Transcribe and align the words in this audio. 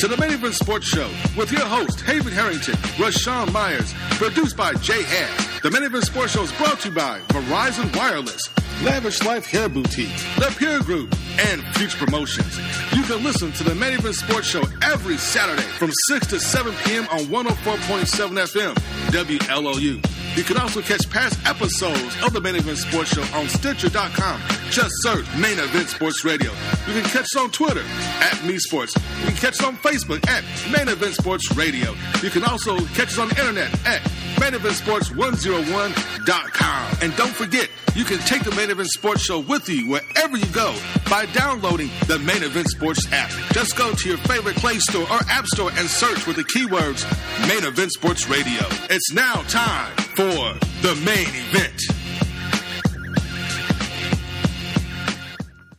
To 0.00 0.08
the 0.08 0.16
Main 0.16 0.30
Event 0.30 0.54
Sports 0.54 0.86
Show 0.86 1.10
with 1.36 1.52
your 1.52 1.66
host, 1.66 2.00
Haven 2.00 2.32
Harrington, 2.32 2.72
Rashawn 2.96 3.52
Myers, 3.52 3.92
produced 4.12 4.56
by 4.56 4.72
Jay 4.74 5.02
Hass. 5.02 5.60
The 5.60 5.70
Main 5.70 5.82
Event 5.82 6.04
Sports 6.04 6.32
Show 6.32 6.42
is 6.42 6.52
brought 6.52 6.80
to 6.80 6.88
you 6.88 6.94
by 6.94 7.20
Verizon 7.28 7.94
Wireless, 7.94 8.48
Lavish 8.82 9.22
Life 9.24 9.44
Hair 9.44 9.68
Boutique, 9.68 10.08
The 10.38 10.54
Peer 10.56 10.80
Group, 10.80 11.14
and 11.38 11.62
Future 11.76 11.98
Promotions. 11.98 12.58
You 12.96 13.02
can 13.02 13.22
listen 13.22 13.52
to 13.52 13.62
the 13.64 13.74
Main 13.74 13.98
Event 13.98 14.14
Sports 14.14 14.46
Show 14.46 14.62
every 14.82 15.18
Saturday 15.18 15.68
from 15.76 15.90
6 16.08 16.28
to 16.28 16.40
7 16.40 16.72
p.m. 16.84 17.06
on 17.10 17.26
104.7 17.26 18.38
FM, 18.38 18.74
WLOU. 19.10 20.09
You 20.36 20.44
can 20.44 20.58
also 20.58 20.80
catch 20.80 21.10
past 21.10 21.36
episodes 21.46 22.16
of 22.24 22.32
the 22.32 22.40
Main 22.40 22.54
Event 22.54 22.78
Sports 22.78 23.10
Show 23.10 23.22
on 23.36 23.48
Stitcher.com. 23.48 24.40
Just 24.70 24.92
search 25.02 25.26
Main 25.36 25.58
Event 25.58 25.88
Sports 25.88 26.24
Radio. 26.24 26.52
You 26.86 26.92
can 26.94 27.02
catch 27.02 27.24
us 27.24 27.36
on 27.36 27.50
Twitter 27.50 27.82
at 28.20 28.44
Me 28.44 28.56
Sports. 28.58 28.94
You 29.20 29.26
can 29.26 29.34
catch 29.36 29.54
us 29.54 29.64
on 29.64 29.76
Facebook 29.78 30.24
at 30.28 30.44
Main 30.70 30.86
Event 30.88 31.14
Sports 31.14 31.52
Radio. 31.56 31.94
You 32.22 32.30
can 32.30 32.44
also 32.44 32.78
catch 32.94 33.08
us 33.08 33.18
on 33.18 33.28
the 33.28 33.40
internet 33.40 33.72
at 33.86 34.00
maineventsports101.com. 34.40 36.96
And 37.02 37.16
don't 37.16 37.34
forget, 37.34 37.68
you 37.94 38.04
can 38.04 38.18
take 38.20 38.44
the 38.44 38.52
Main 38.52 38.70
Event 38.70 38.88
Sports 38.88 39.22
Show 39.22 39.40
with 39.40 39.68
you 39.68 39.90
wherever 39.90 40.36
you 40.36 40.46
go 40.46 40.74
by 41.10 41.26
downloading 41.26 41.90
the 42.06 42.18
Main 42.20 42.42
Event 42.44 42.68
Sports 42.68 43.04
app. 43.12 43.30
Just 43.52 43.76
go 43.76 43.92
to 43.92 44.08
your 44.08 44.18
favorite 44.18 44.54
Play 44.56 44.78
Store 44.78 45.02
or 45.10 45.18
App 45.28 45.46
Store 45.46 45.70
and 45.76 45.88
search 45.88 46.24
with 46.26 46.36
the 46.36 46.44
keywords 46.44 47.04
Main 47.48 47.64
Event 47.64 47.90
Sports 47.92 48.28
Radio. 48.28 48.62
It's 48.88 49.12
now 49.12 49.42
time 49.48 49.92
for 50.16 50.58
the 50.82 50.94
main 51.04 51.28
event. 51.28 51.80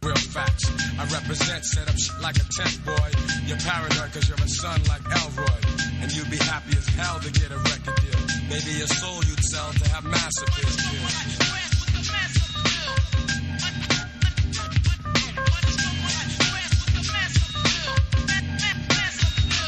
Real 0.03 0.15
facts. 0.15 0.71
I 0.99 1.03
represent, 1.05 1.65
set 1.65 1.89
up 1.89 1.97
shit 1.97 2.21
like 2.21 2.35
a 2.37 2.45
tent 2.47 2.85
boy. 2.85 3.09
You're 3.45 3.57
paranoid 3.57 4.13
cause 4.13 4.29
you're 4.29 4.37
a 4.37 4.47
son 4.47 4.81
like 4.87 5.03
Elroy. 5.03 5.61
And 6.01 6.11
you'd 6.15 6.29
be 6.31 6.37
happy 6.37 6.77
as 6.77 6.87
hell 6.87 7.19
to 7.19 7.31
get 7.31 7.51
a 7.51 7.57
record 7.57 7.95
deal. 8.01 8.19
Maybe 8.49 8.71
your 8.77 8.87
soul 8.87 9.23
you'd 9.25 9.43
sell 9.43 9.71
to 9.71 9.89
have 9.89 10.03
mass 10.05 10.33
appeal. 10.41 10.69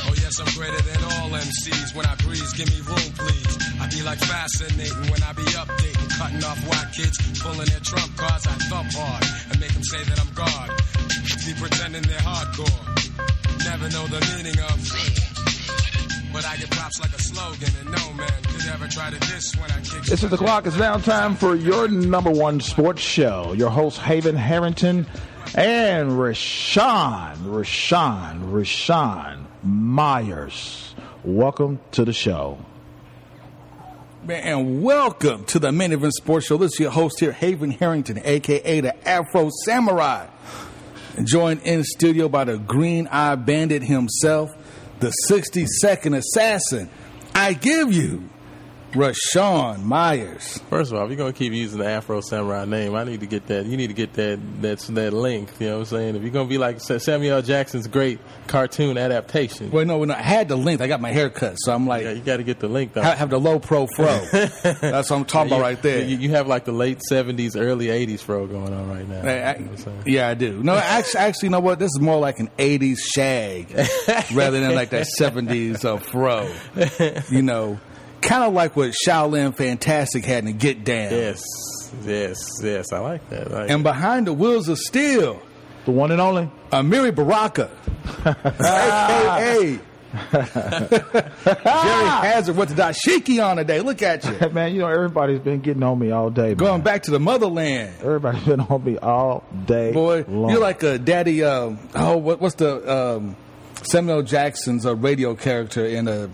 Oh 0.06 0.14
yes, 0.22 0.40
I'm 0.40 0.54
greater 0.56 0.82
than 0.82 1.03
all 1.03 1.03
MCs. 1.34 1.96
When 1.96 2.06
I 2.06 2.16
breeze, 2.16 2.54
give 2.54 2.70
me 2.70 2.80
room, 2.86 3.10
please. 3.18 3.54
I 3.82 3.88
be 3.90 4.02
like 4.02 4.20
fascinating 4.20 5.12
when 5.12 5.22
I 5.24 5.34
be 5.34 5.44
updating, 5.58 6.10
cutting 6.18 6.44
off 6.44 6.60
white 6.68 6.92
kids, 6.94 7.18
pulling 7.42 7.68
their 7.68 7.82
trump 7.82 8.16
cards. 8.18 8.48
I 8.48 8.56
thump 8.70 8.90
hard 8.94 9.24
and 9.52 9.60
make 9.60 9.74
them 9.74 9.84
say 9.84 10.04
that 10.04 10.20
I'm 10.20 10.32
God. 10.34 10.70
Be 11.46 11.54
pretending 11.60 12.04
they're 12.04 12.20
hardcore. 12.20 13.04
Never 13.66 13.90
know 13.90 14.08
the 14.08 14.22
meaning 14.36 14.60
of. 14.60 14.78
But 16.34 16.46
I 16.46 16.58
get 16.58 16.72
props 16.72 17.00
like 17.00 17.14
a 17.14 17.22
slogan, 17.22 17.70
and 17.80 17.92
no 17.92 18.14
man 18.14 18.44
could 18.44 18.66
ever 18.68 18.88
try 18.88 19.12
to 19.12 19.20
diss 19.20 19.56
when 19.56 19.70
I 19.70 19.80
kick. 19.82 20.04
This 20.04 20.24
is 20.24 20.30
the 20.30 20.38
clock. 20.38 20.66
It's 20.66 20.78
now 20.78 20.98
time 20.98 21.36
for 21.36 21.56
your 21.56 21.88
number 21.88 22.32
one 22.32 22.60
sports 22.60 23.02
show. 23.02 23.54
Your 23.54 23.70
host, 23.70 24.00
Haven 24.00 24.36
Harrington, 24.36 25.06
and 25.54 26.12
Rashawn, 26.12 27.38
Rashawn, 27.38 28.52
Rashawn 28.52 29.46
Myers. 29.64 30.83
Welcome 31.24 31.80
to 31.92 32.04
the 32.04 32.12
show. 32.12 32.58
And 34.28 34.84
welcome 34.84 35.46
to 35.46 35.60
the 35.60 35.72
Main 35.72 35.94
Event 35.94 36.14
Sports 36.16 36.48
Show. 36.48 36.58
This 36.58 36.74
is 36.74 36.80
your 36.82 36.92
host 36.92 37.22
here, 37.22 37.32
Haven 37.32 37.72
Harrington, 37.72 38.20
aka 38.26 38.82
the 38.82 39.08
Afro 39.08 39.50
Samurai. 39.64 40.28
Joined 41.24 41.62
in 41.62 41.86
studio 41.86 42.28
by 42.28 42.44
the 42.44 42.58
Green 42.58 43.08
Eye 43.08 43.36
Bandit 43.36 43.84
himself, 43.84 44.52
the 45.00 45.12
60 45.12 45.66
second 45.66 46.16
assassin. 46.16 46.90
I 47.34 47.54
give 47.54 47.94
you 47.94 48.30
Rashawn 48.94 49.84
Myers. 49.84 50.60
First 50.70 50.92
of 50.92 50.98
all, 50.98 51.04
if 51.06 51.10
you're 51.10 51.18
gonna 51.18 51.34
keep 51.34 51.54
using 51.54 51.80
the 51.80 51.86
Afro 51.88 52.22
Samurai 52.22 52.66
name, 52.66 52.96
I 52.96 53.04
need 53.04 53.22
to 53.22 53.26
get 53.26 53.48
that. 53.48 53.66
You 53.66 53.76
need 53.78 53.88
to 53.88 53.94
get 53.94 54.14
that 54.14 54.40
that's 54.62 54.88
that 54.88 55.14
link. 55.14 55.50
You 55.60 55.68
know 55.68 55.74
what 55.74 55.80
I'm 55.80 55.86
saying? 55.86 56.16
If 56.16 56.22
you're 56.22 56.32
gonna 56.32 56.48
be 56.50 56.58
like 56.58 56.80
Samuel 56.80 57.38
L. 57.38 57.42
Jackson's 57.42 57.88
great 57.88 58.20
cartoon 58.48 58.98
adaptation, 58.98 59.72
Well, 59.72 59.86
no, 59.86 59.98
when 59.98 60.12
I 60.12 60.22
had 60.22 60.48
the 60.48 60.56
length, 60.56 60.82
I 60.82 60.88
got 60.88 61.02
my 61.02 61.12
hair 61.12 61.30
cut, 61.30 61.56
so 61.58 61.74
I'm 61.74 61.88
like, 61.88 62.04
yeah, 62.04 62.12
you 62.12 62.22
got 62.22 62.38
to 62.38 62.44
get 62.44 62.60
the 62.60 62.68
link. 62.68 62.94
Though. 62.94 63.02
ha- 63.02 63.16
have 63.16 63.30
the 63.30 63.40
low 63.40 63.60
pro 63.60 63.88
fro. 63.88 64.06
That's 64.32 65.10
what 65.10 65.12
I'm 65.12 65.26
talking 65.26 65.50
You- 65.52 65.56
about 65.58 65.62
right 65.66 65.82
there. 65.82 66.04
You, 66.04 66.18
you 66.18 66.30
have 66.32 66.48
like 66.48 66.66
the 66.66 66.72
late 66.72 67.00
'70s, 67.12 67.60
early 67.60 67.88
'80s 67.88 68.20
fro 68.22 68.46
going 68.48 68.74
on 68.74 68.90
right 68.90 69.08
now. 69.08 69.22
I- 69.22 69.54
You 69.56 69.60
know 69.60 69.72
what 69.72 69.72
I'm 69.72 69.78
saying? 69.78 70.04
yeah, 70.06 70.28
I 70.30 70.34
do. 70.34 70.62
No, 70.64 70.76
actually, 70.76 71.20
actually, 71.22 71.48
you 71.48 71.52
know 71.52 71.60
what? 71.60 71.80
This 71.80 71.88
is 71.96 72.00
more 72.00 72.20
like 72.20 72.40
an 72.40 72.50
'80s 72.58 72.98
shag 73.00 73.72
rather 74.34 74.60
than 74.60 74.76
like 74.76 74.90
that 74.92 75.08
'70s 75.20 75.84
uh, 75.86 75.98
fro. 75.98 76.50
You 77.32 77.42
know, 77.42 77.80
kind 78.24 78.44
of 78.44 78.54
like 78.54 78.76
what 78.76 78.94
Shaolin 79.08 79.56
Fantastic 79.56 80.26
had 80.26 80.46
in 80.46 80.58
Get 80.58 80.84
Down. 80.84 81.12
Yes, 81.12 81.42
yes, 82.06 82.38
yes. 82.64 82.92
I 82.92 83.00
like 83.00 83.30
that. 83.30 83.52
I 83.52 83.62
like 83.62 83.70
And 83.70 83.84
behind 83.84 84.28
the 84.28 84.34
wheels 84.34 84.68
of 84.70 84.78
steel, 84.80 85.42
The 85.86 85.92
one 85.92 86.12
and 86.12 86.22
only. 86.22 86.50
Amiri 86.72 87.14
Baraka, 87.14 87.70
aka 88.26 89.80
Jerry 90.32 91.58
Hazard 91.66 92.56
with 92.56 92.70
the 92.70 92.76
dashiki 92.84 93.44
on 93.44 93.58
today. 93.58 93.80
Look 93.80 94.02
at 94.04 94.24
you, 94.26 94.50
Man, 94.54 94.74
you 94.74 94.82
know, 94.82 94.88
everybody's 94.88 95.40
been 95.40 95.60
getting 95.62 95.82
on 95.84 95.98
me 96.00 96.12
all 96.12 96.30
day. 96.30 96.54
going 96.54 96.74
man. 96.74 96.82
back 96.82 97.04
to 97.04 97.12
the 97.12 97.20
motherland. 97.20 97.94
Everybody's 98.00 98.44
been 98.44 98.60
on 98.62 98.84
me 98.84 98.98
all 99.00 99.44
day. 99.66 99.92
Boy, 99.92 100.24
long. 100.28 100.52
you're 100.52 100.60
like 100.62 100.84
a 100.84 101.00
daddy. 101.00 101.44
Um, 101.44 101.80
oh, 101.96 102.18
what, 102.18 102.40
what's 102.42 102.56
the 102.56 102.92
um, 103.18 103.36
Samuel 103.82 104.22
Jackson's 104.22 104.86
uh, 104.86 104.96
radio 104.96 105.34
character 105.36 105.86
in 105.86 106.08
uh, 106.08 106.28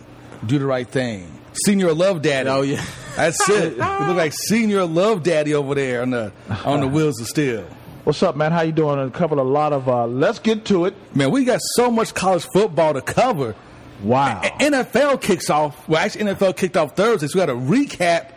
"Do 0.46 0.60
the 0.60 0.66
Right 0.66 0.88
Thing"? 0.88 1.39
Senior 1.66 1.94
Love 1.94 2.22
Daddy. 2.22 2.50
Oh, 2.50 2.62
yeah. 2.62 2.84
that's 3.16 3.50
it. 3.50 3.74
You 3.78 4.06
look 4.08 4.18
like 4.18 4.34
Senior 4.34 4.86
Love 4.86 5.24
Daddy 5.24 5.54
over 5.54 5.76
there 5.76 6.02
on 6.02 6.10
the 6.12 6.32
on 6.66 6.82
the 6.82 6.88
wheels 6.88 7.20
of 7.20 7.28
steel. 7.28 7.64
What's 8.04 8.24
up, 8.24 8.36
man? 8.36 8.52
How 8.52 8.62
you 8.62 8.72
doing? 8.72 8.98
I 8.98 9.10
covered 9.10 9.40
a 9.40 9.44
lot 9.44 9.74
of. 9.74 9.88
Uh, 9.88 10.08
let's 10.08 10.40
get 10.40 10.66
to 10.66 10.86
it. 10.86 10.96
Man, 11.16 11.32
we 11.32 11.44
got 11.44 11.60
so 11.76 11.92
much 11.92 12.14
college 12.14 12.48
football 12.54 12.94
to 12.94 13.02
cover. 13.02 13.56
Wow. 14.02 14.42
A- 14.44 14.50
NFL 14.72 15.22
kicks 15.22 15.50
off. 15.50 15.88
Well, 15.88 16.00
actually, 16.00 16.32
NFL 16.34 16.56
kicked 16.56 16.78
off 16.78 16.96
Thursday, 16.96 17.28
so 17.28 17.38
we 17.40 17.46
got 17.46 17.54
to 17.54 17.60
recap 17.60 18.32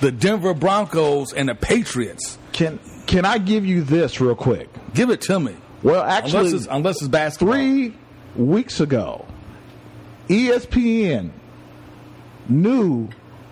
the 0.00 0.12
Denver 0.12 0.54
Broncos 0.54 1.32
and 1.32 1.48
the 1.48 1.54
Patriots. 1.54 2.38
Can 2.52 2.78
Can 3.06 3.24
I 3.24 3.38
give 3.38 3.64
you 3.64 3.82
this 3.82 4.20
real 4.20 4.34
quick? 4.34 4.68
Give 4.94 5.10
it 5.10 5.22
to 5.22 5.40
me. 5.40 5.56
Well, 5.82 6.02
actually, 6.02 6.38
unless 6.46 6.52
it's, 6.52 6.66
unless 6.70 6.96
it's 7.00 7.08
basketball. 7.08 7.54
three 7.54 7.94
weeks 8.36 8.78
ago, 8.80 9.26
ESPN 10.28 11.30
knew 12.48 13.08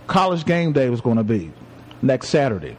College 0.07 0.45
Game 0.45 0.73
Day 0.73 0.91
was 0.91 1.01
going 1.01 1.17
to 1.17 1.25
be 1.25 1.53
next 2.03 2.29
Saturday. 2.29 2.77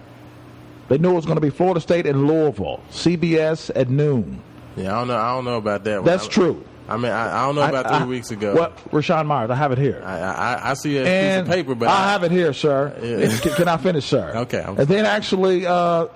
They 0.89 0.97
knew 0.97 1.11
it 1.11 1.15
was 1.15 1.25
going 1.25 1.37
to 1.37 1.41
be 1.41 1.49
Florida 1.49 1.79
State 1.79 2.05
and 2.05 2.27
Louisville, 2.27 2.81
CBS 2.91 3.71
at 3.75 3.89
noon. 3.89 4.41
Yeah, 4.75 4.93
I 4.95 4.99
don't 4.99 5.07
know. 5.09 5.17
I 5.17 5.33
don't 5.35 5.45
know 5.45 5.57
about 5.57 5.83
that. 5.85 5.97
one. 5.97 6.05
That's 6.05 6.25
I- 6.25 6.29
true. 6.29 6.65
I 6.89 6.97
mean, 6.97 7.11
I, 7.11 7.43
I 7.43 7.45
don't 7.45 7.55
know 7.55 7.61
about 7.61 7.85
I- 7.85 7.99
three 7.99 8.07
weeks 8.09 8.31
ago. 8.31 8.53
What, 8.53 8.75
Rashawn 8.91 9.25
Myers? 9.25 9.49
I 9.49 9.55
have 9.55 9.71
it 9.71 9.77
here. 9.77 10.01
I, 10.05 10.17
I, 10.19 10.71
I 10.71 10.73
see 10.73 10.97
a 10.97 11.05
and 11.05 11.45
piece 11.47 11.53
of 11.53 11.55
paper, 11.55 11.75
but 11.75 11.87
I, 11.87 12.11
have 12.11 12.23
it 12.23 12.31
here, 12.31 12.51
sir. 12.51 12.93
Yeah. 13.01 13.37
Can, 13.39 13.53
can 13.53 13.67
I 13.69 13.77
finish, 13.77 14.05
sir? 14.05 14.33
Okay, 14.35 14.59
I'm- 14.61 14.77
and 14.77 14.87
then 14.87 15.05
actually, 15.05 15.65
uh, 15.65 15.73
a 15.73 16.09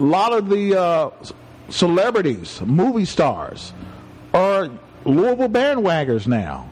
lot 0.00 0.32
of 0.32 0.48
the 0.48 0.76
uh, 0.80 1.10
celebrities, 1.68 2.60
movie 2.62 3.04
stars, 3.04 3.72
are 4.34 4.68
Louisville 5.04 5.48
bandwaggers 5.48 6.26
now. 6.26 6.68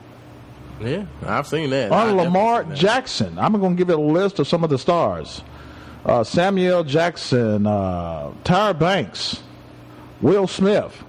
Yeah, 0.85 1.07
I've 1.27 1.47
seen 1.47 1.71
that. 1.71 1.93
I 1.93 2.11
On 2.11 2.17
Lamar 2.17 2.65
that. 2.65 2.77
Jackson. 2.77 3.39
I'm 3.39 3.53
going 3.59 3.77
to 3.77 3.79
give 3.79 3.89
you 3.89 3.97
a 3.97 4.01
list 4.13 4.39
of 4.39 4.47
some 4.49 4.65
of 4.65 4.71
the 4.71 4.79
stars. 4.79 5.43
Uh, 6.05 6.23
Samuel 6.23 6.85
Jackson, 6.85 7.67
uh, 7.67 8.31
Tyra 8.45 8.79
Banks, 8.79 9.43
Will 10.21 10.47
Smith. 10.47 11.03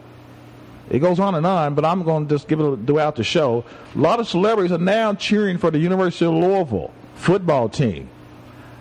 It 0.89 0.99
goes 0.99 1.19
on 1.19 1.35
and 1.35 1.45
on, 1.45 1.75
but 1.75 1.83
I'm 1.83 2.03
going 2.03 2.27
to 2.27 2.35
just 2.35 2.47
give 2.47 2.59
it 2.59 2.85
throughout 2.85 3.15
the 3.15 3.23
show. 3.23 3.65
A 3.95 3.97
lot 3.97 4.19
of 4.19 4.27
celebrities 4.27 4.71
are 4.71 4.77
now 4.77 5.13
cheering 5.15 5.57
for 5.57 5.71
the 5.71 5.79
University 5.79 6.25
of 6.25 6.33
Louisville 6.33 6.93
football 7.15 7.69
team. 7.69 8.09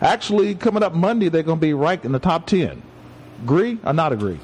Actually, 0.00 0.54
coming 0.54 0.82
up 0.82 0.92
Monday, 0.94 1.28
they're 1.30 1.42
going 1.42 1.58
to 1.58 1.66
be 1.66 1.72
ranked 1.72 2.04
in 2.04 2.12
the 2.12 2.18
top 2.18 2.46
10. 2.46 2.82
Agree 3.42 3.78
or 3.84 3.92
not 3.92 4.12
agree? 4.12 4.38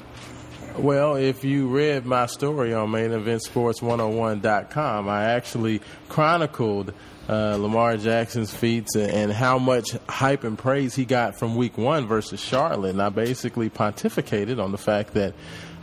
Well, 0.77 1.15
if 1.15 1.43
you 1.43 1.67
read 1.67 2.05
my 2.05 2.25
story 2.27 2.73
on 2.73 2.89
maineventsports101.com, 2.89 5.09
I 5.09 5.23
actually 5.25 5.81
chronicled 6.09 6.93
uh, 7.29 7.55
Lamar 7.57 7.97
Jackson's 7.97 8.53
feats 8.53 8.95
and, 8.95 9.11
and 9.11 9.31
how 9.31 9.57
much 9.59 9.91
hype 10.09 10.43
and 10.43 10.57
praise 10.57 10.95
he 10.95 11.05
got 11.05 11.37
from 11.37 11.55
week 11.55 11.77
one 11.77 12.07
versus 12.07 12.39
Charlotte. 12.39 12.89
And 12.91 13.01
I 13.01 13.09
basically 13.09 13.69
pontificated 13.69 14.61
on 14.63 14.71
the 14.71 14.77
fact 14.77 15.13
that 15.13 15.33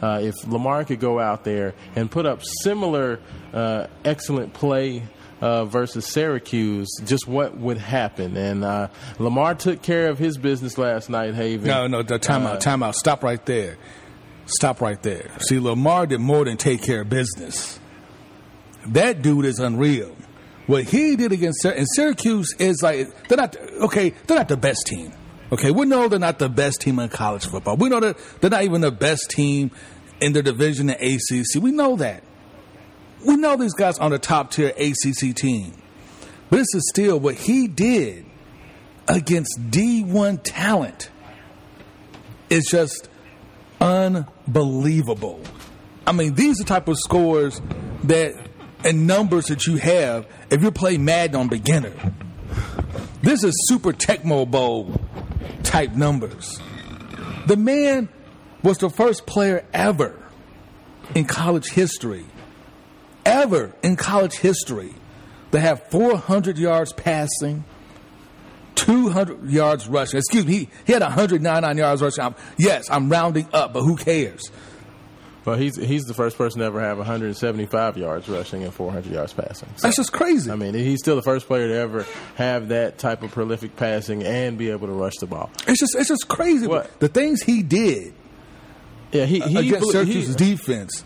uh, 0.03 0.21
if 0.23 0.35
Lamar 0.47 0.85
could 0.85 1.01
go 1.01 1.19
out 1.21 1.45
there 1.45 1.75
and 1.97 2.11
put 2.11 2.27
up 2.27 2.43
similar 2.63 3.21
uh, 3.53 3.87
excellent 4.05 4.53
play 4.53 5.03
uh, 5.41 5.65
versus 5.65 6.07
Syracuse, 6.07 6.89
just 7.05 7.27
what 7.29 7.57
would 7.57 7.79
happen? 7.79 8.37
And 8.37 8.65
uh, 8.65 8.89
Lamar 9.19 9.55
took 9.55 9.83
care 9.83 10.09
of 10.09 10.19
his 10.19 10.37
business 10.39 10.77
last 10.79 11.09
night, 11.09 11.35
Haven. 11.35 11.69
No, 11.69 11.87
no, 11.87 12.03
the 12.03 12.19
timeout, 12.19 12.57
Uh, 12.57 12.59
timeout. 12.59 12.95
Stop 12.95 13.23
right 13.23 13.45
there. 13.47 13.77
Stop 14.49 14.81
right 14.81 15.01
there. 15.03 15.31
See, 15.41 15.59
Lamar 15.59 16.07
did 16.07 16.21
more 16.21 16.45
than 16.45 16.57
take 16.57 16.83
care 16.83 17.03
of 17.03 17.09
business. 17.11 17.79
that 18.87 19.21
dude 19.23 19.45
is 19.45 19.59
unreal. 19.59 20.15
What 20.67 20.85
he 20.85 21.17
did 21.17 21.33
against 21.33 21.63
Syr- 21.63 21.73
and 21.73 21.87
Syracuse 21.95 22.55
is 22.59 22.83
like 22.83 23.29
they're 23.29 23.39
not 23.39 23.57
okay. 23.83 24.11
They're 24.27 24.39
not 24.39 24.49
the 24.49 24.57
best 24.57 24.87
team. 24.87 25.13
Okay, 25.51 25.71
we 25.71 25.87
know 25.87 26.09
they're 26.09 26.19
not 26.19 26.39
the 26.39 26.49
best 26.49 26.81
team 26.83 26.99
in 26.99 27.09
college 27.09 27.47
football. 27.47 27.77
We 27.77 27.89
know 27.89 28.01
that 28.01 28.19
they're 28.41 28.51
not 28.51 28.65
even 28.65 28.83
the 28.83 28.91
best 28.91 29.31
team 29.31 29.71
in 30.21 30.33
their 30.35 30.43
division 30.43 30.91
in 30.91 30.97
ACC. 31.15 31.63
We 31.63 31.71
know 31.73 31.97
that. 31.97 32.23
We 33.27 33.37
know 33.37 33.57
these 33.57 33.73
guys 33.75 33.99
on 33.99 34.11
the 34.11 34.19
top 34.19 34.51
tier 34.51 34.69
ACC 34.77 35.35
team. 35.35 35.73
But 36.51 36.59
this 36.59 36.75
is 36.75 36.89
still 36.91 37.19
what 37.19 37.35
he 37.35 37.67
did 37.67 38.27
against 39.07 39.59
D1 39.71 40.41
talent 40.45 41.11
It's 42.51 42.71
just 42.71 43.08
unbelievable. 43.81 45.41
I 46.07 46.13
mean, 46.13 46.35
these 46.35 46.61
are 46.61 46.65
the 46.65 46.69
type 46.69 46.89
of 46.89 46.99
scores 46.99 47.61
that 48.05 48.35
and 48.85 49.07
numbers 49.07 49.47
that 49.47 49.67
you 49.67 49.77
have 49.77 50.27
if 50.51 50.63
you 50.63 50.71
play 50.71 50.97
Madden 50.99 51.37
on 51.37 51.49
beginner. 51.49 51.93
This 53.23 53.43
is 53.43 53.53
Super 53.69 53.93
Tecmo 53.93 54.49
Bowl 54.49 55.01
type 55.65 55.93
numbers. 55.93 56.59
The 57.47 57.57
man 57.57 58.09
was 58.63 58.79
the 58.79 58.91
first 58.91 59.27
player 59.27 59.65
ever 59.73 60.17
in 61.15 61.25
college 61.25 61.71
history, 61.71 62.25
ever 63.25 63.75
in 63.83 63.97
college 63.97 64.35
history, 64.35 64.95
to 65.53 65.61
have 65.61 65.83
400 65.91 66.59
yards 66.59 66.93
passing, 66.93 67.65
200 68.79 69.51
yards 69.51 69.89
rushing. 69.89 70.19
Excuse 70.19 70.47
me, 70.47 70.53
he, 70.53 70.69
he 70.87 70.93
had 70.93 71.03
199 71.03 71.77
yards 71.77 72.03
rushing. 72.03 72.23
I'm- 72.25 72.35
yes, 72.59 72.89
I'm 72.91 73.09
rounding 73.11 73.49
up, 73.53 73.73
but 73.73 73.83
who 73.83 73.97
cares? 73.97 74.51
Well, 75.45 75.57
he's 75.57 75.77
he's 75.77 76.05
the 76.05 76.13
first 76.13 76.37
person 76.37 76.59
to 76.61 76.67
ever 76.67 76.79
have 76.81 76.99
175 76.99 77.97
yards 77.97 78.29
rushing 78.29 78.65
and 78.65 78.75
400 78.75 79.11
yards 79.11 79.33
passing. 79.33 79.69
So, 79.77 79.87
That's 79.87 79.97
just 79.97 80.13
crazy. 80.13 80.51
I 80.51 80.57
mean, 80.57 80.75
he's 80.75 80.99
still 81.01 81.17
the 81.17 81.23
first 81.23 81.47
player 81.47 81.69
to 81.69 81.75
ever 81.75 82.07
have 82.35 82.69
that 82.69 82.99
type 82.99 83.23
of 83.23 83.31
prolific 83.31 83.75
passing 83.75 84.25
and 84.25 84.59
be 84.59 84.69
able 84.71 84.89
to 84.89 84.93
rush 84.93 85.15
the 85.21 85.27
ball. 85.27 85.51
it's 85.67 85.81
just 85.81 85.95
it's 85.95 86.09
just 86.09 86.29
crazy. 86.29 86.67
What? 86.67 87.01
The 87.01 87.09
things 87.09 87.41
he 87.43 87.63
did 87.63 88.13
Yeah, 89.11 89.25
he, 89.25 89.41
he 89.41 89.69
against 89.69 89.87
he- 89.87 89.93
Syracuse's 89.93 90.37
defense 90.37 91.03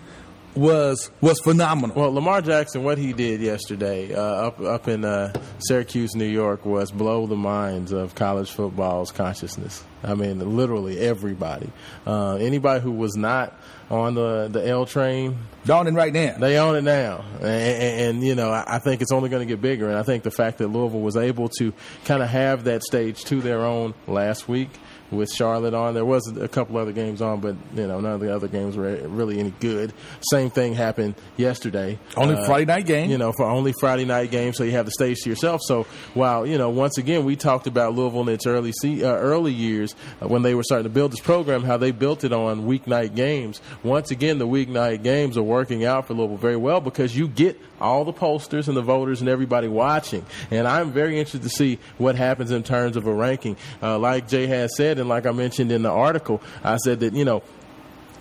was 0.54 1.10
was 1.20 1.40
phenomenal. 1.40 1.96
Well, 1.96 2.12
Lamar 2.12 2.43
Jackson, 2.43 2.84
what 2.84 2.99
he 2.99 3.12
did 3.12 3.40
yesterday 3.40 4.14
uh, 4.14 4.20
up 4.20 4.60
up 4.60 4.88
in 4.88 5.04
uh, 5.04 5.32
Syracuse, 5.58 6.14
New 6.14 6.26
York, 6.26 6.64
was 6.64 6.90
blow 6.90 7.26
the 7.26 7.37
minds 7.37 7.93
of 7.93 8.14
college 8.14 8.50
football's 8.50 9.12
consciousness. 9.12 9.82
I 10.04 10.14
mean, 10.14 10.56
literally 10.56 10.99
everybody. 10.99 11.70
Uh, 12.06 12.34
anybody 12.34 12.81
who 12.81 12.93
was 12.93 13.16
not 13.16 13.56
on 13.90 14.14
the 14.14 14.49
the 14.49 14.66
L 14.66 14.87
train, 14.87 15.38
Dawning 15.64 15.94
right 15.94 16.12
now. 16.12 16.37
they 16.38 16.58
own 16.58 16.76
it 16.76 16.82
now, 16.82 17.25
and, 17.37 17.44
and, 17.44 18.00
and 18.00 18.25
you 18.25 18.34
know 18.34 18.50
I 18.50 18.76
I 18.76 18.78
think 18.78 19.00
it's 19.00 19.12
only 19.12 19.28
going 19.28 19.46
to 19.46 19.52
get 19.52 19.60
bigger. 19.60 19.88
And 19.88 19.96
I 19.96 20.02
think 20.02 20.22
the 20.22 20.31
fact 20.31 20.58
that 20.58 20.69
Louisville 20.69 21.00
was 21.00 21.16
able 21.16 21.49
to 21.58 21.72
kind 22.04 22.22
of 22.22 22.28
have 22.28 22.64
that 22.64 22.82
stage 22.82 23.25
to 23.26 23.40
their 23.40 23.60
own 23.60 23.94
last 24.06 24.49
week 24.49 24.70
with 25.12 25.31
Charlotte 25.31 25.75
on, 25.75 25.94
there 25.94 26.05
was 26.05 26.26
a 26.37 26.49
couple 26.49 26.76
other 26.79 26.93
games 26.93 27.20
on, 27.23 27.41
but 27.41 27.55
you 27.75 27.87
know 27.87 28.00
none 28.00 28.14
of 28.14 28.20
the 28.20 28.35
other 28.35 28.49
games 28.49 28.76
were 28.76 28.97
really 29.09 29.38
any 29.38 29.53
good. 29.61 29.93
Same 30.31 30.50
thing 30.50 30.75
happened 30.75 31.14
yesterday. 31.37 31.99
Only 32.17 32.35
Uh, 32.37 32.47
Friday 32.47 32.64
night 32.64 32.87
game. 32.87 33.11
you 33.11 33.19
know, 33.19 33.32
for 33.32 33.44
only 33.44 33.73
Friday 33.79 34.05
night 34.05 34.31
game, 34.31 34.53
so 34.53 34.64
you 34.64 34.73
have 34.73 34.87
the 34.87 34.91
stage 34.93 35.19
to 35.23 35.29
yourself. 35.31 35.61
So 35.64 35.85
while 36.14 36.47
you 36.47 36.59
know, 36.59 36.70
once 36.70 36.99
again, 36.99 37.25
we 37.25 37.37
talked 37.37 37.67
about 37.67 37.94
Louisville 37.94 38.23
in 38.23 38.29
its 38.31 38.47
early 38.47 38.73
se- 38.73 39.03
uh, 39.05 39.09
early 39.14 39.53
years 39.53 39.94
uh, 40.23 40.29
when 40.29 40.43
they 40.43 40.55
were 40.55 40.62
starting 40.62 40.85
to 40.85 40.91
build 40.91 41.12
this 41.12 41.20
program, 41.20 41.62
how 41.62 41.76
they 41.76 41.91
built 41.91 42.25
it 42.25 42.32
on 42.32 42.67
weeknight 42.67 43.14
games. 43.14 43.61
Once 43.82 44.11
again, 44.11 44.38
the 44.38 44.47
weeknight 44.47 45.03
games 45.03 45.37
are 45.37 45.43
working 45.43 45.85
out 45.85 46.06
for 46.06 46.14
Louisville 46.14 46.37
very 46.37 46.56
well 46.56 46.81
because 46.81 47.17
you 47.17 47.29
get 47.29 47.61
all 47.81 48.05
the 48.05 48.12
posters 48.12 48.69
and 48.69 48.76
the 48.76 48.82
voters 48.82 49.20
and 49.20 49.29
everybody 49.29 49.67
watching. 49.69 50.25
And 50.53 50.69
I'm 50.69 50.93
very 50.93 51.19
interested 51.19 51.43
to 51.43 51.49
see 51.49 51.79
what 51.99 52.14
happens 52.14 52.50
in 52.53 52.62
terms 52.62 52.97
of 52.97 53.06
a 53.06 53.12
ranking. 53.12 53.56
Uh, 53.82 53.99
like 53.99 54.29
Jay 54.29 54.47
has 54.47 54.76
said, 54.76 54.99
and 55.02 55.08
like 55.10 55.26
I 55.26 55.32
mentioned 55.32 55.70
in 55.70 55.82
the 55.82 55.90
article, 55.90 56.40
I 56.64 56.78
said 56.78 57.00
that 57.00 57.12
you 57.14 57.26
know 57.26 57.43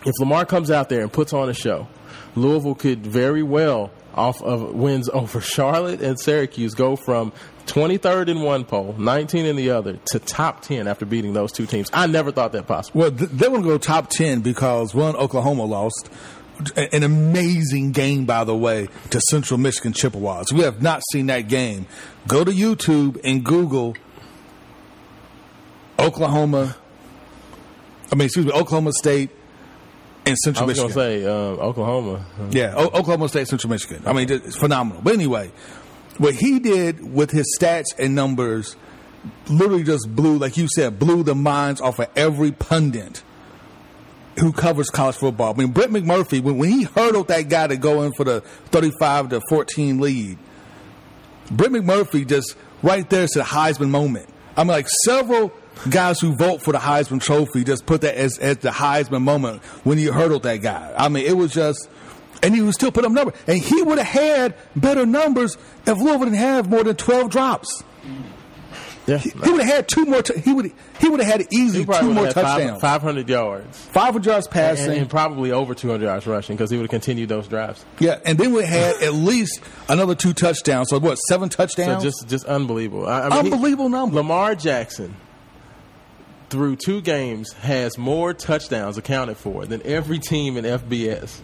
if 0.05 0.13
Lamar 0.19 0.45
comes 0.45 0.71
out 0.71 0.89
there 0.89 1.01
and 1.01 1.11
puts 1.11 1.33
on 1.33 1.49
a 1.49 1.53
show, 1.53 1.87
Louisville 2.35 2.75
could 2.75 3.05
very 3.05 3.43
well, 3.43 3.91
off 4.15 4.41
of 4.41 4.73
wins 4.73 5.09
over 5.13 5.41
Charlotte 5.41 6.01
and 6.01 6.19
Syracuse, 6.19 6.73
go 6.73 6.95
from 6.95 7.31
23rd 7.67 8.29
in 8.29 8.41
one 8.41 8.65
poll, 8.65 8.95
19 8.97 9.45
in 9.45 9.55
the 9.55 9.71
other, 9.71 9.99
to 10.11 10.19
top 10.19 10.61
10 10.61 10.87
after 10.87 11.05
beating 11.05 11.33
those 11.33 11.51
two 11.51 11.65
teams. 11.65 11.89
I 11.93 12.07
never 12.07 12.31
thought 12.31 12.51
that 12.53 12.67
possible. 12.67 13.01
Well, 13.01 13.11
th- 13.11 13.29
they 13.29 13.47
to 13.47 13.61
go 13.61 13.77
top 13.77 14.09
10 14.09 14.41
because 14.41 14.93
one, 14.93 15.15
Oklahoma 15.15 15.65
lost. 15.65 16.09
An 16.75 17.01
amazing 17.01 17.91
game, 17.91 18.25
by 18.25 18.43
the 18.43 18.55
way, 18.55 18.87
to 19.09 19.19
Central 19.31 19.57
Michigan 19.57 19.93
Chippewas. 19.93 20.53
We 20.53 20.61
have 20.61 20.79
not 20.79 21.01
seen 21.11 21.25
that 21.27 21.47
game. 21.47 21.87
Go 22.27 22.43
to 22.43 22.51
YouTube 22.51 23.19
and 23.23 23.43
Google 23.43 23.95
Oklahoma. 26.01 26.75
I 28.11 28.15
mean, 28.15 28.25
excuse 28.25 28.45
me, 28.45 28.51
Oklahoma 28.51 28.91
State 28.93 29.29
and 30.25 30.33
I 30.33 30.35
Central 30.43 30.67
was 30.67 30.77
going 30.77 30.89
Michigan. 30.89 31.21
to 31.21 31.21
say 31.21 31.25
um, 31.25 31.59
Oklahoma. 31.59 32.25
Yeah, 32.51 32.73
o- 32.75 32.87
Oklahoma 32.99 33.29
State, 33.29 33.47
Central 33.47 33.69
Michigan. 33.71 34.03
I 34.05 34.13
mean, 34.13 34.29
it's 34.31 34.55
phenomenal. 34.55 35.01
But 35.01 35.13
anyway, 35.13 35.51
what 36.17 36.35
he 36.35 36.59
did 36.59 37.13
with 37.13 37.31
his 37.31 37.57
stats 37.59 37.97
and 37.97 38.13
numbers 38.15 38.75
literally 39.49 39.83
just 39.83 40.13
blew, 40.15 40.37
like 40.37 40.57
you 40.57 40.67
said, 40.75 40.99
blew 40.99 41.23
the 41.23 41.35
minds 41.35 41.79
off 41.81 41.99
of 41.99 42.07
every 42.15 42.51
pundit 42.51 43.23
who 44.39 44.51
covers 44.51 44.89
college 44.89 45.15
football. 45.15 45.53
I 45.53 45.57
mean, 45.57 45.71
Brett 45.71 45.89
McMurphy, 45.89 46.41
when, 46.41 46.57
when 46.57 46.69
he 46.69 46.83
hurdled 46.83 47.27
that 47.29 47.49
guy 47.49 47.67
to 47.67 47.77
go 47.77 48.03
in 48.03 48.13
for 48.13 48.23
the 48.23 48.41
35 48.41 49.29
to 49.29 49.41
14 49.49 49.99
lead, 49.99 50.37
Brett 51.49 51.71
McMurphy 51.71 52.27
just 52.27 52.55
right 52.81 53.09
there 53.09 53.27
said 53.27 53.45
Heisman 53.45 53.89
moment. 53.89 54.27
I 54.55 54.63
mean, 54.63 54.69
like 54.71 54.87
several 55.05 55.51
guys 55.89 56.19
who 56.19 56.33
vote 56.33 56.61
for 56.61 56.71
the 56.71 56.77
Heisman 56.77 57.21
Trophy 57.21 57.63
just 57.63 57.85
put 57.85 58.01
that 58.01 58.15
as, 58.15 58.37
as 58.37 58.57
the 58.57 58.69
Heisman 58.69 59.21
moment 59.21 59.63
when 59.83 59.97
he 59.97 60.05
hurdled 60.05 60.43
that 60.43 60.57
guy. 60.57 60.93
I 60.97 61.09
mean, 61.09 61.25
it 61.25 61.35
was 61.37 61.51
just, 61.51 61.89
and 62.43 62.53
he 62.55 62.61
would 62.61 62.73
still 62.73 62.91
put 62.91 63.05
up 63.05 63.11
numbers. 63.11 63.35
And 63.47 63.59
he 63.59 63.81
would 63.81 63.97
have 63.97 64.07
had 64.07 64.55
better 64.75 65.05
numbers 65.05 65.57
if 65.85 65.97
Louisville 65.97 66.19
didn't 66.19 66.33
have 66.35 66.69
more 66.69 66.83
than 66.83 66.95
12 66.95 67.29
drops. 67.29 67.83
Yeah. 69.07 69.17
He 69.17 69.31
would 69.51 69.61
have 69.61 69.67
had 69.73 69.87
two 69.87 70.05
more. 70.05 70.21
T- 70.21 70.39
he 70.39 70.53
would 70.53 70.71
he 70.99 71.09
would 71.09 71.19
have 71.21 71.39
had 71.39 71.47
easily 71.51 71.83
two 71.85 72.13
more 72.13 72.27
touchdowns, 72.29 72.79
500 72.79 73.27
yards. 73.27 73.79
500 73.87 74.25
yards 74.27 74.45
And, 74.45 74.53
passing. 74.53 74.91
and 74.99 75.09
probably 75.09 75.51
over 75.51 75.73
200 75.73 76.05
yards 76.05 76.27
rushing 76.27 76.55
because 76.55 76.69
he 76.69 76.77
would 76.77 76.83
have 76.83 76.91
continued 76.91 77.27
those 77.27 77.47
drives. 77.47 77.83
yeah, 77.99 78.19
and 78.25 78.37
then 78.37 78.53
we 78.53 78.63
had 78.63 79.01
at 79.01 79.13
least 79.13 79.59
another 79.89 80.13
two 80.13 80.33
touchdowns. 80.33 80.89
So 80.89 80.99
what? 80.99 81.15
Seven 81.15 81.49
So 81.49 81.57
touchdowns. 81.57 82.03
just 82.03 82.27
just 82.27 82.45
unbelievable. 82.45 83.07
I, 83.07 83.21
I 83.21 83.29
mean, 83.29 83.45
he- 83.47 83.51
Unbelievable 83.51 83.89
number. 83.89 84.17
Lamar 84.17 84.53
Jackson 84.53 85.15
through 86.51 86.75
two 86.75 86.99
games 86.99 87.53
has 87.53 87.97
more 87.97 88.33
touchdowns 88.33 88.97
accounted 88.97 89.37
for 89.37 89.65
than 89.65 89.81
every 89.85 90.19
team 90.19 90.57
in 90.57 90.65
FBS. 90.65 91.39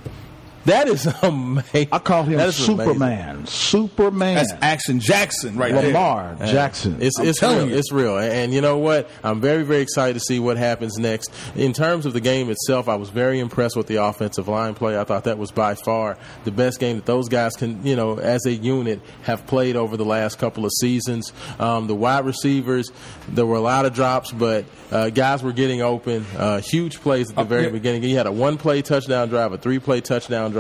That 0.67 0.89
is 0.89 1.05
amazing. 1.23 1.87
I 1.93 1.99
call 1.99 2.23
him 2.23 2.37
That 2.37 2.49
is 2.49 2.67
amazing. 2.67 2.85
Superman. 2.85 3.47
Superman. 3.47 4.35
That's 4.35 4.51
Action 4.61 4.99
Jackson 4.99 5.55
right 5.57 5.73
there. 5.73 5.87
Lamar 5.87 6.35
Yeah. 6.39 6.51
Jackson. 6.51 6.97
It's, 7.01 7.17
I'm 7.17 7.25
it's 7.27 7.39
telling 7.39 7.57
real. 7.59 7.69
you. 7.69 7.75
It's 7.77 7.91
real. 7.93 8.17
And, 8.17 8.33
and 8.33 8.53
you 8.53 8.59
know 8.59 8.77
what? 8.77 9.09
I'm 9.23 9.39
very, 9.39 9.63
very 9.63 9.79
excited 9.79 10.13
to 10.15 10.19
see 10.19 10.39
what 10.39 10.57
happens 10.57 10.97
next. 10.97 11.31
In 11.55 11.71
terms 11.71 12.05
of 12.05 12.11
the 12.11 12.19
game 12.19 12.49
itself, 12.49 12.89
I 12.89 12.95
was 12.95 13.09
very 13.09 13.39
impressed 13.39 13.77
with 13.77 13.87
the 13.87 13.95
offensive 14.03 14.49
line 14.49 14.73
play. 14.73 14.99
I 14.99 15.05
thought 15.05 15.23
that 15.23 15.37
was 15.37 15.51
by 15.51 15.75
far 15.75 16.17
the 16.43 16.51
best 16.51 16.81
game 16.81 16.97
that 16.97 17.05
those 17.05 17.29
guys 17.29 17.53
can, 17.55 17.85
you 17.85 17.95
know, 17.95 18.19
as 18.19 18.45
a 18.45 18.51
unit 18.51 18.99
have 19.23 19.47
played 19.47 19.77
over 19.77 19.95
the 19.95 20.05
last 20.05 20.37
couple 20.37 20.65
of 20.65 20.71
seasons. 20.81 21.31
Um, 21.59 21.87
the 21.87 21.95
wide 21.95 22.25
receivers, 22.25 22.91
there 23.29 23.45
were 23.45 23.55
a 23.55 23.61
lot 23.61 23.85
of 23.85 23.93
drops, 23.93 24.33
but 24.33 24.65
uh, 24.91 25.11
guys 25.11 25.41
were 25.43 25.53
getting 25.53 25.81
open. 25.81 26.25
Uh, 26.37 26.59
huge 26.59 26.99
plays 26.99 27.29
at 27.29 27.37
the 27.37 27.43
very 27.45 27.63
yeah. 27.63 27.69
beginning. 27.69 28.01
He 28.01 28.13
had 28.15 28.27
a 28.27 28.33
one 28.33 28.57
play 28.57 28.81
touchdown 28.81 29.29
drive, 29.29 29.53
a 29.53 29.57
three 29.57 29.79
play 29.79 30.01
touchdown 30.01 30.51
drive. 30.51 30.56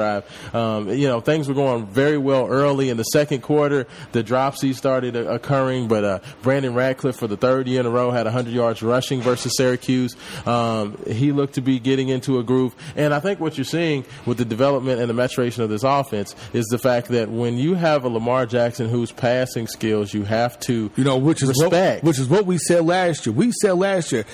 Um, 0.53 0.89
you 0.89 1.07
know, 1.07 1.21
things 1.21 1.47
were 1.47 1.53
going 1.53 1.85
very 1.85 2.17
well 2.17 2.47
early 2.47 2.89
in 2.89 2.97
the 2.97 3.03
second 3.03 3.41
quarter. 3.41 3.87
The 4.11 4.23
dropsies 4.23 4.75
started 4.75 5.15
uh, 5.15 5.25
occurring, 5.25 5.87
but 5.87 6.03
uh, 6.03 6.19
Brandon 6.41 6.73
Radcliff 6.73 7.15
for 7.15 7.27
the 7.27 7.37
third 7.37 7.67
year 7.67 7.79
in 7.79 7.85
a 7.85 7.89
row 7.89 8.11
had 8.11 8.25
100 8.25 8.53
yards 8.53 8.81
rushing 8.81 9.21
versus 9.21 9.53
Syracuse. 9.57 10.15
Um, 10.45 10.97
he 11.07 11.31
looked 11.31 11.55
to 11.55 11.61
be 11.61 11.79
getting 11.79 12.09
into 12.09 12.39
a 12.39 12.43
groove. 12.43 12.75
And 12.95 13.13
I 13.13 13.19
think 13.19 13.39
what 13.39 13.57
you're 13.57 13.65
seeing 13.65 14.05
with 14.25 14.37
the 14.37 14.45
development 14.45 14.99
and 14.99 15.09
the 15.09 15.13
maturation 15.13 15.63
of 15.63 15.69
this 15.69 15.83
offense 15.83 16.35
is 16.53 16.65
the 16.67 16.77
fact 16.77 17.09
that 17.09 17.29
when 17.29 17.57
you 17.57 17.75
have 17.75 18.05
a 18.05 18.09
Lamar 18.09 18.45
Jackson 18.45 18.89
whose 18.89 19.11
passing 19.11 19.67
skills 19.67 20.13
you 20.13 20.23
have 20.23 20.59
to 20.61 20.91
You 20.95 21.03
know, 21.03 21.17
which 21.17 21.41
is 21.41 21.49
respect. 21.49 22.03
What, 22.03 22.09
which 22.09 22.19
is 22.19 22.27
what 22.27 22.45
we 22.45 22.57
said 22.57 22.85
last 22.85 23.25
year. 23.25 23.33
We 23.33 23.51
said 23.51 23.73
last 23.73 24.11
year 24.11 24.25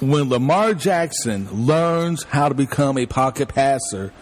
when 0.00 0.30
Lamar 0.30 0.74
Jackson 0.74 1.66
learns 1.66 2.24
how 2.24 2.48
to 2.48 2.54
become 2.54 2.96
a 2.96 3.06
pocket 3.06 3.48
passer, 3.48 4.12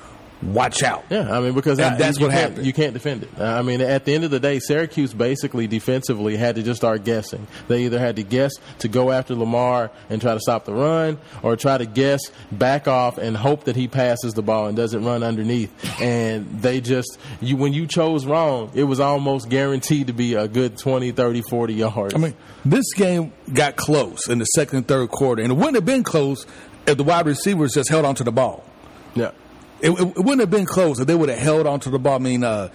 watch 0.42 0.82
out. 0.82 1.04
Yeah, 1.10 1.36
I 1.36 1.40
mean 1.40 1.52
because 1.54 1.78
And 1.78 1.94
I- 1.94 1.98
that's 1.98 2.20
what 2.20 2.30
happened. 2.30 2.64
You 2.66 2.72
can't 2.72 2.92
defend 2.92 3.24
it. 3.24 3.40
I 3.40 3.62
mean, 3.62 3.80
at 3.80 4.04
the 4.04 4.14
end 4.14 4.24
of 4.24 4.30
the 4.30 4.38
day, 4.40 4.58
Syracuse 4.60 5.12
basically 5.12 5.66
defensively 5.66 6.36
had 6.36 6.54
to 6.56 6.62
just 6.62 6.78
start 6.80 7.04
guessing. 7.04 7.46
They 7.66 7.84
either 7.84 7.98
had 7.98 8.16
to 8.16 8.22
guess 8.22 8.52
to 8.80 8.88
go 8.88 9.10
after 9.10 9.34
Lamar 9.34 9.90
and 10.10 10.20
try 10.22 10.34
to 10.34 10.40
stop 10.40 10.64
the 10.64 10.72
run, 10.74 11.18
or 11.42 11.56
try 11.56 11.78
to 11.78 11.86
guess 11.86 12.20
back 12.52 12.86
off 12.88 13.18
and 13.18 13.36
hope 13.36 13.64
that 13.64 13.76
he 13.76 13.88
passes 13.88 14.34
the 14.34 14.42
ball 14.42 14.66
and 14.68 14.76
doesn't 14.76 15.04
run 15.04 15.22
underneath. 15.22 15.72
And 16.00 16.62
they 16.62 16.80
just 16.80 17.18
you 17.40 17.56
when 17.56 17.72
you 17.72 17.86
chose 17.86 18.24
wrong, 18.26 18.70
it 18.74 18.84
was 18.84 19.00
almost 19.00 19.48
guaranteed 19.48 20.06
to 20.06 20.12
be 20.12 20.34
a 20.34 20.46
good 20.48 20.78
20, 20.78 21.12
30, 21.12 21.42
40 21.42 21.74
yards. 21.74 22.14
I 22.14 22.18
mean, 22.18 22.34
this 22.64 22.92
game 22.94 23.32
got 23.52 23.76
close 23.76 24.28
in 24.28 24.38
the 24.38 24.44
second 24.44 24.78
and 24.78 24.88
third 24.88 25.08
quarter, 25.10 25.42
and 25.42 25.50
it 25.52 25.54
wouldn't 25.56 25.74
have 25.74 25.84
been 25.86 26.04
close 26.04 26.46
if 26.86 26.96
the 26.96 27.04
wide 27.04 27.26
receivers 27.26 27.72
just 27.74 27.88
held 27.90 28.04
onto 28.04 28.24
the 28.24 28.32
ball. 28.32 28.64
yeah. 29.14 29.30
It, 29.80 29.90
it, 29.90 30.16
wouldn't 30.16 30.40
have 30.40 30.50
been 30.50 30.66
close 30.66 30.98
if 30.98 31.06
they 31.06 31.14
would 31.14 31.28
have 31.28 31.38
held 31.38 31.66
onto 31.66 31.90
the 31.90 31.98
ball. 31.98 32.16
I 32.16 32.18
mean, 32.18 32.44
uh, 32.44 32.68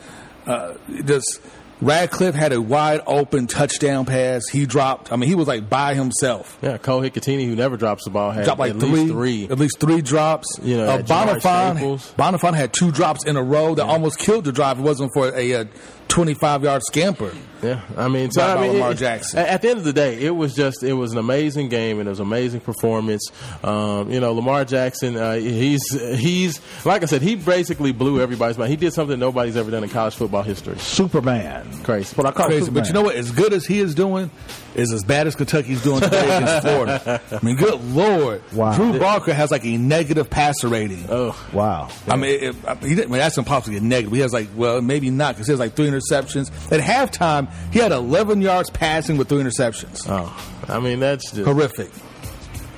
uh, 0.46 0.74
just 1.06 1.42
Radcliff 1.84 2.34
had 2.36 2.54
a 2.54 2.62
wide 2.62 3.02
open 3.06 3.48
touchdown 3.48 4.06
pass. 4.06 4.48
He 4.52 4.66
dropped. 4.66 5.12
I 5.12 5.16
mean, 5.16 5.30
he 5.30 5.36
was 5.36 5.48
like 5.48 5.70
by 5.70 5.94
himself. 5.94 6.58
Yeah, 6.62 6.78
Cole 6.78 7.02
Hikutini, 7.02 7.46
who 7.46 7.56
never 7.56 7.78
drops 7.78 8.06
the 8.06 8.10
ball, 8.12 8.32
had 8.32 8.46
Dropped 8.46 8.60
like 8.60 8.74
at 8.74 8.80
three, 8.80 8.90
least 8.90 9.12
three. 9.14 9.44
at 9.46 9.60
least 9.60 9.80
three 9.80 10.02
drops. 10.02 10.48
You 10.62 10.78
know, 10.78 10.86
uh, 10.86 10.98
had 10.98 11.08
Jamar 11.08 11.40
Bonnafon, 11.40 11.72
Staples. 11.76 12.14
Bonnafon 12.18 12.54
had 12.56 12.74
two 12.74 12.92
drops 12.92 13.26
in 13.26 13.36
a 13.38 13.44
row 13.44 13.76
that 13.76 13.86
almost 13.86 14.18
killed 14.20 14.46
the 14.46 14.52
drive. 14.52 14.80
It 14.80 14.84
wasn't 14.84 15.12
for 15.14 15.34
a, 15.36 15.54
uh 15.56 15.66
25 16.10 16.64
yard 16.64 16.84
scamper. 16.84 17.32
Yeah, 17.64 17.82
I 17.98 18.08
mean, 18.08 18.30
so, 18.30 18.44
I 18.46 18.62
mean, 18.62 18.74
Lamar 18.74 18.92
it- 18.92 18.98
Jackson. 18.98 19.40
At, 19.40 19.48
at 19.48 19.62
the 19.64 19.70
end 19.70 19.80
of 19.80 19.84
the 19.86 19.94
day, 19.94 20.22
it 20.22 20.30
was 20.32 20.54
just 20.54 20.84
it 20.84 20.94
was 20.94 21.12
an 21.14 21.18
amazing 21.18 21.70
game 21.70 21.98
and 22.00 22.08
it 22.08 22.12
was 22.12 22.20
an 22.20 22.28
amazing 22.28 22.60
performance. 22.60 23.32
Um, 23.64 24.12
you 24.12 24.20
know, 24.20 24.32
Lamar 24.34 24.64
Jackson, 24.66 25.16
uh, 25.18 25.36
he's 25.38 25.82
he's 26.20 26.60
like 26.86 27.02
I 27.02 27.06
said, 27.08 27.24
he 27.24 27.36
basically 27.36 27.94
blew 27.94 28.22
everybody's 28.22 28.58
mind. 28.60 28.70
He 28.70 28.76
did 28.76 28.94
something 28.94 29.18
nobody's 29.18 29.58
ever 29.58 29.72
done 29.72 29.84
in 29.84 29.90
college 29.90 30.14
football 30.16 30.44
history. 30.44 30.78
Superman. 30.78 31.68
Crazy. 31.84 32.04
That's 32.04 32.18
what 32.18 32.28
I 32.28 32.32
call 32.32 32.48
Crazy, 32.48 32.66
Superman. 32.66 32.82
but 32.84 32.88
you 32.88 32.94
know 32.94 33.02
what? 33.02 33.16
As 33.16 33.32
good 33.32 33.54
as 33.54 33.66
he 33.66 33.80
is 33.80 33.96
doing, 33.96 34.30
is 34.76 34.92
as 34.92 35.04
bad 35.04 35.28
as 35.28 35.36
Kentucky's 35.36 35.82
doing 35.84 36.02
today 36.02 36.24
against 36.38 36.62
Florida. 36.68 37.22
I 37.32 37.46
mean, 37.46 37.56
good 37.56 37.82
lord, 37.94 38.42
Wow. 38.54 38.76
Drew 38.76 38.98
Barker 39.00 39.34
has 39.34 39.52
like 39.52 39.66
a 39.66 39.78
negative 39.78 40.30
passer 40.30 40.68
rating. 40.68 41.06
Oh, 41.10 41.36
Wow. 41.54 41.90
I 42.08 42.16
mean, 42.16 42.44
it, 42.44 42.56
I 42.68 42.74
mean, 42.76 42.84
he 42.90 42.96
didn't, 42.96 43.10
I 43.10 43.12
mean, 43.12 43.20
that's 43.20 43.38
impossible 43.38 43.74
to 43.74 43.80
get 43.80 43.84
negative. 43.84 44.14
He 44.14 44.20
has 44.20 44.34
like, 44.34 44.50
well, 44.56 44.82
maybe 44.82 45.10
not 45.10 45.36
because 45.36 45.48
he 45.48 45.52
has 45.54 45.60
like 45.60 45.76
three 45.76 45.88
interceptions. 45.90 46.50
At 46.72 46.80
halftime, 46.80 47.52
he 47.72 47.80
had 47.80 47.92
11 47.92 48.42
yards 48.42 48.70
passing 48.70 49.18
with 49.18 49.30
three 49.30 49.44
interceptions. 49.44 50.06
oh, 50.08 50.36
I 50.68 50.80
mean 50.80 51.00
that's 51.00 51.32
just 51.32 51.46
Horrific. 51.46 51.92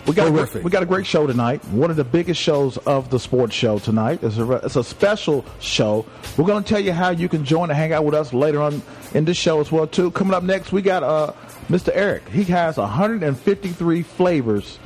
We 0.07 0.13
got, 0.13 0.27
a, 0.27 0.31
great- 0.31 0.63
we 0.63 0.69
got 0.69 0.83
a 0.83 0.85
great 0.85 1.07
show 1.07 1.25
tonight. 1.25 1.65
One 1.65 1.89
of 1.89 1.95
the 1.95 2.03
biggest 2.03 2.39
shows 2.39 2.77
of 2.77 3.09
the 3.09 3.19
sports 3.19 3.55
show 3.55 3.79
tonight. 3.79 4.19
It's 4.21 4.37
a, 4.37 4.51
it's 4.57 4.75
a 4.75 4.83
special 4.83 5.43
show. 5.59 6.05
We're 6.37 6.45
going 6.45 6.63
to 6.63 6.69
tell 6.69 6.79
you 6.79 6.93
how 6.93 7.09
you 7.09 7.27
can 7.27 7.43
join 7.43 7.69
and 7.71 7.77
hang 7.77 7.91
out 7.91 8.05
with 8.05 8.13
us 8.13 8.31
later 8.31 8.61
on 8.61 8.83
in 9.15 9.25
this 9.25 9.37
show 9.37 9.59
as 9.61 9.71
well 9.71 9.87
too. 9.87 10.11
Coming 10.11 10.35
up 10.35 10.43
next, 10.43 10.71
we 10.71 10.83
got 10.83 11.01
uh, 11.01 11.33
Mr. 11.69 11.89
Eric. 11.93 12.29
He 12.29 12.43
has 12.45 12.77
153 12.77 14.03
flavors 14.03 14.77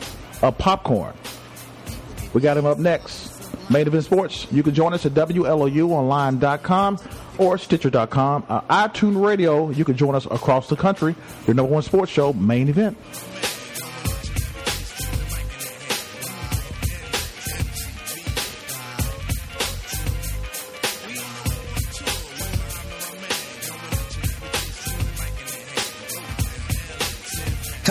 of 0.42 0.58
popcorn. 0.58 1.14
We 2.34 2.40
got 2.40 2.56
him 2.56 2.66
up 2.66 2.78
next. 2.78 3.36
Main 3.70 3.88
Event 3.88 4.06
Sports. 4.06 4.48
You 4.52 4.64
can 4.64 4.74
join 4.74 4.94
us 4.94 5.06
at 5.06 5.12
WLOUonline.com 5.14 6.98
or 7.38 7.58
Stitcher.com. 7.58 8.46
Uh, 8.48 8.62
iTunes 8.62 9.22
Radio, 9.24 9.70
you 9.70 9.84
can 9.86 9.98
join 9.98 10.16
us 10.16 10.26
across 10.26 10.70
the 10.70 10.76
country. 10.76 11.16
Your 11.46 11.56
number 11.56 11.72
one 11.74 11.84
sports 11.84 12.12
show, 12.12 12.32
Main 12.34 12.68
Event. 12.70 12.98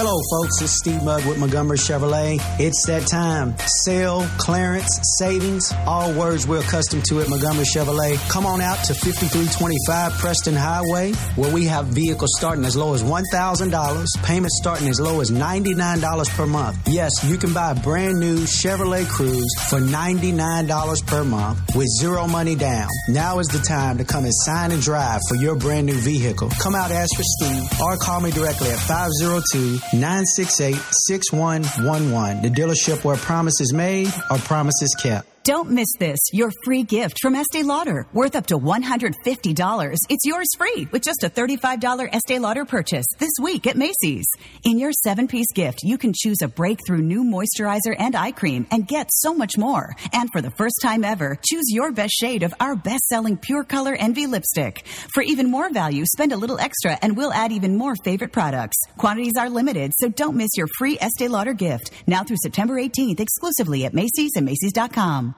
Hello, 0.00 0.16
folks. 0.30 0.62
It's 0.62 0.78
Steve 0.78 1.02
Mugg 1.02 1.26
with 1.26 1.38
Montgomery 1.38 1.76
Chevrolet. 1.76 2.38
It's 2.60 2.86
that 2.86 3.08
time. 3.08 3.56
Sale, 3.84 4.28
clearance, 4.38 4.86
savings, 5.18 5.72
all 5.88 6.12
words 6.12 6.46
we're 6.46 6.60
accustomed 6.60 7.04
to 7.06 7.20
at 7.20 7.28
Montgomery 7.28 7.64
Chevrolet. 7.64 8.16
Come 8.30 8.46
on 8.46 8.60
out 8.60 8.76
to 8.84 8.94
5325 8.94 10.12
Preston 10.12 10.54
Highway, 10.54 11.14
where 11.34 11.52
we 11.52 11.64
have 11.64 11.86
vehicles 11.86 12.30
starting 12.36 12.64
as 12.64 12.76
low 12.76 12.94
as 12.94 13.02
$1,000, 13.02 14.22
payments 14.22 14.56
starting 14.62 14.86
as 14.86 15.00
low 15.00 15.20
as 15.20 15.32
$99 15.32 16.28
per 16.36 16.46
month. 16.46 16.78
Yes, 16.86 17.10
you 17.24 17.36
can 17.36 17.52
buy 17.52 17.72
a 17.72 17.74
brand 17.74 18.20
new 18.20 18.42
Chevrolet 18.42 19.02
Cruze 19.02 19.50
for 19.68 19.80
$99 19.80 21.06
per 21.08 21.24
month 21.24 21.74
with 21.74 21.88
zero 21.98 22.28
money 22.28 22.54
down. 22.54 22.86
Now 23.08 23.40
is 23.40 23.48
the 23.48 23.58
time 23.58 23.98
to 23.98 24.04
come 24.04 24.22
and 24.22 24.34
sign 24.46 24.70
and 24.70 24.80
drive 24.80 25.22
for 25.28 25.34
your 25.34 25.56
brand 25.56 25.86
new 25.86 25.98
vehicle. 25.98 26.50
Come 26.62 26.76
out, 26.76 26.92
ask 26.92 27.16
for 27.16 27.24
Steve, 27.24 27.80
or 27.80 27.96
call 27.96 28.20
me 28.20 28.30
directly 28.30 28.70
at 28.70 28.78
502 28.78 29.87
968 29.92 30.74
6111. 31.06 32.42
The 32.42 32.50
dealership 32.50 33.04
where 33.04 33.16
promise 33.16 33.60
is 33.60 33.72
made 33.72 34.12
are 34.30 34.38
promises 34.38 34.94
kept. 34.98 35.37
Don't 35.48 35.70
miss 35.70 35.88
this. 35.98 36.18
Your 36.30 36.52
free 36.62 36.82
gift 36.82 37.20
from 37.22 37.34
Estee 37.34 37.62
Lauder, 37.62 38.06
worth 38.12 38.36
up 38.36 38.48
to 38.48 38.58
$150. 38.58 39.96
It's 40.10 40.26
yours 40.26 40.46
free 40.58 40.86
with 40.92 41.00
just 41.00 41.24
a 41.24 41.30
$35 41.30 42.10
Estee 42.12 42.38
Lauder 42.38 42.66
purchase 42.66 43.06
this 43.18 43.30
week 43.40 43.66
at 43.66 43.74
Macy's. 43.74 44.26
In 44.64 44.78
your 44.78 44.92
seven 44.92 45.26
piece 45.26 45.50
gift, 45.54 45.78
you 45.82 45.96
can 45.96 46.12
choose 46.14 46.42
a 46.42 46.48
breakthrough 46.48 47.00
new 47.00 47.24
moisturizer 47.24 47.96
and 47.98 48.14
eye 48.14 48.32
cream 48.32 48.66
and 48.70 48.86
get 48.86 49.08
so 49.10 49.32
much 49.32 49.56
more. 49.56 49.96
And 50.12 50.30
for 50.30 50.42
the 50.42 50.50
first 50.50 50.80
time 50.82 51.02
ever, 51.02 51.38
choose 51.42 51.72
your 51.72 51.92
best 51.92 52.12
shade 52.12 52.42
of 52.42 52.52
our 52.60 52.76
best 52.76 53.06
selling 53.06 53.38
Pure 53.38 53.64
Color 53.64 53.94
Envy 53.94 54.26
lipstick. 54.26 54.86
For 55.14 55.22
even 55.22 55.50
more 55.50 55.72
value, 55.72 56.04
spend 56.04 56.32
a 56.32 56.36
little 56.36 56.60
extra 56.60 56.98
and 57.00 57.16
we'll 57.16 57.32
add 57.32 57.52
even 57.52 57.74
more 57.74 57.96
favorite 58.04 58.32
products. 58.32 58.76
Quantities 58.98 59.38
are 59.38 59.48
limited, 59.48 59.92
so 59.96 60.10
don't 60.10 60.36
miss 60.36 60.50
your 60.58 60.68
free 60.76 60.98
Estee 61.00 61.28
Lauder 61.28 61.54
gift 61.54 61.90
now 62.06 62.22
through 62.22 62.42
September 62.42 62.74
18th 62.74 63.20
exclusively 63.20 63.86
at 63.86 63.94
Macy's 63.94 64.32
and 64.36 64.44
Macy's.com. 64.44 65.36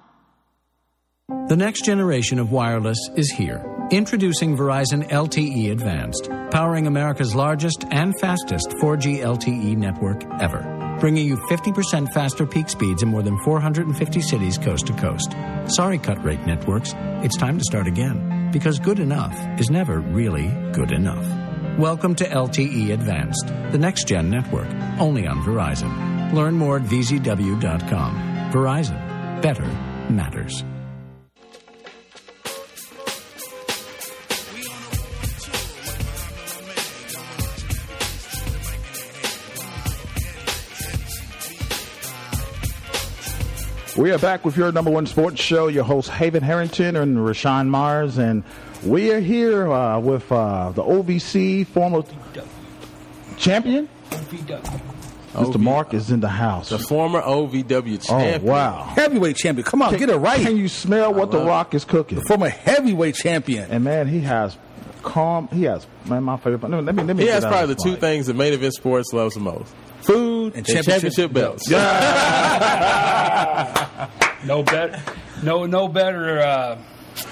The 1.30 1.56
next 1.56 1.84
generation 1.84 2.40
of 2.40 2.50
wireless 2.50 2.98
is 3.14 3.30
here. 3.30 3.64
Introducing 3.92 4.56
Verizon 4.56 5.08
LTE 5.10 5.70
Advanced, 5.70 6.28
powering 6.50 6.88
America's 6.88 7.36
largest 7.36 7.84
and 7.92 8.18
fastest 8.18 8.70
4G 8.80 9.20
LTE 9.20 9.76
network 9.76 10.24
ever, 10.40 10.96
bringing 10.98 11.28
you 11.28 11.36
50% 11.48 12.12
faster 12.12 12.46
peak 12.46 12.68
speeds 12.68 13.04
in 13.04 13.10
more 13.10 13.22
than 13.22 13.38
450 13.44 14.20
cities 14.20 14.58
coast 14.58 14.88
to 14.88 14.92
coast. 14.94 15.36
Sorry, 15.66 15.98
cut 15.98 16.20
rate 16.24 16.44
networks, 16.46 16.94
it's 17.22 17.36
time 17.36 17.58
to 17.58 17.64
start 17.64 17.86
again, 17.86 18.50
because 18.50 18.80
good 18.80 18.98
enough 18.98 19.36
is 19.60 19.70
never 19.70 20.00
really 20.00 20.48
good 20.72 20.90
enough. 20.90 21.24
Welcome 21.78 22.16
to 22.16 22.24
LTE 22.24 22.90
Advanced, 22.92 23.46
the 23.70 23.78
next 23.78 24.08
gen 24.08 24.30
network, 24.30 24.68
only 24.98 25.28
on 25.28 25.38
Verizon. 25.42 26.32
Learn 26.32 26.54
more 26.54 26.78
at 26.78 26.82
vzw.com. 26.82 28.50
Verizon, 28.50 29.42
better 29.42 29.66
matters. 30.10 30.64
We 43.96 44.12
are 44.12 44.18
back 44.18 44.44
with 44.44 44.56
your 44.56 44.70
number 44.72 44.90
one 44.90 45.06
sports 45.06 45.40
show. 45.42 45.66
Your 45.66 45.84
host 45.84 46.08
Haven 46.10 46.42
Harrington 46.42 46.96
and 46.96 47.18
Rashawn 47.18 47.68
Myers, 47.68 48.18
and 48.18 48.44
we 48.84 49.12
are 49.12 49.20
here 49.20 49.70
uh, 49.70 49.98
with 49.98 50.30
uh, 50.30 50.70
the 50.70 50.82
OVC 50.82 51.66
former 51.66 52.02
champion. 53.36 53.88
Mr. 55.34 55.60
Mark 55.60 55.92
is 55.94 56.10
in 56.10 56.20
the 56.20 56.28
house. 56.28 56.70
the 56.70 56.78
former 56.78 57.20
OVW 57.20 58.06
Oh 58.10 58.44
wow! 58.44 58.84
Heavyweight 58.94 59.36
champion. 59.36 59.64
Come 59.64 59.82
on, 59.82 59.96
get 59.96 60.08
it 60.08 60.16
right. 60.16 60.40
Can 60.40 60.56
you 60.56 60.68
smell 60.68 61.12
what 61.12 61.30
the 61.30 61.40
Rock 61.40 61.74
is 61.74 61.84
cooking? 61.84 62.18
The 62.18 62.24
former 62.24 62.48
heavyweight 62.48 63.16
champion. 63.16 63.70
And 63.70 63.84
man, 63.84 64.08
he 64.08 64.20
has 64.20 64.56
calm. 65.00 65.48
He 65.48 65.64
has 65.64 65.86
man, 66.06 66.22
my 66.24 66.36
favorite. 66.36 66.62
Let 66.62 66.70
me 66.70 66.80
let 66.80 66.94
me. 66.94 67.02
Let 67.02 67.16
me 67.16 67.22
He 67.24 67.28
has 67.30 67.44
probably 67.44 67.66
the 67.68 67.74
this 67.74 67.82
two 67.84 67.96
things 67.96 68.26
that 68.26 68.34
main 68.34 68.52
event 68.52 68.74
sports 68.74 69.12
loves 69.12 69.34
the 69.34 69.40
most: 69.40 69.74
Food 70.02 70.54
and 70.54 70.56
and 70.56 70.66
championship, 70.66 71.12
championship 71.12 71.32
belts. 71.32 71.68
No 74.42 74.62
better, 74.62 74.98
no 75.42 75.66
no 75.66 75.86
better 75.86 76.38
uh, 76.40 76.78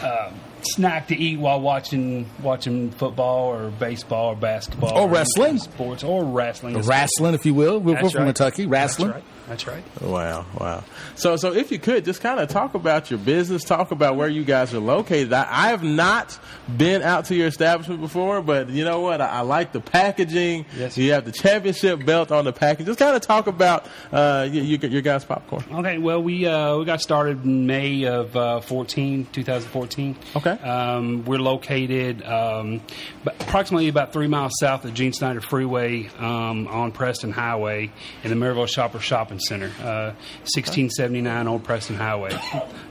uh, 0.02 0.30
snack 0.60 1.08
to 1.08 1.16
eat 1.16 1.38
while 1.38 1.58
watching 1.58 2.28
watching 2.42 2.90
football 2.90 3.46
or 3.46 3.70
baseball 3.70 4.32
or 4.32 4.36
basketball 4.36 4.92
Or 4.94 5.04
any 5.04 5.12
wrestling. 5.14 5.58
sports 5.58 6.04
or 6.04 6.22
wrestling. 6.24 6.78
Wrestling, 6.82 7.32
if 7.34 7.46
you 7.46 7.54
will. 7.54 7.80
We're, 7.80 7.94
we're 8.02 8.10
from 8.10 8.24
right. 8.24 8.26
Kentucky. 8.26 8.66
Wrestling. 8.66 9.12
That's 9.12 9.24
right. 9.24 9.34
That's 9.48 9.66
right. 9.66 9.82
Wow, 10.02 10.44
wow. 10.58 10.84
So, 11.16 11.36
so 11.36 11.54
if 11.54 11.72
you 11.72 11.78
could 11.78 12.04
just 12.04 12.20
kind 12.20 12.38
of 12.38 12.48
talk 12.48 12.74
about 12.74 13.10
your 13.10 13.18
business, 13.18 13.64
talk 13.64 13.90
about 13.90 14.16
where 14.16 14.28
you 14.28 14.44
guys 14.44 14.74
are 14.74 14.78
located. 14.78 15.32
I, 15.32 15.46
I 15.48 15.68
have 15.68 15.82
not 15.82 16.38
been 16.76 17.02
out 17.02 17.26
to 17.26 17.34
your 17.34 17.46
establishment 17.46 18.00
before, 18.00 18.42
but 18.42 18.68
you 18.68 18.84
know 18.84 19.00
what? 19.00 19.22
I, 19.22 19.28
I 19.28 19.40
like 19.40 19.72
the 19.72 19.80
packaging. 19.80 20.66
Yes. 20.76 20.98
You 20.98 21.12
have 21.12 21.24
the 21.24 21.32
championship 21.32 22.04
belt 22.04 22.30
on 22.30 22.44
the 22.44 22.52
package. 22.52 22.86
Just 22.86 22.98
kind 22.98 23.16
of 23.16 23.22
talk 23.22 23.46
about 23.46 23.86
uh, 24.12 24.46
your, 24.50 24.64
your, 24.64 24.90
your 24.90 25.02
guys' 25.02 25.24
popcorn. 25.24 25.64
Okay, 25.72 25.96
well, 25.96 26.22
we 26.22 26.46
uh, 26.46 26.76
we 26.76 26.84
got 26.84 27.00
started 27.00 27.42
in 27.44 27.66
May 27.66 28.04
of 28.04 28.36
uh, 28.36 28.60
14, 28.60 29.28
2014. 29.32 30.16
Okay. 30.36 30.50
Um, 30.50 31.24
we're 31.24 31.38
located 31.38 32.22
um, 32.22 32.82
approximately 33.24 33.88
about 33.88 34.12
three 34.12 34.28
miles 34.28 34.52
south 34.60 34.84
of 34.84 34.92
Gene 34.92 35.14
Snyder 35.14 35.40
Freeway 35.40 36.08
um, 36.18 36.66
on 36.68 36.92
Preston 36.92 37.32
Highway 37.32 37.90
in 38.22 38.30
the 38.30 38.36
Maryville 38.36 38.68
Shopper 38.68 39.00
Shopping 39.00 39.37
Center, 39.40 39.66
uh, 39.80 40.12
1679 40.44 41.48
Old 41.48 41.64
Preston 41.64 41.96
Highway, 41.96 42.38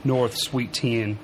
North 0.04 0.36
Suite 0.36 0.72
10. 0.72 1.18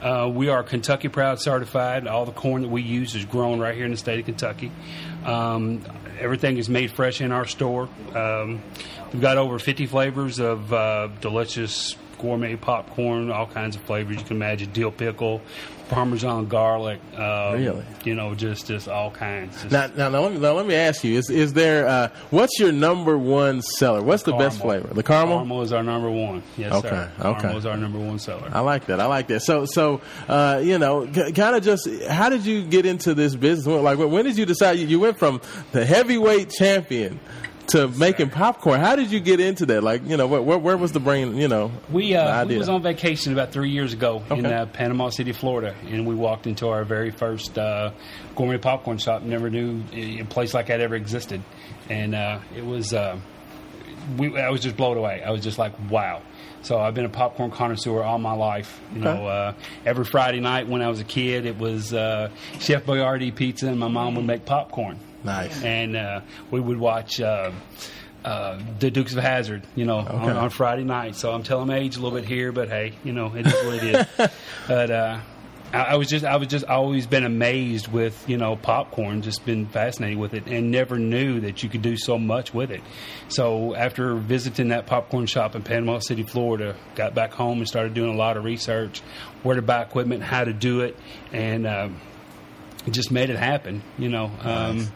Uh, 0.00 0.30
we 0.32 0.48
are 0.48 0.62
Kentucky 0.62 1.08
Proud 1.08 1.40
certified. 1.40 2.06
All 2.06 2.24
the 2.24 2.32
corn 2.32 2.62
that 2.62 2.70
we 2.70 2.80
use 2.80 3.14
is 3.14 3.26
grown 3.26 3.60
right 3.60 3.74
here 3.74 3.84
in 3.84 3.90
the 3.90 3.98
state 3.98 4.18
of 4.18 4.24
Kentucky. 4.24 4.72
Um, 5.26 5.82
everything 6.18 6.56
is 6.56 6.70
made 6.70 6.90
fresh 6.90 7.20
in 7.20 7.32
our 7.32 7.44
store. 7.44 7.88
Um, 8.14 8.62
we've 9.12 9.20
got 9.20 9.36
over 9.36 9.58
50 9.58 9.86
flavors 9.86 10.38
of 10.38 10.72
uh, 10.72 11.08
delicious 11.20 11.96
gourmet 12.18 12.56
popcorn, 12.56 13.30
all 13.30 13.46
kinds 13.46 13.76
of 13.76 13.82
flavors 13.82 14.16
you 14.16 14.24
can 14.24 14.36
imagine: 14.36 14.72
dill 14.72 14.90
pickle, 14.90 15.42
parmesan 15.90 16.46
garlic. 16.46 17.00
Um, 17.16 17.54
Really? 17.60 17.84
You 18.04 18.14
know, 18.14 18.34
just 18.34 18.66
just 18.66 18.88
all 18.88 19.10
kinds. 19.10 19.54
Just 19.60 19.72
Now, 19.72 19.86
now, 19.88 20.08
now, 20.08 20.20
let 20.22 20.32
me, 20.32 20.38
now 20.38 20.52
let 20.52 20.66
me 20.66 20.74
ask 20.74 21.04
you: 21.04 21.18
Is 21.18 21.28
is 21.28 21.52
there 21.52 21.86
uh, 21.86 22.08
what's 22.30 22.58
your 22.58 22.72
number 22.72 23.18
one 23.18 23.60
seller? 23.60 24.02
What's 24.02 24.22
the 24.22 24.32
best 24.32 24.60
flavor? 24.60 24.88
The 24.94 25.02
caramel. 25.02 25.38
Caramel 25.38 25.62
is 25.62 25.72
our 25.72 25.82
number 25.82 26.10
one. 26.10 26.42
Yes, 26.56 26.72
Okay, 26.72 26.88
sir. 26.88 27.10
okay. 27.18 27.40
Caramel 27.40 27.58
is 27.58 27.66
our 27.66 27.76
number 27.76 27.98
one 27.98 28.18
seller. 28.18 28.48
I 28.52 28.60
like 28.60 28.86
that. 28.86 29.00
I 29.00 29.06
like 29.06 29.26
that. 29.28 29.40
So, 29.42 29.66
so 29.66 30.00
uh, 30.28 30.60
you 30.64 30.78
know, 30.78 31.12
c- 31.12 31.32
kind 31.32 31.54
of 31.56 31.62
just 31.62 31.88
how 32.04 32.28
did 32.30 32.46
you 32.46 32.64
get 32.64 32.86
into 32.86 33.12
this 33.14 33.34
business? 33.34 33.66
Like, 33.66 33.98
when 33.98 34.24
did 34.24 34.38
you 34.38 34.46
decide 34.46 34.78
you, 34.78 34.86
you 34.86 35.00
went 35.00 35.18
from 35.18 35.40
the 35.72 35.84
heavyweight 35.84 36.50
champion 36.50 37.20
to 37.70 37.88
making 37.88 38.30
popcorn? 38.30 38.80
How 38.80 38.96
did 38.96 39.10
you 39.10 39.20
get 39.20 39.40
into 39.40 39.66
that? 39.66 39.82
Like, 39.82 40.02
you 40.06 40.16
know, 40.16 40.26
where, 40.26 40.42
where, 40.42 40.58
where 40.58 40.76
was 40.76 40.92
the 40.92 41.00
brain? 41.00 41.36
You 41.36 41.48
know, 41.48 41.72
We 41.90 42.14
uh, 42.14 42.44
we 42.44 42.58
was 42.58 42.68
on 42.68 42.82
vacation 42.82 43.32
about 43.32 43.52
three 43.52 43.70
years 43.70 43.92
ago 43.92 44.22
in 44.30 44.46
uh, 44.46 44.66
Panama 44.66 45.10
City, 45.10 45.32
Florida, 45.32 45.74
and 45.86 46.06
we 46.06 46.14
walked 46.14 46.46
into 46.46 46.68
our 46.68 46.84
very 46.84 47.10
first 47.10 47.58
uh, 47.58 47.90
gourmet 48.36 48.58
popcorn 48.58 48.98
shop. 48.98 49.22
Never 49.22 49.50
knew 49.50 49.82
a 49.92 50.24
place 50.24 50.54
like 50.54 50.66
that 50.66 50.80
ever 50.80 50.94
existed, 50.94 51.42
and 51.88 52.14
uh, 52.14 52.40
it 52.56 52.64
was. 52.64 52.94
We, 54.16 54.38
I 54.38 54.50
was 54.50 54.60
just 54.60 54.76
blown 54.76 54.96
away. 54.96 55.22
I 55.22 55.30
was 55.30 55.42
just 55.42 55.58
like, 55.58 55.72
wow. 55.90 56.22
So 56.62 56.78
I've 56.78 56.94
been 56.94 57.06
a 57.06 57.10
popcorn 57.10 57.50
connoisseur 57.50 58.02
all 58.02 58.18
my 58.18 58.34
life. 58.34 58.80
You 58.92 59.00
know, 59.00 59.26
uh, 59.26 59.54
every 59.86 60.04
Friday 60.04 60.40
night 60.40 60.68
when 60.68 60.82
I 60.82 60.88
was 60.88 61.00
a 61.00 61.04
kid, 61.04 61.46
it 61.46 61.58
was 61.58 61.94
uh, 61.94 62.30
Chef 62.58 62.84
Boyardee 62.84 63.34
pizza, 63.34 63.66
and 63.68 63.78
my 63.78 63.88
mom 63.88 64.14
would 64.16 64.26
make 64.26 64.44
popcorn. 64.44 64.98
Nice. 65.24 65.62
And 65.62 65.96
uh, 65.96 66.20
we 66.50 66.60
would 66.60 66.78
watch 66.78 67.20
uh, 67.20 67.52
uh, 68.24 68.60
the 68.78 68.90
Dukes 68.90 69.14
of 69.14 69.22
Hazzard, 69.22 69.62
you 69.74 69.84
know, 69.84 69.98
on, 69.98 70.30
on 70.30 70.50
Friday 70.50 70.84
night. 70.84 71.16
So 71.16 71.32
I'm 71.32 71.42
telling 71.42 71.68
my 71.68 71.78
age 71.78 71.96
a 71.96 72.00
little 72.00 72.18
bit 72.18 72.28
here, 72.28 72.52
but 72.52 72.68
hey, 72.68 72.92
you 73.04 73.12
know, 73.12 73.34
it 73.34 73.46
is 73.46 73.54
what 73.54 73.74
it 73.82 73.82
is. 74.18 74.30
but 74.68 74.90
uh, 74.90 75.20
I, 75.72 75.82
I 75.82 75.96
was 75.96 76.08
just, 76.08 76.24
I 76.24 76.36
was 76.36 76.48
just 76.48 76.64
always 76.64 77.06
been 77.06 77.24
amazed 77.24 77.88
with, 77.88 78.28
you 78.28 78.36
know, 78.36 78.56
popcorn. 78.56 79.22
Just 79.22 79.44
been 79.44 79.66
fascinated 79.66 80.18
with 80.18 80.34
it, 80.34 80.46
and 80.46 80.70
never 80.70 80.98
knew 80.98 81.40
that 81.40 81.62
you 81.62 81.68
could 81.68 81.82
do 81.82 81.96
so 81.96 82.18
much 82.18 82.52
with 82.52 82.70
it. 82.70 82.82
So 83.28 83.74
after 83.74 84.14
visiting 84.14 84.68
that 84.68 84.86
popcorn 84.86 85.26
shop 85.26 85.54
in 85.54 85.62
Panama 85.62 85.98
City, 85.98 86.22
Florida, 86.22 86.76
got 86.94 87.14
back 87.14 87.32
home 87.32 87.58
and 87.58 87.68
started 87.68 87.94
doing 87.94 88.14
a 88.14 88.18
lot 88.18 88.36
of 88.36 88.44
research, 88.44 89.00
where 89.42 89.56
to 89.56 89.62
buy 89.62 89.82
equipment, 89.82 90.22
how 90.22 90.44
to 90.44 90.52
do 90.52 90.80
it, 90.80 90.96
and. 91.32 91.66
Uh, 91.66 91.88
just 92.90 93.10
made 93.10 93.28
it 93.28 93.36
happen, 93.36 93.82
you 93.98 94.08
know. 94.08 94.30
Um, 94.40 94.90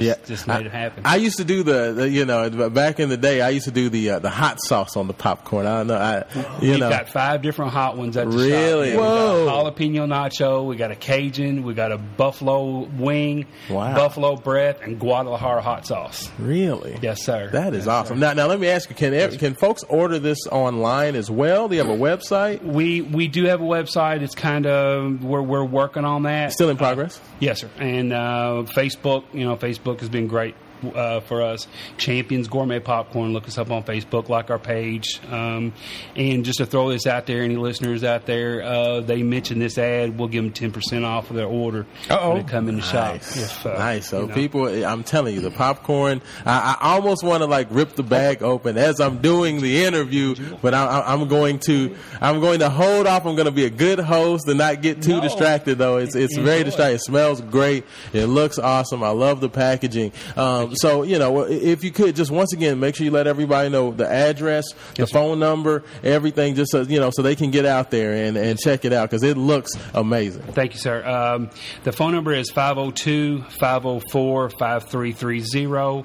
just, 0.00 0.24
just 0.26 0.46
made 0.46 0.54
I, 0.54 0.60
it 0.60 0.70
happen. 0.72 1.02
I 1.06 1.16
used 1.16 1.36
to 1.38 1.44
do 1.44 1.62
the, 1.62 1.92
the, 1.92 2.08
you 2.10 2.24
know, 2.24 2.70
back 2.70 3.00
in 3.00 3.08
the 3.08 3.16
day, 3.16 3.40
I 3.40 3.50
used 3.50 3.64
to 3.66 3.70
do 3.70 3.88
the 3.88 4.10
uh, 4.10 4.18
the 4.18 4.30
hot 4.30 4.58
sauce 4.62 4.96
on 4.96 5.06
the 5.06 5.14
popcorn. 5.14 5.66
I 5.66 5.78
don't 5.78 5.86
know, 5.88 5.94
I, 5.96 6.24
you 6.60 6.70
We've 6.72 6.80
know, 6.80 6.90
got 6.90 7.08
five 7.08 7.42
different 7.42 7.72
hot 7.72 7.96
ones 7.96 8.16
at 8.16 8.30
the 8.30 8.36
Really? 8.36 8.92
shop. 8.92 9.00
Yeah, 9.00 9.06
Whoa. 9.06 9.40
We 9.40 9.46
got 9.46 9.66
a 9.66 9.70
jalapeno 9.72 10.06
nacho. 10.08 10.66
We 10.66 10.76
got 10.76 10.90
a 10.90 10.96
Cajun. 10.96 11.62
We 11.64 11.74
got 11.74 11.92
a 11.92 11.98
buffalo 11.98 12.80
wing, 12.98 13.46
Wow. 13.70 13.94
buffalo 13.94 14.36
breath, 14.36 14.80
and 14.82 14.98
Guadalajara 14.98 15.62
hot 15.62 15.86
sauce. 15.86 16.30
really, 16.38 16.98
Yes, 17.02 17.22
sir. 17.24 17.50
That 17.52 17.74
is 17.74 17.80
Yes, 17.80 17.88
awesome. 17.88 18.16
sir. 18.18 18.20
Now, 18.26 18.32
now 18.34 18.46
let 18.46 18.60
me 18.60 18.68
ask 18.68 18.88
you: 18.88 18.96
Can 18.96 19.14
can 19.38 19.54
folks 19.54 19.82
order 19.84 20.18
this 20.18 20.38
online 20.50 21.14
as 21.14 21.30
well? 21.30 21.68
Do 21.68 21.76
you 21.76 21.82
have 21.84 21.90
a 21.90 21.96
website? 21.96 22.62
We 22.62 23.00
we 23.02 23.28
do 23.28 23.44
have 23.44 23.60
a 23.60 23.64
website. 23.64 24.22
It's 24.22 24.34
kind 24.34 24.66
of 24.66 25.22
we're 25.24 25.42
we're 25.42 25.64
working 25.64 26.04
on 26.04 26.22
that. 26.24 26.52
Still 26.52 26.70
in 26.70 26.76
progress. 26.76 27.20
Yes, 27.40 27.60
sir. 27.60 27.68
And 27.78 28.12
uh, 28.12 28.64
Facebook, 28.74 29.24
you 29.32 29.44
know, 29.44 29.56
Facebook 29.56 29.83
has 30.00 30.08
been 30.08 30.26
great 30.26 30.54
uh, 30.94 31.20
for 31.20 31.42
us. 31.42 31.66
Champions 31.98 32.48
Gourmet 32.48 32.80
Popcorn. 32.80 33.32
Look 33.32 33.46
us 33.46 33.58
up 33.58 33.70
on 33.70 33.82
Facebook, 33.84 34.28
like 34.28 34.50
our 34.50 34.58
page. 34.58 35.20
Um, 35.30 35.72
and 36.16 36.44
just 36.44 36.58
to 36.58 36.66
throw 36.66 36.90
this 36.90 37.06
out 37.06 37.26
there, 37.26 37.42
any 37.42 37.56
listeners 37.56 38.04
out 38.04 38.26
there, 38.26 38.62
uh, 38.62 39.00
they 39.00 39.22
mention 39.22 39.58
this 39.58 39.78
ad, 39.78 40.18
we'll 40.18 40.28
give 40.28 40.44
them 40.44 40.52
ten 40.52 40.72
percent 40.72 41.04
off 41.04 41.30
of 41.30 41.36
their 41.36 41.46
order 41.46 41.86
Uh-oh. 42.10 42.34
when 42.34 42.42
they 42.44 42.50
come 42.50 42.68
in 42.68 42.76
the 42.76 42.82
shop. 42.82 43.14
Nice. 43.14 43.36
If, 43.36 43.66
uh, 43.66 43.74
nice. 43.78 44.08
So 44.08 44.22
you 44.22 44.26
know. 44.28 44.34
people, 44.34 44.84
I'm 44.84 45.04
telling 45.04 45.34
you, 45.34 45.40
the 45.40 45.50
popcorn. 45.50 46.20
I, 46.44 46.76
I 46.80 46.94
almost 46.94 47.22
want 47.24 47.42
to 47.42 47.46
like 47.46 47.68
rip 47.70 47.94
the 47.94 48.02
bag 48.02 48.42
open 48.42 48.76
as 48.78 49.00
I'm 49.00 49.18
doing 49.20 49.60
the 49.60 49.84
interview, 49.84 50.34
but 50.62 50.74
I, 50.74 50.84
I, 50.86 51.12
I'm 51.12 51.28
going 51.28 51.58
to, 51.60 51.96
I'm 52.20 52.40
going 52.40 52.60
to 52.60 52.70
hold 52.70 53.06
off. 53.06 53.26
I'm 53.26 53.34
going 53.36 53.46
to 53.46 53.52
be 53.52 53.64
a 53.64 53.70
good 53.70 53.98
host 53.98 54.48
and 54.48 54.58
not 54.58 54.82
get 54.82 55.02
too 55.02 55.16
No. 55.16 55.20
distracted. 55.20 55.78
Though 55.78 55.98
it's 55.98 56.14
it's 56.14 56.36
very 56.36 56.64
distracting. 56.64 56.96
It 56.96 57.00
smells 57.02 57.40
great. 57.40 57.84
It 58.12 58.26
looks 58.26 58.58
awesome. 58.58 59.02
I 59.02 59.10
love 59.10 59.40
the 59.40 59.48
packaging. 59.48 60.12
Um, 60.36 60.73
so 60.76 61.02
you 61.02 61.18
know, 61.18 61.42
if 61.42 61.84
you 61.84 61.90
could 61.90 62.16
just 62.16 62.30
once 62.30 62.52
again 62.52 62.80
make 62.80 62.96
sure 62.96 63.04
you 63.04 63.10
let 63.10 63.26
everybody 63.26 63.68
know 63.68 63.92
the 63.92 64.08
address, 64.08 64.64
the 64.96 65.06
phone 65.06 65.38
number, 65.38 65.82
everything, 66.02 66.54
just 66.54 66.72
so 66.72 66.82
you 66.82 67.00
know, 67.00 67.10
so 67.12 67.22
they 67.22 67.36
can 67.36 67.50
get 67.50 67.66
out 67.66 67.90
there 67.90 68.12
and, 68.12 68.36
and 68.36 68.58
check 68.58 68.84
it 68.84 68.92
out 68.92 69.10
because 69.10 69.22
it 69.22 69.36
looks 69.36 69.72
amazing. 69.94 70.42
Thank 70.42 70.74
you, 70.74 70.80
sir. 70.80 71.04
Um, 71.04 71.50
the 71.84 71.92
phone 71.92 72.12
number 72.12 72.32
is 72.32 72.50
502 72.50 73.42
504 73.42 74.50
5330. 74.50 76.04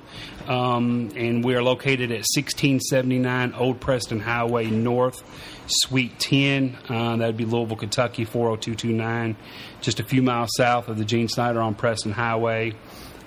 Um, 0.49 1.11
and 1.15 1.43
we 1.43 1.53
are 1.53 1.61
located 1.61 2.11
at 2.11 2.25
1679 2.25 3.53
Old 3.53 3.79
Preston 3.79 4.19
Highway 4.19 4.65
North, 4.65 5.21
Suite 5.67 6.19
10. 6.19 6.75
Uh, 6.89 7.17
that 7.17 7.27
would 7.27 7.37
be 7.37 7.45
Louisville, 7.45 7.77
Kentucky, 7.77 8.25
40229. 8.25 9.37
Just 9.81 9.99
a 9.99 10.03
few 10.03 10.23
miles 10.23 10.49
south 10.57 10.87
of 10.87 10.97
the 10.97 11.05
Gene 11.05 11.27
Snyder 11.27 11.61
on 11.61 11.75
Preston 11.75 12.11
Highway. 12.11 12.73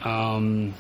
Um, 0.03 0.75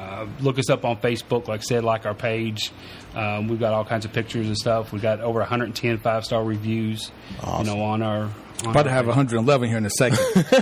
uh, 0.00 0.26
look 0.40 0.58
us 0.58 0.70
up 0.70 0.84
on 0.84 0.96
Facebook, 0.96 1.46
like 1.46 1.60
I 1.60 1.62
said, 1.62 1.84
like 1.84 2.06
our 2.06 2.14
page. 2.14 2.72
Um, 3.14 3.48
we've 3.48 3.60
got 3.60 3.74
all 3.74 3.84
kinds 3.84 4.04
of 4.06 4.12
pictures 4.12 4.46
and 4.46 4.56
stuff. 4.56 4.92
We've 4.92 5.02
got 5.02 5.20
over 5.20 5.40
110 5.40 5.98
five 5.98 6.24
star 6.24 6.42
reviews, 6.42 7.10
you 7.58 7.64
know, 7.64 7.82
on 7.82 8.02
our. 8.02 8.30
On 8.62 8.72
About 8.72 8.82
to 8.82 8.88
our 8.90 8.94
have 8.94 9.06
111 9.06 9.68
here 9.68 9.78
in 9.78 9.86
a 9.86 9.90
second. 9.90 10.18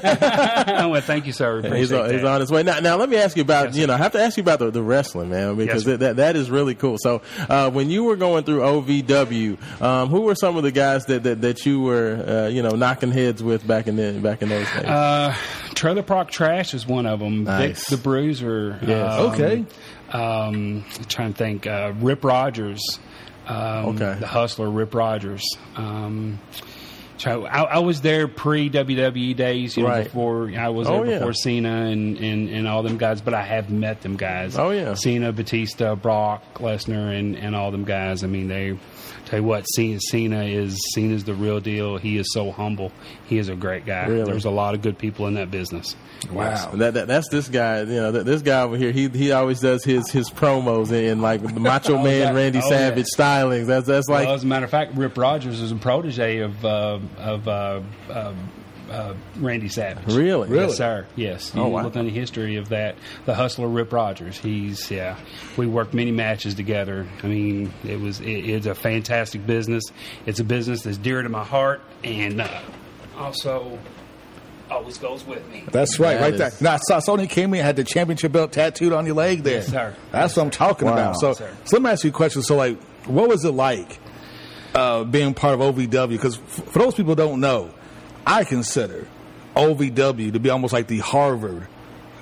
well, 0.90 1.00
thank 1.00 1.26
you, 1.26 1.32
sir. 1.32 1.62
He's 1.74 1.92
on, 1.92 2.10
he's 2.12 2.22
on 2.22 2.40
his 2.40 2.50
way 2.50 2.62
now. 2.62 2.78
Now 2.78 2.96
let 2.96 3.08
me 3.08 3.16
ask 3.16 3.36
you 3.36 3.42
about 3.42 3.66
Yes, 3.66 3.76
you 3.76 3.86
know 3.88 3.94
I 3.94 3.96
have 3.96 4.12
to 4.12 4.20
ask 4.20 4.36
you 4.36 4.42
about 4.42 4.60
the, 4.60 4.70
the 4.70 4.82
wrestling 4.82 5.30
man 5.30 5.56
because 5.56 5.82
sir. 5.82 5.96
that 5.96 6.16
that 6.16 6.36
is 6.36 6.48
really 6.48 6.76
cool. 6.76 6.96
So 6.98 7.22
uh, 7.48 7.70
when 7.70 7.90
you 7.90 8.04
were 8.04 8.14
going 8.14 8.44
through 8.44 8.60
OVW, 8.60 9.82
um, 9.82 10.10
who 10.10 10.20
were 10.22 10.36
some 10.36 10.56
of 10.56 10.62
the 10.62 10.70
guys 10.70 11.06
that 11.06 11.24
that, 11.24 11.40
that 11.40 11.66
you 11.66 11.80
were 11.80 12.24
uh, 12.24 12.48
you 12.48 12.62
know 12.62 12.70
knocking 12.70 13.10
heads 13.10 13.42
with 13.42 13.66
back 13.66 13.88
in 13.88 13.96
the, 13.96 14.12
back 14.20 14.42
in 14.42 14.48
those 14.48 14.66
days? 14.72 14.84
Trailer 15.78 16.02
Park 16.02 16.30
Trash 16.30 16.74
is 16.74 16.86
one 16.86 17.06
of 17.06 17.20
them. 17.20 17.44
Nice. 17.44 17.88
Vic 17.88 17.98
the 17.98 18.02
Bruiser. 18.02 18.78
Yes. 18.84 19.12
Um, 19.18 19.30
Okay. 19.32 19.64
Um, 20.12 20.84
trying 21.08 21.32
to 21.32 21.38
think. 21.38 21.66
Uh, 21.66 21.92
Rip 22.00 22.24
Rogers. 22.24 22.80
Um, 23.46 23.56
Okay. 23.96 24.16
The 24.18 24.26
Hustler, 24.26 24.68
Rip 24.70 24.94
Rogers. 24.94 25.44
Um, 25.76 26.38
try, 27.18 27.34
I, 27.34 27.62
I 27.62 27.78
was 27.78 28.00
there 28.00 28.26
pre 28.28 28.70
WWE 28.70 29.36
days, 29.36 29.76
you 29.76 29.84
know, 29.84 29.88
Right. 29.90 30.04
before 30.04 30.50
I 30.58 30.68
was 30.70 30.88
Oh, 30.88 31.04
there 31.04 31.12
yeah. 31.12 31.18
before 31.18 31.32
Cena 31.34 31.86
and, 31.86 32.16
and, 32.18 32.48
and 32.48 32.66
all 32.68 32.82
them 32.82 32.96
guys, 32.98 33.20
but 33.20 33.34
I 33.34 33.42
have 33.42 33.70
met 33.70 34.00
them 34.02 34.16
guys. 34.16 34.58
Oh, 34.58 34.70
yeah. 34.70 34.94
Cena, 34.94 35.32
Batista, 35.32 35.94
Brock, 35.94 36.42
Lesnar, 36.58 37.16
and, 37.18 37.36
and 37.36 37.54
all 37.54 37.70
them 37.70 37.84
guys. 37.84 38.24
I 38.24 38.26
mean, 38.26 38.48
they 38.48 38.78
tell 39.28 39.40
you 39.40 39.44
what, 39.44 39.64
Cena, 39.64 40.00
Cena 40.00 40.44
is 40.44 40.78
Cena's 40.94 41.24
the 41.24 41.34
real 41.34 41.60
deal. 41.60 41.98
He 41.98 42.16
is 42.18 42.32
so 42.32 42.50
humble. 42.50 42.92
He 43.26 43.38
is 43.38 43.48
a 43.48 43.54
great 43.54 43.84
guy. 43.84 44.06
Really? 44.06 44.30
There's 44.30 44.44
a 44.44 44.50
lot 44.50 44.74
of 44.74 44.82
good 44.82 44.98
people 44.98 45.26
in 45.26 45.34
that 45.34 45.50
business. 45.50 45.94
Wow. 46.32 46.70
That, 46.74 46.94
that 46.94 47.06
that's 47.06 47.28
this 47.28 47.48
guy. 47.48 47.80
You 47.80 47.86
know, 47.86 48.12
that, 48.12 48.24
this 48.24 48.42
guy 48.42 48.62
over 48.62 48.76
here. 48.76 48.90
He 48.90 49.08
he 49.08 49.32
always 49.32 49.60
does 49.60 49.84
his 49.84 50.10
his 50.10 50.30
promos 50.30 50.88
in, 50.88 51.04
in 51.04 51.22
like 51.22 51.42
the 51.42 51.60
Macho 51.60 51.94
Oh, 51.98 52.02
Man 52.02 52.26
that- 52.26 52.34
Randy 52.34 52.60
oh, 52.62 52.68
Savage 52.68 53.06
stylings. 53.16 53.66
That's 53.66 53.86
that's 53.86 54.08
like 54.08 54.26
well, 54.26 54.34
as 54.34 54.44
a 54.44 54.46
matter 54.46 54.64
of 54.64 54.70
fact, 54.70 54.94
Rip 54.94 55.16
Rogers 55.16 55.60
is 55.60 55.72
a 55.72 55.76
protege 55.76 56.38
of 56.38 56.64
uh, 56.64 56.98
of 57.18 57.48
uh, 57.48 57.80
uh, 58.10 58.34
uh, 58.90 59.14
Randy 59.38 59.68
Savage. 59.68 60.12
Really? 60.14 60.54
Yes, 60.54 60.76
sir. 60.76 61.06
Yes. 61.16 61.52
You 61.54 61.62
Oh, 61.62 61.68
wow. 61.68 61.82
look 61.82 61.96
on 61.96 62.04
the 62.06 62.10
history 62.10 62.56
of 62.56 62.70
that. 62.70 62.96
The 63.26 63.34
hustler 63.34 63.68
Rip 63.68 63.92
Rogers. 63.92 64.38
He's 64.38 64.90
yeah. 64.90 65.16
We 65.56 65.66
worked 65.66 65.94
many 65.94 66.10
matches 66.12 66.54
together. 66.54 67.06
I 67.22 67.26
mean, 67.26 67.72
it 67.84 68.00
was 68.00 68.20
it, 68.20 68.26
it's 68.30 68.66
a 68.66 68.74
fantastic 68.74 69.46
business. 69.46 69.84
It's 70.26 70.40
a 70.40 70.44
business 70.44 70.82
that's 70.82 70.98
dear 70.98 71.22
to 71.22 71.28
my 71.28 71.44
heart, 71.44 71.80
and 72.04 72.40
uh, 72.40 72.60
also 73.16 73.78
always 74.70 74.98
goes 74.98 75.24
with 75.26 75.46
me. 75.50 75.64
That's 75.72 75.98
right, 75.98 76.14
That 76.18 76.20
right 76.22 76.34
is- 76.34 76.38
there. 76.38 76.52
Now, 76.60 76.74
I 76.74 76.76
saw 76.76 77.00
Sony 77.00 77.28
came 77.28 77.54
in, 77.54 77.64
had 77.64 77.76
the 77.76 77.84
championship 77.84 78.32
belt 78.32 78.52
tattooed 78.52 78.92
on 78.92 79.06
your 79.06 79.14
leg 79.14 79.42
there. 79.42 79.54
Yes, 79.56 79.68
sir. 79.68 79.94
That's 80.12 80.36
what 80.36 80.42
I'm 80.42 80.50
talking 80.50 80.86
Wow. 80.88 80.92
about. 80.92 81.16
So, 81.20 81.28
Yes, 81.28 81.38
sir. 81.38 81.50
so 81.64 81.76
let 81.76 81.82
me 81.82 81.90
ask 81.90 82.04
you 82.04 82.10
a 82.10 82.12
question. 82.12 82.42
So, 82.42 82.56
like, 82.56 82.78
what 83.06 83.28
was 83.30 83.44
it 83.46 83.52
like 83.52 83.98
uh, 84.74 85.04
being 85.04 85.32
part 85.32 85.54
of 85.54 85.60
OVW? 85.60 86.08
Because 86.10 86.36
f- 86.36 86.64
for 86.70 86.80
those 86.80 86.94
people 86.94 87.12
who 87.12 87.16
don't 87.16 87.40
know, 87.40 87.70
I 88.28 88.44
consider 88.44 89.06
OVW 89.56 90.32
to 90.34 90.38
be 90.38 90.50
almost 90.50 90.72
like 90.72 90.86
the 90.86 90.98
Harvard 90.98 91.66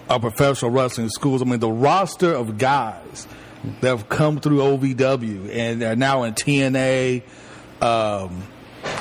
of 0.09 0.21
professional 0.21 0.71
wrestling 0.71 1.09
schools. 1.11 1.42
I 1.42 1.45
mean, 1.45 1.59
the 1.59 1.71
roster 1.71 2.33
of 2.33 2.59
guys 2.59 3.27
that 3.81 3.88
have 3.88 4.09
come 4.09 4.38
through 4.40 4.59
OVW 4.59 5.51
and 5.55 5.83
are 5.83 5.97
now 5.97 6.23
in 6.23 6.35
TNA. 6.35 7.23
Um, 7.83 8.45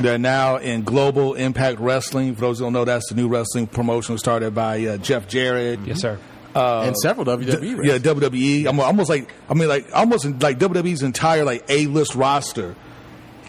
they're 0.01 0.17
now 0.17 0.57
in 0.57 0.83
Global 0.83 1.35
Impact 1.35 1.79
Wrestling. 1.79 2.33
For 2.35 2.41
those 2.41 2.57
who 2.59 2.65
don't 2.65 2.73
know, 2.73 2.85
that's 2.85 3.07
the 3.09 3.15
new 3.15 3.27
wrestling 3.27 3.67
promotion 3.67 4.17
started 4.17 4.55
by 4.55 4.83
uh, 4.85 4.97
Jeff 4.97 5.27
Jarrett. 5.27 5.79
Yes, 5.85 6.01
sir. 6.01 6.19
and 6.55 6.97
several 6.97 7.25
WWE. 7.25 7.61
D- 7.61 7.67
yeah, 7.67 7.93
wrestlers. 7.93 8.01
WWE. 8.31 8.65
I'm 8.67 8.79
almost 8.79 9.09
like 9.09 9.31
I 9.47 9.53
mean, 9.53 9.69
like 9.69 9.85
almost 9.93 10.25
like 10.41 10.57
WWE's 10.57 11.03
entire 11.03 11.45
like 11.45 11.63
A 11.69 11.85
list 11.85 12.15
roster 12.15 12.75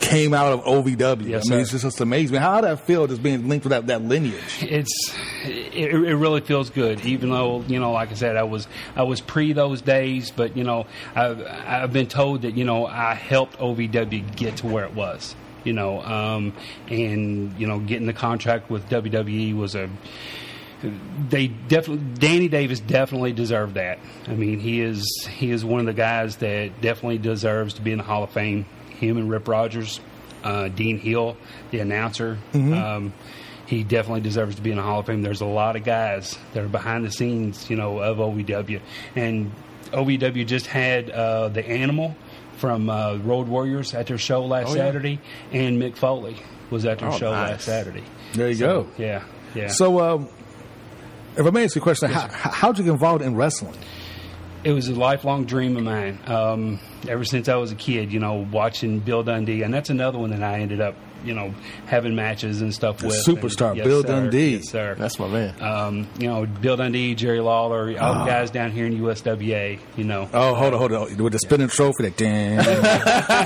came 0.01 0.35
out 0.35 0.53
of 0.53 0.65
OVW. 0.65 1.29
Yes, 1.29 1.51
I 1.51 1.57
mean, 1.57 1.65
sir. 1.65 1.77
it's 1.77 1.83
just, 1.83 2.01
amazing. 2.01 2.39
How 2.39 2.61
did 2.61 2.71
that 2.71 2.81
feel 2.87 3.07
just 3.07 3.23
being 3.23 3.49
linked 3.49 3.65
with 3.65 3.71
that, 3.71 3.87
that 3.87 4.03
lineage? 4.03 4.63
it's 4.63 5.15
it, 5.45 5.93
it 5.93 6.17
really 6.17 6.41
feels 6.41 6.71
good 6.71 7.05
even 7.05 7.31
though 7.31 7.63
you 7.63 7.79
know 7.79 7.93
like 7.93 8.11
i 8.11 8.15
said 8.15 8.37
i 8.37 8.43
was 8.43 8.67
i 8.95 9.03
was 9.03 9.21
pre 9.21 9.53
those 9.53 9.81
days 9.81 10.31
but 10.31 10.57
you 10.57 10.65
know 10.65 10.87
i've 11.15 11.41
i've 11.47 11.93
been 11.93 12.07
told 12.07 12.43
that 12.43 12.57
you 12.57 12.65
know 12.65 12.87
i 12.87 13.15
helped 13.15 13.59
ovw 13.59 14.37
get 14.37 14.57
to 14.59 14.67
where 14.67 14.85
it 14.85 14.95
was 14.95 15.35
you 15.65 15.73
know 15.73 16.03
um, 16.03 16.53
and 16.89 17.59
you 17.59 17.67
know 17.67 17.79
getting 17.81 18.07
the 18.07 18.13
contract 18.13 18.71
with 18.71 18.89
wwe 18.89 19.57
was 19.57 19.75
a 19.75 19.89
they 21.31 21.47
definitely 21.47 22.05
Danny 22.19 22.49
Davis 22.49 22.81
definitely 22.81 23.33
deserved 23.33 23.75
that. 23.75 23.99
I 24.29 24.35
mean, 24.35 24.61
he 24.61 24.83
is 24.83 25.27
he 25.29 25.51
is 25.51 25.65
one 25.65 25.81
of 25.81 25.87
the 25.87 25.95
guys 25.95 26.37
that 26.37 26.83
definitely 26.83 27.17
deserves 27.17 27.75
to 27.75 27.83
be 27.83 27.93
in 27.93 27.99
the 27.99 28.05
Hall 28.05 28.23
of 28.23 28.31
Fame. 28.31 28.67
Him 28.99 29.17
and 29.17 29.31
Rip 29.31 29.47
Rogers, 29.49 30.01
uh, 30.45 30.69
Dean 30.69 30.99
Hill, 30.99 31.37
the 31.71 31.81
announcer. 31.81 32.39
Um, 32.55 33.13
he 33.67 33.83
definitely 33.83 34.21
deserves 34.21 34.55
to 34.57 34.63
be 34.63 34.71
in 34.71 34.77
the 34.77 34.83
Hall 34.83 35.01
of 35.01 35.07
Fame. 35.07 35.23
There's 35.23 35.41
a 35.41 35.47
lot 35.47 35.75
of 35.77 35.83
guys 35.85 36.39
that 36.55 36.63
are 36.65 36.69
behind 36.69 37.05
the 37.05 37.11
scenes, 37.11 37.69
you 37.69 37.77
know, 37.77 37.99
of 37.99 38.19
OVW, 38.19 38.81
and 39.17 39.51
OVW 39.87 40.47
just 40.47 40.67
had 40.67 41.11
uh, 41.11 41.49
the 41.49 41.67
Animal 41.69 42.15
from 42.59 42.89
uh, 42.89 43.17
Road 43.17 43.49
Warriors 43.49 43.93
at 43.93 44.07
their 44.07 44.19
show 44.19 44.45
last 44.45 44.69
Oh, 44.69 44.75
yeah. 44.75 44.77
Saturday, 44.85 45.21
and 45.53 45.81
Mick 45.83 45.97
Foley 45.97 46.37
was 46.71 46.85
at 46.87 47.01
their 47.01 47.09
Oh, 47.11 47.19
show 47.19 47.33
nice. 47.33 47.51
last 47.51 47.65
Saturday. 47.65 48.05
There 48.35 48.49
you 48.49 48.55
So, 48.55 48.83
go. 48.85 48.89
Yeah, 48.99 49.25
yeah. 49.55 49.67
So, 49.69 50.01
um, 50.01 50.29
if 51.37 51.45
I 51.45 51.51
may 51.51 51.65
ask 51.65 51.75
you 51.75 51.81
a 51.81 51.83
question, 51.83 52.11
how, 52.11 52.29
how'd 52.31 52.79
you 52.79 52.85
get 52.85 52.93
involved 52.93 53.23
in 53.23 53.35
wrestling? 53.37 53.75
It 54.67 54.73
was 54.73 54.89
a 54.89 54.95
lifelong 54.95 55.45
dream 55.45 55.77
of 55.77 55.85
mine. 55.85 56.19
Um, 56.27 56.81
ever 57.09 57.25
since 57.25 57.49
I 57.49 57.55
was 57.55 57.71
a 57.71 57.77
kid, 57.77 58.13
you 58.13 58.19
know, 58.19 58.47
watching 58.51 58.99
Bill 58.99 59.23
Dundee, 59.23 59.63
and 59.63 59.73
that's 59.73 59.91
another 59.91 60.19
one 60.19 60.31
that 60.31 60.43
I 60.43 60.59
ended 60.59 60.81
up, 60.81 60.97
you 61.25 61.35
know, 61.35 61.55
having 61.87 62.17
matches 62.17 62.61
and 62.63 62.75
stuff 62.75 62.99
The 62.99 63.07
with. 63.07 63.25
superstar, 63.25 63.73
And- 63.73 63.85
Bill 63.85 64.03
sir. 64.03 64.09
Dundee. 64.09 64.57
Yes, 64.57 64.69
sir. 64.71 64.97
That's 64.99 65.21
my 65.21 65.29
man. 65.29 65.55
um, 65.63 66.09
you 66.19 66.27
know, 66.27 66.47
Bill 66.47 66.77
Dundee, 66.77 67.15
Jerry 67.15 67.39
Lawler, 67.41 67.95
all 68.01 68.15
the 68.15 68.25
guys 68.25 68.51
down 68.51 68.73
here 68.73 68.87
in 68.87 69.01
USWA. 69.01 69.79
You 69.97 70.05
know, 70.05 70.29
Oh, 70.35 70.55
hold 70.55 70.73
on, 70.75 70.79
hold 70.81 70.93
on. 70.93 71.17
With 71.17 71.33
the 71.33 71.39
spinning 71.39 71.69
trophy, 71.69 72.03
that 72.03 72.17
damn, 72.17 72.65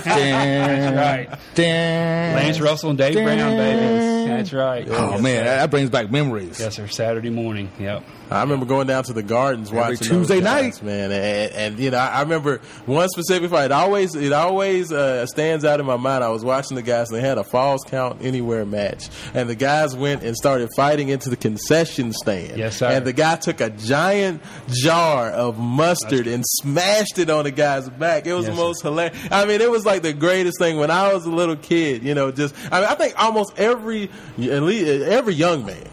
ding, 0.04 0.96
right. 0.96 1.28
ding. 1.54 2.34
Lance 2.34 2.60
Russell 2.60 2.90
and 2.90 2.98
Dave 2.98 3.14
ding. 3.14 3.24
Brown, 3.24 3.56
baby. 3.58 4.19
That's 4.28 4.52
right. 4.52 4.86
Oh 4.88 5.20
man, 5.20 5.44
that, 5.44 5.56
that 5.56 5.70
brings 5.70 5.90
back 5.90 6.10
memories. 6.10 6.58
Yes, 6.60 6.76
sir. 6.76 6.86
Saturday 6.86 7.30
morning. 7.30 7.70
Yep. 7.78 8.04
I 8.30 8.42
remember 8.42 8.64
going 8.64 8.86
down 8.86 9.02
to 9.04 9.12
the 9.12 9.24
gardens 9.24 9.70
Every 9.70 9.80
watching 9.80 9.96
Tuesday 10.06 10.36
those 10.36 10.44
guys, 10.44 10.82
night. 10.82 10.86
man. 10.86 11.10
And, 11.10 11.52
and, 11.52 11.78
you 11.80 11.90
know, 11.90 11.98
I, 11.98 12.06
I 12.06 12.22
remember 12.22 12.58
one 12.86 13.08
specific 13.08 13.50
fight. 13.50 13.64
It 13.64 13.72
always, 13.72 14.14
it 14.14 14.32
always 14.32 14.92
uh, 14.92 15.26
stands 15.26 15.64
out 15.64 15.80
in 15.80 15.86
my 15.86 15.96
mind. 15.96 16.22
I 16.22 16.28
was 16.28 16.44
watching 16.44 16.76
the 16.76 16.82
guys, 16.82 17.08
and 17.10 17.18
they 17.18 17.26
had 17.26 17.38
a 17.38 17.44
falls 17.44 17.82
count 17.88 18.22
anywhere 18.22 18.64
match, 18.64 19.08
and 19.34 19.48
the 19.50 19.56
guys 19.56 19.96
went 19.96 20.22
and 20.22 20.36
started 20.36 20.68
fighting 20.76 21.08
into 21.08 21.28
the 21.28 21.36
concession 21.36 22.12
stand. 22.12 22.56
Yes, 22.56 22.76
sir. 22.76 22.86
And 22.86 23.04
the 23.04 23.12
guy 23.12 23.34
took 23.34 23.60
a 23.60 23.70
giant 23.70 24.42
jar 24.68 25.30
of 25.30 25.58
mustard 25.58 26.28
and 26.28 26.44
smashed 26.46 27.18
it 27.18 27.30
on 27.30 27.44
the 27.44 27.50
guy's 27.50 27.88
back. 27.88 28.26
It 28.26 28.34
was 28.34 28.46
Yes, 28.46 28.54
the 28.54 28.62
most 28.62 28.82
hilarious. 28.82 29.18
I 29.32 29.44
mean, 29.44 29.60
it 29.60 29.70
was 29.72 29.84
like 29.84 30.02
the 30.02 30.12
greatest 30.12 30.58
thing 30.60 30.76
when 30.76 30.90
I 30.92 31.12
was 31.12 31.26
a 31.26 31.30
little 31.30 31.56
kid. 31.56 32.04
You 32.04 32.14
know, 32.14 32.30
just 32.30 32.54
I, 32.70 32.80
mean, 32.80 32.88
I 32.88 32.94
think 32.94 33.20
almost 33.20 33.54
every 33.58 34.08
at 34.38 34.62
least 34.62 34.86
every 34.86 35.34
young 35.34 35.64
man 35.64 35.88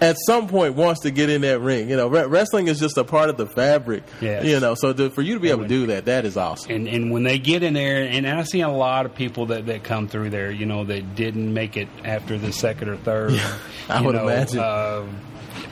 at 0.00 0.16
some 0.26 0.48
point 0.48 0.74
wants 0.74 1.00
to 1.00 1.10
get 1.10 1.30
in 1.30 1.42
that 1.42 1.60
ring. 1.60 1.88
You 1.88 1.96
know, 1.96 2.08
re- 2.08 2.26
wrestling 2.26 2.68
is 2.68 2.78
just 2.78 2.96
a 2.98 3.04
part 3.04 3.30
of 3.30 3.36
the 3.36 3.46
fabric. 3.46 4.02
Yes. 4.20 4.44
You 4.44 4.60
know, 4.60 4.74
so 4.74 4.92
to, 4.92 5.10
for 5.10 5.22
you 5.22 5.34
to 5.34 5.40
be 5.40 5.50
able 5.50 5.62
to 5.62 5.68
do 5.68 5.86
that, 5.86 6.06
that 6.06 6.24
is 6.24 6.36
awesome. 6.36 6.70
And 6.72 6.88
and 6.88 7.10
when 7.10 7.22
they 7.22 7.38
get 7.38 7.62
in 7.62 7.74
there, 7.74 8.02
and 8.02 8.26
I 8.26 8.42
see 8.44 8.60
a 8.60 8.68
lot 8.68 9.06
of 9.06 9.14
people 9.14 9.46
that, 9.46 9.66
that 9.66 9.84
come 9.84 10.08
through 10.08 10.30
there, 10.30 10.50
you 10.50 10.66
know, 10.66 10.84
that 10.84 11.14
didn't 11.14 11.52
make 11.52 11.76
it 11.76 11.88
after 12.04 12.38
the 12.38 12.52
second 12.52 12.88
or 12.88 12.96
third. 12.96 13.40
I 13.88 14.00
would 14.00 14.14
know, 14.14 14.28
imagine. 14.28 14.58
Uh, 14.58 15.06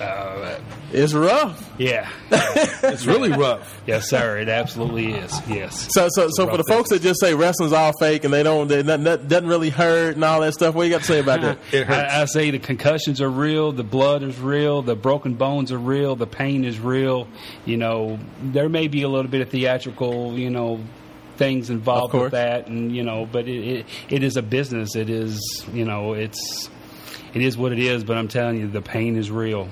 uh, 0.02 0.60
It's 0.92 1.12
rough. 1.14 1.70
yeah. 1.78 2.08
It's 2.84 3.06
really 3.06 3.30
rough. 3.30 3.80
yes, 3.86 4.08
sir. 4.10 4.38
It 4.38 4.48
absolutely 4.48 5.12
is. 5.12 5.40
Yes. 5.48 5.88
So, 5.92 6.08
so, 6.10 6.28
so 6.30 6.48
for 6.48 6.56
the 6.56 6.64
folks 6.64 6.90
that 6.90 7.00
just 7.02 7.20
say 7.20 7.32
wrestling's 7.34 7.72
all 7.72 7.92
fake 7.98 8.24
and 8.24 8.32
they 8.34 8.42
don't, 8.42 8.66
they, 8.68 8.82
not, 8.82 9.00
not, 9.00 9.28
doesn't 9.28 9.48
really 9.48 9.70
hurt 9.70 10.16
and 10.16 10.24
all 10.24 10.40
that 10.40 10.52
stuff, 10.54 10.74
what 10.74 10.82
do 10.82 10.88
you 10.88 10.94
got 10.94 11.02
to 11.02 11.06
say 11.06 11.20
about 11.20 11.40
that? 11.42 11.58
It 11.72 11.86
hurts. 11.86 12.12
I, 12.12 12.22
I 12.22 12.24
say 12.26 12.50
the 12.50 12.58
concussions 12.58 13.20
are 13.20 13.30
real, 13.30 13.72
the 13.72 13.84
blood 13.84 14.22
is 14.22 14.38
real, 14.38 14.82
the 14.82 14.96
broken 14.96 15.34
bones 15.34 15.70
are 15.72 15.78
real, 15.78 16.16
the 16.16 16.26
pain 16.26 16.64
is 16.64 16.78
real. 16.80 17.28
You 17.64 17.76
know, 17.76 18.18
there 18.42 18.68
may 18.68 18.88
be 18.88 19.02
a 19.02 19.08
little 19.08 19.30
bit 19.30 19.40
of 19.40 19.50
theatrical, 19.50 20.38
you 20.38 20.50
know, 20.50 20.80
things 21.36 21.70
involved 21.70 22.12
with 22.14 22.32
that, 22.32 22.66
and 22.66 22.94
you 22.94 23.02
know, 23.02 23.26
but 23.30 23.48
it, 23.48 23.66
it 23.66 23.86
it 24.10 24.22
is 24.22 24.36
a 24.36 24.42
business. 24.42 24.94
It 24.96 25.08
is, 25.08 25.64
you 25.72 25.84
know, 25.84 26.12
it's 26.12 26.68
it 27.32 27.42
is 27.42 27.56
what 27.56 27.72
it 27.72 27.78
is. 27.78 28.04
But 28.04 28.18
I'm 28.18 28.28
telling 28.28 28.58
you, 28.58 28.68
the 28.68 28.82
pain 28.82 29.16
is 29.16 29.30
real. 29.30 29.68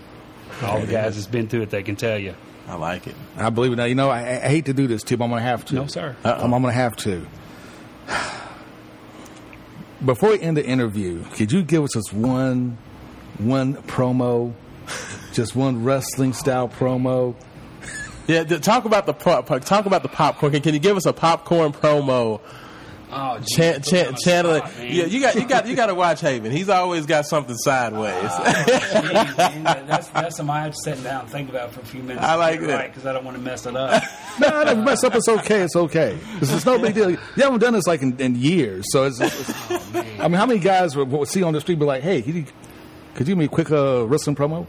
All 0.62 0.80
the 0.80 0.86
guys 0.86 1.14
that's 1.14 1.26
been 1.26 1.48
through 1.48 1.62
it, 1.62 1.70
they 1.70 1.82
can 1.82 1.96
tell 1.96 2.18
you. 2.18 2.34
I 2.68 2.74
like 2.74 3.06
it. 3.06 3.14
I 3.36 3.50
believe 3.50 3.72
it. 3.72 3.76
Now, 3.76 3.84
you 3.84 3.94
know, 3.94 4.10
I, 4.10 4.20
I 4.20 4.48
hate 4.48 4.66
to 4.66 4.72
do 4.72 4.86
this, 4.86 5.02
Tim. 5.02 5.22
I'm 5.22 5.30
going 5.30 5.42
to 5.42 5.48
have 5.48 5.64
to. 5.66 5.74
No, 5.74 5.86
sir. 5.86 6.14
I'm, 6.22 6.54
I'm 6.54 6.62
going 6.62 6.72
to 6.72 6.80
have 6.80 6.96
to. 6.98 7.26
Before 10.04 10.30
we 10.30 10.40
end 10.40 10.56
the 10.56 10.64
interview, 10.64 11.24
could 11.32 11.52
you 11.52 11.62
give 11.62 11.82
us 11.84 11.90
just 11.94 12.12
one, 12.12 12.78
one 13.38 13.74
promo, 13.74 14.54
just 15.32 15.54
one 15.56 15.84
wrestling 15.84 16.32
style 16.32 16.68
promo? 16.68 17.34
Yeah, 18.26 18.44
th- 18.44 18.62
talk 18.62 18.84
about 18.84 19.06
the 19.06 19.12
pop, 19.12 19.46
talk 19.64 19.86
about 19.86 20.02
the 20.02 20.08
popcorn. 20.08 20.52
Can, 20.52 20.62
can 20.62 20.74
you 20.74 20.80
give 20.80 20.96
us 20.96 21.06
a 21.06 21.12
popcorn 21.12 21.72
promo? 21.72 22.40
Oh, 23.12 23.40
Chan, 23.40 23.82
chan, 23.82 24.14
channeling. 24.24 24.62
Yeah, 24.78 25.06
you 25.06 25.20
got 25.20 25.34
you 25.34 25.44
got 25.46 25.66
you 25.66 25.74
got 25.74 25.86
to 25.86 25.94
watch 25.94 26.20
Haven. 26.20 26.52
He's 26.52 26.68
always 26.68 27.06
got 27.06 27.26
something 27.26 27.56
sideways. 27.56 28.14
that's 28.38 30.08
that's 30.08 30.36
something 30.36 30.54
I 30.54 30.62
have 30.62 30.72
to 30.72 30.78
sit 30.84 31.02
down 31.02 31.22
and 31.22 31.30
think 31.30 31.48
about 31.48 31.72
for 31.72 31.80
a 31.80 31.84
few 31.84 32.02
minutes. 32.02 32.24
I 32.24 32.34
like 32.36 32.60
that. 32.60 32.88
because 32.88 33.06
I 33.06 33.12
don't 33.12 33.24
want 33.24 33.36
to 33.36 33.42
mess 33.42 33.66
it 33.66 33.76
up. 33.76 34.02
No, 34.40 34.62
no, 34.62 34.74
mess 34.76 35.04
up. 35.04 35.14
It's 35.14 35.28
okay. 35.28 35.60
It's 35.62 35.76
okay. 35.76 36.16
It's, 36.40 36.50
it's 36.50 36.64
no 36.64 36.78
big 36.78 36.94
deal. 36.94 37.10
You 37.10 37.18
haven't 37.36 37.58
done 37.58 37.74
this 37.74 37.86
like 37.86 38.00
in, 38.00 38.18
in 38.18 38.36
years, 38.36 38.86
so 38.90 39.04
it's. 39.04 39.20
it's 39.20 39.50
I 40.18 40.28
mean, 40.28 40.32
how 40.32 40.46
many 40.46 40.60
guys 40.60 40.96
would, 40.96 41.10
would 41.10 41.28
see 41.28 41.42
on 41.42 41.52
the 41.52 41.60
street 41.60 41.78
be 41.78 41.84
like, 41.84 42.02
"Hey, 42.02 42.22
could 42.22 42.34
you, 42.34 42.44
could 43.14 43.28
you 43.28 43.32
give 43.32 43.38
me 43.38 43.44
a 43.46 43.48
quick 43.48 43.70
uh, 43.70 44.06
wrestling 44.06 44.36
promo?" 44.36 44.66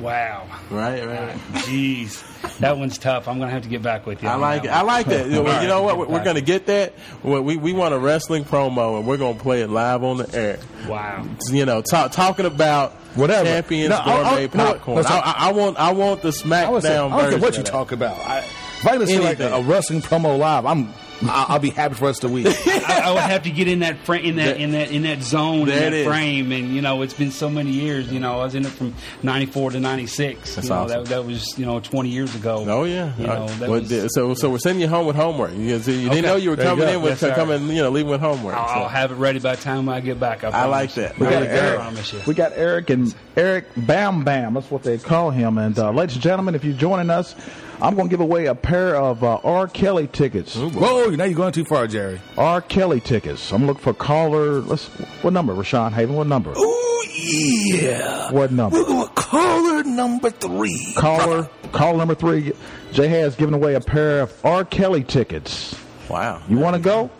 Wow. 0.00 0.46
right, 0.70 1.04
right. 1.06 1.36
Jeez, 1.64 2.58
that 2.58 2.78
one's 2.78 2.98
tough. 2.98 3.28
I'm 3.28 3.38
gonna 3.38 3.50
have 3.50 3.62
to 3.62 3.68
get 3.68 3.82
back 3.82 4.06
with 4.06 4.22
you. 4.22 4.28
I 4.28 4.34
like 4.36 4.64
it. 4.64 4.68
I 4.68 4.82
like 4.82 5.06
that. 5.06 5.26
You 5.30 5.42
know, 5.42 5.46
All 5.46 5.62
you 5.62 5.68
know 5.68 5.86
right, 5.86 5.96
what? 5.96 6.08
get 6.08 6.12
We're 6.18 6.24
going 6.24 6.36
to 6.36 6.42
get 6.42 6.66
that. 6.66 6.92
We, 7.22 7.40
we 7.40 7.56
we 7.56 7.72
want 7.72 7.94
a 7.94 7.98
wrestling 7.98 8.44
promo, 8.44 8.98
and 8.98 9.06
we're 9.06 9.16
going 9.16 9.36
to 9.36 9.42
play 9.42 9.62
it 9.62 9.68
live 9.70 10.04
on 10.04 10.18
the 10.18 10.34
air. 10.34 10.58
Wow. 10.88 11.26
You 11.50 11.66
know, 11.66 11.82
talk, 11.82 12.12
talking 12.12 12.46
about 12.46 12.92
Whatever. 13.16 13.44
champions 13.44 13.90
No, 13.90 13.96
I'll- 13.96 14.24
gourmet 14.24 14.42
I'll- 14.44 14.48
popcorn. 14.48 14.96
listen. 14.98 15.12
I, 15.12 15.18
I, 15.18 15.34
I 15.48 15.52
want 15.52 15.76
I 15.78 15.92
want 15.92 16.22
the 16.22 16.28
SmackDown 16.30 16.70
would 16.72 16.82
say, 16.82 16.96
I 16.96 17.08
don't 17.08 17.10
care 17.10 17.20
version 17.24 17.40
what 17.40 17.54
you 17.54 17.60
of 17.60 17.66
talk 17.66 17.92
about. 17.92 18.18
I, 18.20 18.38
if 18.38 18.86
I 18.86 18.96
can 18.98 19.06
see 19.06 19.18
like 19.18 19.40
a, 19.40 19.54
a 19.54 19.62
wrestling 19.62 20.02
promo 20.02 20.38
live, 20.38 20.66
I'm 20.66 20.92
I'll, 21.22 21.46
I'll 21.54 21.58
be 21.58 21.70
happy 21.70 21.94
for 21.94 22.06
us 22.06 22.18
to 22.20 22.28
week. 22.28 22.46
I, 22.66 23.02
I 23.04 23.12
would 23.12 23.22
have 23.22 23.42
to 23.44 23.50
get 23.50 23.68
in 23.68 23.78
that 23.80 23.98
fra- 24.04 24.18
in 24.18 24.36
that 24.36 24.58
in 24.58 24.72
that 24.72 24.90
in 24.90 25.02
that 25.02 25.22
zone 25.22 25.66
There 25.66 25.76
in 25.78 25.82
it 25.82 25.90
that 25.90 25.92
is. 25.94 26.06
frame, 26.06 26.52
and 26.52 26.74
you 26.74 26.82
know 26.82 27.02
it's 27.02 27.14
been 27.14 27.30
so 27.30 27.48
many 27.48 27.70
years. 27.70 28.12
You 28.12 28.20
know 28.20 28.40
I 28.40 28.44
was 28.44 28.54
in 28.54 28.64
it 28.66 28.70
from 28.72 28.94
'94 29.22 29.72
to 29.72 29.80
'96. 29.80 30.54
That's 30.54 30.64
you 30.66 30.70
know, 30.74 30.80
awesome. 30.82 31.04
That, 31.04 31.08
that 31.10 31.24
was 31.24 31.58
you 31.58 31.64
know 31.66 31.80
20 31.80 32.08
years 32.08 32.34
ago. 32.34 32.64
Oh 32.68 32.84
yeah. 32.84 33.12
You 33.18 33.26
know 33.26 33.46
that 33.48 33.68
well, 33.68 33.80
was, 33.80 34.14
so 34.14 34.34
so 34.34 34.50
we're 34.50 34.58
sending 34.58 34.82
you 34.82 34.88
home 34.88 35.06
with 35.06 35.16
homework. 35.16 35.52
You, 35.54 35.78
so 35.78 35.90
you 35.90 36.06
Okay. 36.06 36.16
didn't 36.16 36.26
know 36.26 36.36
you 36.36 36.50
were 36.50 36.56
There 36.56 36.66
you 36.66 36.70
coming 36.72 36.86
go. 36.86 36.92
in 36.94 37.02
with 37.02 37.10
Yes, 37.12 37.20
sir. 37.20 37.34
coming 37.34 37.68
you 37.68 37.82
know 37.82 37.90
leaving 37.90 38.10
with 38.10 38.20
homework. 38.20 38.54
I'll, 38.54 38.68
so. 38.68 38.74
I'll 38.74 38.88
have 38.88 39.10
it 39.12 39.16
ready 39.16 39.38
by 39.38 39.56
the 39.56 39.62
time 39.62 39.88
I 39.88 40.00
get 40.00 40.20
back. 40.20 40.44
I, 40.44 40.50
I 40.50 40.64
like 40.66 40.92
that. 40.94 41.18
We 41.18 41.26
I 41.26 41.30
got 41.30 41.36
really 41.42 41.48
Eric. 41.52 42.26
We 42.26 42.34
got 42.34 42.52
Eric 42.54 42.90
and 42.90 43.14
Eric 43.36 43.66
Bam 43.76 44.24
Bam. 44.24 44.54
That's 44.54 44.70
what 44.70 44.82
they 44.82 44.98
call 44.98 45.30
him. 45.30 45.58
And 45.58 45.78
uh, 45.78 45.90
ladies 45.92 46.16
and 46.16 46.22
gentlemen, 46.22 46.54
if 46.54 46.64
you're 46.64 46.74
joining 46.74 47.10
us, 47.10 47.34
I'm 47.80 47.94
going 47.94 48.08
to 48.08 48.10
give 48.10 48.20
away 48.20 48.46
a 48.46 48.54
pair 48.54 48.96
of 48.96 49.22
uh, 49.22 49.38
R. 49.44 49.68
Kelly 49.68 50.06
tickets. 50.06 50.56
Whoa! 50.56 51.04
Oh, 51.06 51.10
now 51.10 51.24
you're 51.24 51.34
going 51.34 51.52
too 51.52 51.64
far, 51.64 51.86
Jerry. 51.86 52.20
R. 52.38 52.60
Kelly 52.60 53.00
tickets. 53.00 53.52
I'm 53.52 53.66
looking 53.66 53.82
for 53.82 53.92
caller. 53.92 54.60
Let's 54.60 54.86
what 55.22 55.32
number? 55.32 55.54
Rashawn 55.54 55.92
Haven. 55.92 56.16
What 56.16 56.26
number? 56.26 56.52
Oh 56.56 57.06
yeah. 57.14 58.30
What 58.32 58.52
number? 58.52 58.78
We're 58.78 58.84
going 58.86 59.08
caller 59.08 59.84
number 59.84 60.30
three. 60.30 60.94
Caller. 60.96 61.50
Caller 61.72 61.98
number 61.98 62.14
three. 62.14 62.52
Jay 62.92 63.08
has 63.08 63.36
given 63.36 63.54
away 63.54 63.74
a 63.74 63.80
pair 63.80 64.22
of 64.22 64.44
R. 64.44 64.64
Kelly 64.64 65.04
tickets. 65.04 65.78
Wow. 66.08 66.42
You 66.48 66.58
want 66.58 66.76
to 66.76 66.82
go? 66.82 67.10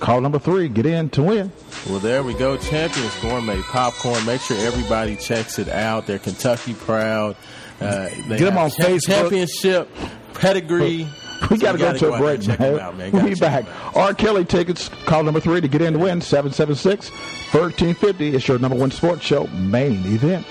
Call 0.00 0.20
number 0.20 0.40
three. 0.40 0.68
Get 0.68 0.84
in 0.84 1.10
to 1.10 1.22
win. 1.22 1.52
Well, 1.88 2.00
there 2.00 2.24
we 2.24 2.34
go. 2.34 2.56
Champions 2.56 3.14
Gourmet 3.22 3.62
Popcorn. 3.62 4.26
Make 4.26 4.40
sure 4.40 4.56
everybody 4.58 5.14
checks 5.14 5.60
it 5.60 5.68
out. 5.68 6.08
They're 6.08 6.18
Kentucky 6.18 6.74
proud. 6.74 7.36
Uh, 7.82 8.08
Get 8.36 8.42
'em 8.42 8.52
have 8.52 8.56
on 8.58 8.70
cha- 8.70 8.82
Facebook. 8.84 9.06
Championship 9.06 9.88
pedigree. 10.34 11.06
We 11.50 11.56
So 11.58 11.62
got 11.62 11.72
to 11.72 11.78
go 11.78 11.92
to 11.92 12.12
a 12.12 12.18
break, 12.18 12.46
man. 12.46 12.78
out, 12.78 12.96
man. 12.96 13.10
We'll 13.10 13.24
be 13.24 13.34
back. 13.34 13.66
out. 13.66 13.96
R. 13.96 14.14
Kelly 14.14 14.44
tickets. 14.44 14.88
Call 15.06 15.24
number 15.24 15.40
three 15.40 15.60
to 15.60 15.66
get 15.66 15.82
in 15.82 15.94
to 15.94 15.98
win. 15.98 16.20
776 16.20 17.08
1350. 17.52 18.36
It's 18.36 18.46
your 18.46 18.60
number 18.60 18.76
one 18.76 18.92
sports 18.92 19.24
show 19.24 19.48
main 19.48 20.04
event. 20.06 20.46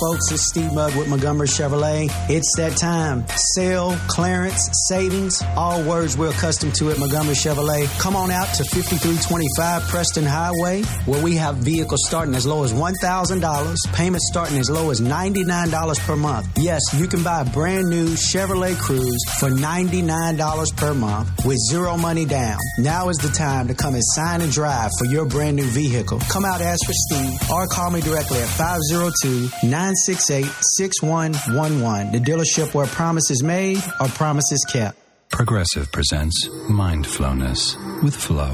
Folks. 0.00 0.30
It's 0.32 0.46
Steve 0.48 0.72
Mugg 0.72 0.94
with 0.96 1.08
Montgomery 1.08 1.46
Chevrolet. 1.46 2.10
It's 2.28 2.54
that 2.56 2.76
time. 2.76 3.24
Sale, 3.54 3.96
clearance, 4.06 4.68
savings, 4.88 5.42
all 5.56 5.82
words 5.82 6.16
we're 6.16 6.30
accustomed 6.30 6.74
to 6.76 6.90
at 6.90 6.98
Montgomery 6.98 7.34
Chevrolet. 7.34 7.86
Come 8.00 8.16
on 8.16 8.30
out 8.30 8.52
to 8.54 8.64
5325 8.64 9.82
Preston 9.88 10.24
Highway, 10.24 10.82
where 11.06 11.22
we 11.22 11.36
have 11.36 11.56
vehicles 11.56 12.02
starting 12.06 12.34
as 12.34 12.46
low 12.46 12.64
as 12.64 12.72
$1,000, 12.72 13.92
payments 13.92 14.28
starting 14.28 14.58
as 14.58 14.70
low 14.70 14.90
as 14.90 15.00
$99 15.00 15.98
per 16.06 16.16
month. 16.16 16.48
Yes, 16.56 16.82
you 16.94 17.06
can 17.06 17.22
buy 17.22 17.42
a 17.42 17.44
brand 17.44 17.88
new 17.88 18.08
Chevrolet 18.10 18.74
Cruze 18.74 19.20
for 19.38 19.50
$99 19.50 20.76
per 20.76 20.94
month 20.94 21.30
with 21.44 21.58
zero 21.70 21.96
money 21.96 22.24
down. 22.24 22.58
Now 22.78 23.08
is 23.08 23.18
the 23.18 23.28
time 23.28 23.68
to 23.68 23.74
come 23.74 23.94
and 23.94 24.04
sign 24.04 24.40
and 24.42 24.52
drive 24.52 24.90
for 24.98 25.04
your 25.06 25.24
brand 25.26 25.56
new 25.56 25.70
vehicle. 25.70 26.20
Come 26.30 26.44
out, 26.44 26.60
ask 26.60 26.84
for 26.84 26.92
Steve, 26.92 27.38
or 27.50 27.66
call 27.66 27.90
me 27.90 28.00
directly 28.00 28.38
at 28.40 28.48
502 28.48 29.68
968 29.78 30.44
6111. 30.76 32.10
The 32.10 32.18
dealership 32.18 32.74
where 32.74 32.88
promise 32.88 33.30
is 33.30 33.44
made 33.44 33.78
or 34.00 34.08
promise 34.08 34.50
is 34.50 34.66
kept. 34.68 34.98
Progressive 35.28 35.92
presents 35.92 36.48
Mindfulness 36.68 37.76
with 38.02 38.16
Flow. 38.16 38.50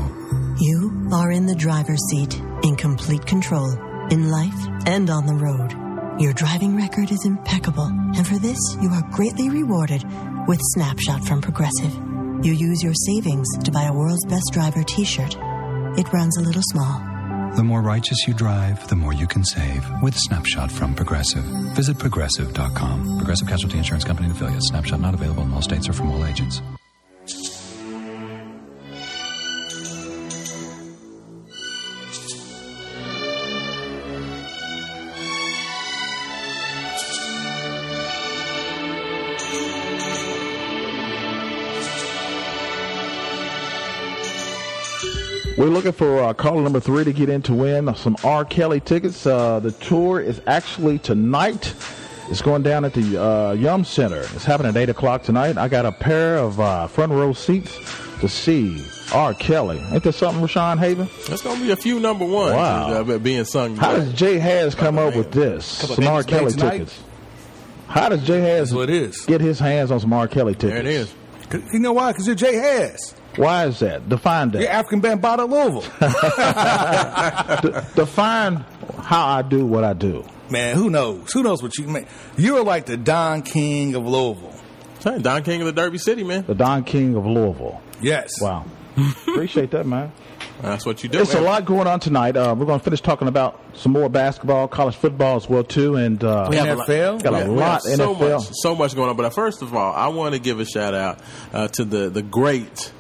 You 0.58 1.08
are 1.14 1.30
in 1.30 1.46
the 1.46 1.54
driver's 1.54 2.02
seat, 2.10 2.38
in 2.62 2.76
complete 2.76 3.24
control, 3.24 3.72
in 4.10 4.28
life 4.28 4.68
and 4.84 5.08
on 5.08 5.24
the 5.24 5.32
road. 5.32 6.20
Your 6.20 6.34
driving 6.34 6.76
record 6.76 7.10
is 7.10 7.24
impeccable, 7.24 7.86
and 7.86 8.26
for 8.26 8.38
this, 8.38 8.60
you 8.82 8.90
are 8.90 9.08
greatly 9.10 9.48
rewarded 9.48 10.04
with 10.46 10.60
Snapshot 10.74 11.24
from 11.24 11.40
Progressive. 11.40 11.94
You 12.44 12.52
use 12.52 12.82
your 12.82 12.92
savings 12.92 13.48
to 13.64 13.72
buy 13.72 13.84
a 13.84 13.94
World's 13.94 14.26
Best 14.26 14.50
Driver 14.52 14.82
t 14.82 15.04
shirt. 15.04 15.34
It 15.96 16.12
runs 16.12 16.36
a 16.36 16.42
little 16.42 16.62
small. 16.66 17.13
The 17.56 17.62
more 17.62 17.82
righteous 17.82 18.26
you 18.26 18.34
drive, 18.34 18.88
the 18.88 18.96
more 18.96 19.12
you 19.12 19.28
can 19.28 19.44
save 19.44 19.84
with 20.02 20.16
Snapshot 20.16 20.72
from 20.72 20.92
Progressive. 20.92 21.44
Visit 21.76 21.98
progressive.com. 21.98 23.16
Progressive 23.18 23.46
Casualty 23.46 23.78
Insurance 23.78 24.02
Company 24.02 24.26
and 24.28 24.36
affiliates. 24.36 24.68
Snapshot 24.70 25.00
not 25.00 25.14
available 25.14 25.44
in 25.44 25.52
all 25.52 25.62
states 25.62 25.88
or 25.88 25.92
from 25.92 26.10
all 26.10 26.24
agents. 26.24 26.60
We're 45.56 45.66
looking 45.66 45.92
for 45.92 46.20
uh, 46.20 46.34
caller 46.34 46.62
number 46.62 46.80
three 46.80 47.04
to 47.04 47.12
get 47.12 47.28
in 47.28 47.40
to 47.42 47.54
win 47.54 47.94
some 47.94 48.16
R. 48.24 48.44
Kelly 48.44 48.80
tickets. 48.80 49.24
Uh, 49.24 49.60
the 49.60 49.70
tour 49.70 50.20
is 50.20 50.40
actually 50.48 50.98
tonight. 50.98 51.74
It's 52.28 52.42
going 52.42 52.62
down 52.62 52.84
at 52.84 52.92
the 52.94 53.22
uh, 53.22 53.52
Yum 53.52 53.84
Center. 53.84 54.18
It's 54.20 54.44
happening 54.44 54.70
at 54.70 54.76
8 54.76 54.88
o'clock 54.88 55.22
tonight. 55.22 55.56
I 55.56 55.68
got 55.68 55.86
a 55.86 55.92
pair 55.92 56.38
of 56.38 56.58
uh, 56.58 56.88
front 56.88 57.12
row 57.12 57.32
seats 57.34 57.72
to 58.20 58.28
see 58.28 58.84
R. 59.12 59.32
Kelly. 59.34 59.78
Ain't 59.92 60.02
that 60.02 60.14
something, 60.14 60.42
Rashawn 60.44 60.78
Haven? 60.80 61.08
There's 61.28 61.42
going 61.42 61.58
to 61.60 61.62
be 61.64 61.70
a 61.70 61.76
few 61.76 62.00
number 62.00 62.24
ones 62.24 62.54
Wow. 62.56 63.02
uh, 63.02 63.18
being 63.18 63.44
sung. 63.44 63.76
How 63.76 63.92
does 63.94 64.12
Jay 64.14 64.38
Has 64.38 64.74
come 64.74 64.98
up 64.98 65.14
with 65.14 65.30
this? 65.30 65.64
Some 65.64 66.08
R. 66.08 66.24
Kelly 66.24 66.50
tonight? 66.50 66.70
tickets. 66.78 66.98
How 67.86 68.08
does 68.08 68.26
Jay 68.26 68.40
Has 68.40 68.70
That's 68.70 68.76
what 68.76 68.90
it 68.90 68.96
is. 68.96 69.20
get 69.26 69.40
his 69.40 69.60
hands 69.60 69.92
on 69.92 70.00
some 70.00 70.12
R. 70.12 70.26
Kelly 70.26 70.54
tickets? 70.54 70.72
There 70.72 70.80
it 70.80 70.86
is. 70.86 71.14
You 71.72 71.78
know 71.78 71.92
why? 71.92 72.10
Because 72.10 72.26
you're 72.26 72.34
Jay 72.34 72.54
Harris. 72.56 73.14
Why 73.36 73.66
is 73.66 73.80
that? 73.80 74.08
Define 74.08 74.50
that. 74.52 74.60
You're 74.62 74.70
Afrika 74.70 75.00
Bambaataa 75.00 75.48
Louisville. 75.48 75.82
De- 77.62 77.86
define 77.94 78.64
how 79.02 79.26
I 79.26 79.42
do 79.42 79.66
what 79.66 79.84
I 79.84 79.92
do. 79.92 80.24
Man, 80.50 80.76
who 80.76 80.90
knows? 80.90 81.32
Who 81.32 81.42
knows 81.42 81.62
what 81.62 81.76
you 81.78 81.86
mean? 81.86 82.06
You're 82.36 82.62
like 82.64 82.86
the 82.86 82.96
Don 82.96 83.42
King 83.42 83.94
of 83.94 84.06
Louisville. 84.06 84.52
Hey, 85.02 85.18
Don 85.18 85.42
King 85.42 85.60
of 85.62 85.66
the 85.66 85.72
Derby 85.72 85.98
City, 85.98 86.22
man. 86.24 86.44
The 86.46 86.54
Don 86.54 86.84
King 86.84 87.14
of 87.16 87.26
Louisville. 87.26 87.80
Yes. 88.00 88.30
Wow. 88.40 88.64
Appreciate 89.28 89.70
that, 89.72 89.86
man. 89.86 90.12
That's 90.62 90.86
what 90.86 91.02
you 91.02 91.08
do. 91.08 91.20
It's 91.20 91.34
a 91.34 91.40
lot 91.40 91.64
going 91.64 91.86
on 91.86 91.98
tonight. 92.00 92.36
Uh, 92.36 92.54
we're 92.56 92.64
going 92.64 92.78
to 92.78 92.84
finish 92.84 93.00
talking 93.00 93.26
about 93.28 93.60
some 93.74 93.92
more 93.92 94.08
basketball, 94.08 94.68
college 94.68 94.94
football 94.94 95.36
as 95.36 95.48
well 95.48 95.64
too, 95.64 95.96
and 95.96 96.22
uh, 96.22 96.46
We 96.48 96.56
have 96.56 96.68
a 96.68 96.74
lot- 96.76 96.88
NFL? 96.88 97.22
got 97.22 97.34
a 97.34 97.36
have- 97.38 97.48
we 97.48 97.58
have 97.58 97.72
lot 97.72 97.82
so 97.82 98.14
NFL. 98.14 98.30
much, 98.38 98.48
so 98.52 98.74
much 98.74 98.94
going 98.94 99.10
on. 99.10 99.16
But 99.16 99.26
uh, 99.26 99.30
first 99.30 99.62
of 99.62 99.74
all, 99.74 99.92
I 99.92 100.08
want 100.08 100.34
to 100.34 100.40
give 100.40 100.60
a 100.60 100.64
shout 100.64 100.94
out 100.94 101.18
uh, 101.52 101.68
to 101.68 101.84
the 101.84 102.08
the 102.08 102.22
great 102.22 102.92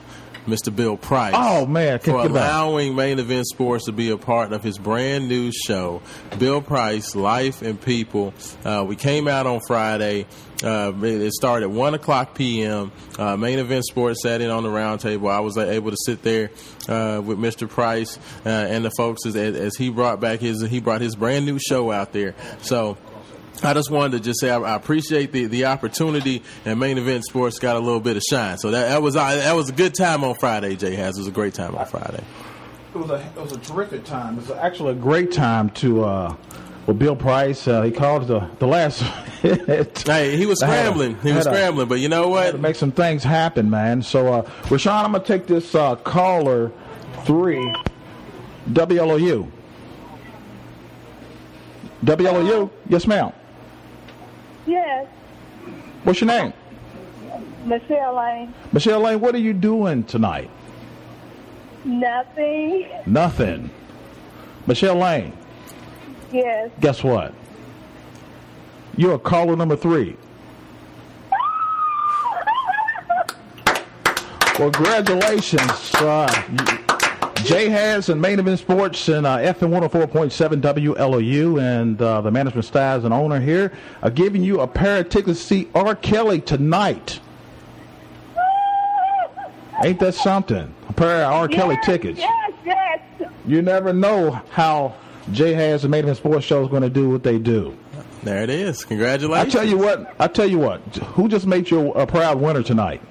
Mr. 0.46 0.74
Bill 0.74 0.96
Price. 0.96 1.34
Oh, 1.36 1.66
man, 1.66 1.98
for 1.98 2.24
allowing 2.24 2.94
Main 2.94 3.18
Event 3.18 3.46
Sports 3.46 3.86
to 3.86 3.92
be 3.92 4.10
a 4.10 4.16
part 4.16 4.52
of 4.52 4.62
his 4.62 4.78
brand 4.78 5.28
new 5.28 5.50
show, 5.52 6.02
Bill 6.38 6.60
Price, 6.60 7.14
Life 7.14 7.62
and 7.62 7.80
People. 7.80 8.34
Uh, 8.64 8.84
we 8.86 8.96
came 8.96 9.28
out 9.28 9.46
on 9.46 9.60
Friday. 9.66 10.26
Uh, 10.62 10.92
it 11.02 11.32
started 11.32 11.66
at 11.66 11.70
one 11.70 11.94
o'clock 11.94 12.34
p.m. 12.34 12.92
Uh, 13.18 13.36
Main 13.36 13.58
Event 13.58 13.84
Sports 13.84 14.22
sat 14.22 14.40
in 14.40 14.50
on 14.50 14.62
the 14.62 14.68
roundtable. 14.70 15.30
I 15.30 15.40
was 15.40 15.58
able 15.58 15.90
to 15.90 15.96
sit 16.06 16.22
there 16.22 16.50
uh, 16.88 17.20
with 17.20 17.38
Mr. 17.38 17.68
Price 17.68 18.18
uh, 18.46 18.48
and 18.48 18.84
the 18.84 18.90
folks 18.96 19.26
as, 19.26 19.36
as 19.36 19.76
he 19.76 19.90
brought 19.90 20.20
back 20.20 20.40
his 20.40 20.62
he 20.62 20.80
brought 20.80 21.00
his 21.00 21.16
brand 21.16 21.44
new 21.46 21.58
show 21.58 21.90
out 21.90 22.12
there. 22.12 22.34
So. 22.62 22.96
I 23.64 23.74
just 23.74 23.90
wanted 23.90 24.18
to 24.18 24.20
just 24.20 24.40
say 24.40 24.50
I, 24.50 24.58
I 24.58 24.74
appreciate 24.74 25.32
the, 25.32 25.46
the 25.46 25.66
opportunity, 25.66 26.42
and 26.64 26.78
main 26.78 26.98
event 26.98 27.24
sports 27.24 27.58
got 27.58 27.76
a 27.76 27.80
little 27.80 28.00
bit 28.00 28.16
of 28.16 28.22
shine. 28.22 28.58
So 28.58 28.70
that, 28.70 28.88
that 28.88 29.02
was 29.02 29.16
uh, 29.16 29.36
that 29.36 29.54
was 29.54 29.68
a 29.68 29.72
good 29.72 29.94
time 29.94 30.24
on 30.24 30.34
Friday. 30.34 30.76
Jay 30.76 30.94
has 30.94 31.16
it 31.16 31.20
was 31.20 31.28
a 31.28 31.32
great 31.32 31.54
time 31.54 31.74
on 31.74 31.86
Friday. 31.86 32.22
It 32.94 32.98
was 32.98 33.10
a 33.10 33.14
it 33.14 33.40
was 33.40 33.52
a 33.52 33.58
terrific 33.58 34.04
time. 34.04 34.38
It 34.38 34.48
was 34.48 34.50
actually 34.50 34.92
a 34.92 34.96
great 34.96 35.32
time 35.32 35.70
to 35.70 36.04
uh, 36.04 36.36
with 36.86 36.98
Bill 36.98 37.16
Price. 37.16 37.66
Uh, 37.66 37.82
he 37.82 37.90
called 37.90 38.26
the 38.28 38.48
the 38.58 38.66
last. 38.66 39.02
Hey, 39.44 40.38
he 40.38 40.46
was 40.46 40.62
I 40.62 40.68
scrambling. 40.68 41.18
He 41.20 41.30
was 41.30 41.44
scrambling, 41.44 41.86
but 41.86 42.00
you 42.00 42.08
know 42.08 42.34
had 42.34 42.46
to 42.46 42.52
what? 42.52 42.60
make 42.62 42.76
some 42.76 42.92
things 42.92 43.22
happen, 43.22 43.68
man. 43.68 44.00
So, 44.00 44.32
uh, 44.32 44.42
Rashawn, 44.62 45.04
I'm 45.04 45.12
gonna 45.12 45.22
take 45.22 45.46
this 45.46 45.74
uh, 45.74 45.96
caller 45.96 46.72
three 47.24 47.74
WLOU. 48.70 49.50
WLOU, 52.04 52.70
yes, 52.88 53.06
ma'am. 53.06 53.32
Yes, 54.66 55.06
What's 56.04 56.20
your 56.20 56.28
name? 56.28 56.52
Michelle 57.64 58.14
Lane. 58.16 58.52
Michelle 58.72 59.00
Lane, 59.00 59.20
what 59.20 59.34
are 59.34 59.38
you 59.38 59.52
doing 59.54 60.04
tonight? 60.04 60.50
Nothing. 61.84 62.86
Nothing. 63.06 63.70
Michelle 64.66 64.96
Lane, 64.96 65.32
Yes. 66.32 66.70
guess 66.80 67.02
what? 67.04 67.32
You're 68.96 69.18
caller 69.18 69.56
number 69.56 69.76
three. 69.76 70.16
Well, 74.56 74.70
congratulations. 74.70 75.94
Uh, 75.96 76.28
Jay 77.44 77.68
has 77.68 78.08
and 78.08 78.22
Main 78.22 78.38
Event 78.38 78.58
Sports 78.58 79.08
and 79.08 79.26
uh, 79.26 79.36
FM 79.36 79.68
104.7 79.88 80.62
WLOU 80.62 81.60
and 81.60 82.00
uh, 82.00 82.22
the 82.22 82.30
management 82.30 82.64
styles 82.64 83.04
and 83.04 83.12
owner 83.12 83.38
here 83.38 83.70
are 84.02 84.10
giving 84.10 84.42
you 84.42 84.60
a 84.60 84.66
pair 84.66 85.00
of 85.00 85.10
tickets 85.10 85.40
to 85.40 85.46
see 85.46 85.68
R. 85.74 85.94
Kelly 85.94 86.40
tonight. 86.40 87.20
Ain't 89.82 90.00
that 90.00 90.14
something? 90.14 90.74
A 90.88 90.92
pair 90.94 91.26
of 91.26 91.32
R. 91.34 91.48
Kelly 91.48 91.76
tickets. 91.84 92.18
Yes, 92.18 92.52
yes. 92.64 93.00
You 93.46 93.60
never 93.60 93.92
know 93.92 94.30
how 94.50 94.94
Jay 95.32 95.52
has 95.52 95.84
and 95.84 95.90
Main 95.90 96.04
Event 96.04 96.16
Sports 96.16 96.46
show 96.46 96.62
is 96.64 96.70
going 96.70 96.82
to 96.82 96.90
do 96.90 97.10
what 97.10 97.24
they 97.24 97.38
do. 97.38 97.76
There 98.22 98.42
it 98.42 98.48
is. 98.48 98.84
Congratulations. 98.86 99.34
I 99.34 99.42
Congratulations. 99.44 99.52
tell 99.52 99.66
you 99.66 99.76
what. 100.06 100.14
I 100.18 100.28
tell 100.28 100.46
you 100.46 100.58
what. 100.58 100.80
Who 101.14 101.28
just 101.28 101.46
made 101.46 101.70
you 101.70 101.92
a 101.92 102.06
proud 102.06 102.40
winner 102.40 102.62
tonight? 102.62 103.02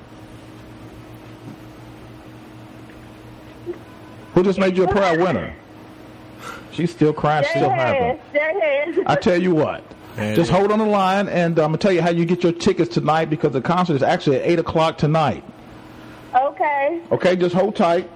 Who 4.34 4.44
just 4.44 4.60
made 4.60 4.76
you 4.78 4.84
a 4.86 4.88
proud 4.88 5.20
winner? 5.20 5.54
She's 6.72 6.92
still 6.92 7.14
crying, 7.14 7.46
still 7.50 7.70
happy. 7.70 8.20
I 9.06 9.16
tell 9.16 9.40
you 9.42 9.54
what. 9.54 9.84
There 10.16 10.36
Just 10.36 10.52
hold 10.52 10.72
on 10.72 10.80
the 10.80 10.86
line, 10.86 11.28
and 11.28 11.58
I'm 11.58 11.68
gonna 11.70 11.78
tell 11.78 11.92
you 11.92 12.02
how 12.02 12.10
you 12.12 12.26
get 12.26 12.44
your 12.44 12.52
tickets 12.52 12.94
tonight 12.94 13.26
because 13.32 13.52
the 13.54 13.62
concert 13.62 13.96
is 13.96 14.04
actually 14.04 14.38
at 14.38 14.46
eight 14.48 14.60
o'clock 14.60 14.98
tonight. 14.98 15.44
Okay. 16.36 17.02
Okay, 17.12 17.36
just 17.36 17.56
hold 17.56 17.76
tight. 17.76 18.10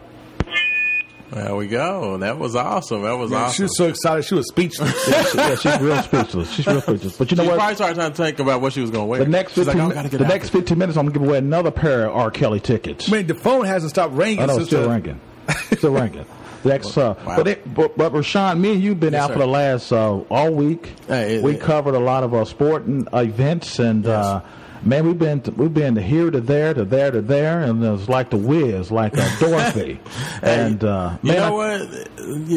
There 1.31 1.55
we 1.55 1.67
go. 1.67 2.17
That 2.17 2.37
was 2.37 2.55
awesome. 2.55 3.01
That 3.01 3.17
was 3.17 3.31
Man, 3.31 3.41
awesome. 3.41 3.53
She 3.55 3.63
was 3.63 3.77
so 3.77 3.87
excited. 3.87 4.23
She 4.23 4.35
was 4.35 4.47
speechless. 4.47 5.07
Yeah, 5.09 5.23
she- 5.23 5.37
yeah, 5.37 5.55
she's 5.55 5.81
real 5.81 6.01
speechless. 6.01 6.51
She's 6.53 6.67
real 6.67 6.81
speechless. 6.81 7.17
But 7.17 7.31
you 7.31 7.37
know 7.37 7.43
she 7.43 7.49
what? 7.49 7.57
probably 7.57 7.75
started 7.75 7.95
trying 7.95 8.11
to 8.11 8.15
think 8.15 8.39
about 8.39 8.61
what 8.61 8.71
she 8.73 8.79
was 8.81 8.91
going 8.91 9.03
to 9.03 9.07
wear. 9.07 9.19
The 9.19 9.29
next 9.29 9.53
She's 9.53 9.65
15, 9.65 9.89
like, 9.89 9.97
oh, 9.97 10.01
get 10.03 10.11
the 10.11 10.27
next 10.27 10.49
15 10.49 10.77
minutes, 10.77 10.97
I'm 10.97 11.05
gonna 11.07 11.19
give 11.19 11.27
away 11.27 11.37
another 11.39 11.69
pair 11.71 12.05
of 12.05 12.15
R. 12.15 12.31
Kelly 12.31 12.61
tickets. 12.61 13.09
I 13.11 13.17
mean, 13.17 13.27
the 13.27 13.35
phone 13.35 13.65
hasn't 13.65 13.89
stopped 13.89 14.13
ringing. 14.13 14.39
I 14.39 14.45
know, 14.45 14.55
since 14.55 14.67
still 14.67 14.83
the- 14.83 14.89
ranking. 14.89 15.19
Still 15.77 15.91
ranking. 15.93 16.25
Next, 16.63 16.97
uh, 16.97 17.15
Wow. 17.25 17.35
but, 17.37 17.47
it, 17.47 17.73
but 17.73 17.97
but 17.97 18.11
Rashawn, 18.13 18.59
me 18.59 18.73
and 18.73 18.81
you've 18.81 18.99
been 18.99 19.13
Yes, 19.13 19.23
out 19.23 19.27
sir. 19.27 19.33
for 19.33 19.39
the 19.39 19.47
last 19.47 19.91
uh, 19.91 20.17
all 20.29 20.51
week. 20.53 20.91
Hey, 21.07 21.35
it- 21.35 21.43
we 21.43 21.53
it- 21.53 21.61
covered 21.61 21.95
a 21.95 21.99
lot 21.99 22.23
of 22.23 22.33
uh, 22.33 22.43
sporting 22.45 23.07
events, 23.13 23.79
and 23.79 24.05
uh, 24.07 24.41
man, 24.83 25.05
we've 25.05 25.17
been 25.19 25.41
we've 25.55 25.73
been 25.73 25.95
to 25.95 26.01
here 26.01 26.29
to 26.31 26.39
there 26.41 26.73
to 26.73 26.85
there 26.85 27.11
to 27.11 27.21
there, 27.21 27.61
and 27.61 27.83
it's 27.83 28.07
like 28.09 28.29
the 28.29 28.37
Wiz, 28.37 28.91
like 28.91 29.17
uh, 29.17 29.27
Dorothy, 29.39 29.99
and 30.41 30.83
uh, 30.83 31.17
You 31.23 31.31
man, 31.33 31.39
know 31.39 31.59
I- 31.59 31.77
what? 31.79 32.07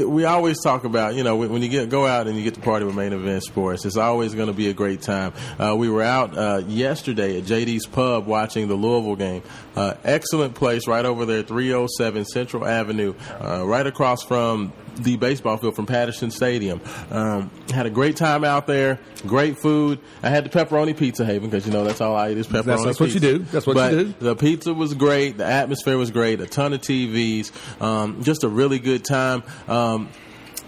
We 0.09 0.25
always 0.25 0.61
talk 0.63 0.83
about, 0.85 1.15
you 1.15 1.23
know, 1.23 1.37
when 1.37 1.51
when 1.53 1.63
you 1.63 1.69
get 1.69 1.89
go 1.89 2.07
out 2.07 2.27
and 2.27 2.37
you 2.37 2.43
get 2.43 2.55
to 2.55 2.61
party 2.61 2.85
with 2.85 2.95
main 2.97 3.13
event 3.13 3.43
sports, 3.45 3.85
it's 3.85 3.97
always 3.97 4.35
going 4.35 4.49
to 4.49 4.53
be 4.53 4.69
a 4.69 4.73
great 4.75 5.01
time. 5.03 5.33
Uh, 5.59 5.77
we 5.77 5.89
were 5.89 6.03
out 6.03 6.37
uh, 6.37 6.63
yesterday 6.67 7.39
at 7.39 7.45
JD's 7.45 7.87
Pub 7.87 8.27
watching 8.27 8.67
the 8.69 8.75
Louisville 8.75 9.17
game. 9.17 9.43
Uh, 9.77 9.95
excellent 10.05 10.55
place 10.55 10.87
right 10.89 11.05
over 11.05 11.25
there, 11.27 11.43
307 11.43 12.25
Central 12.25 12.67
Avenue, 12.67 13.15
uh, 13.41 13.65
right 13.65 13.87
across 13.87 14.23
from 14.25 14.73
the 14.97 15.17
baseball 15.17 15.57
field 15.57 15.77
from 15.77 15.87
Patterson 15.87 16.31
Stadium. 16.31 16.81
Um, 17.11 17.51
had 17.73 17.87
a 17.87 17.91
great 17.91 18.17
time 18.17 18.45
out 18.45 18.67
there. 18.67 18.99
Great 19.27 19.59
food. 19.59 19.99
I 20.23 20.29
had 20.31 20.45
the 20.45 20.49
pepperoni 20.51 20.97
pizza 20.97 21.25
haven 21.25 21.51
because 21.51 21.67
you 21.67 21.73
know 21.73 21.85
that's 21.85 22.01
all 22.01 22.15
I 22.17 22.31
eat 22.31 22.39
is 22.39 22.47
pepperoni. 22.47 22.65
That's- 22.65 22.85
that's 22.85 23.01
what 23.01 23.11
you 23.15 23.21
do. 23.21 23.39
That's 23.39 23.67
what 23.67 23.75
But 23.75 23.93
you 23.93 24.05
do. 24.05 24.15
The 24.19 24.37
pizza 24.37 24.75
was 24.75 24.95
great. 24.95 25.39
The 25.39 25.47
atmosphere 25.47 25.97
was 25.99 26.11
great. 26.11 26.41
A 26.41 26.47
ton 26.47 26.73
of 26.73 26.81
TVs. 26.81 27.51
Um, 27.83 28.23
just 28.23 28.45
a 28.45 28.49
really 28.49 28.79
good 28.79 29.05
time. 29.05 29.43
Um, 29.69 30.09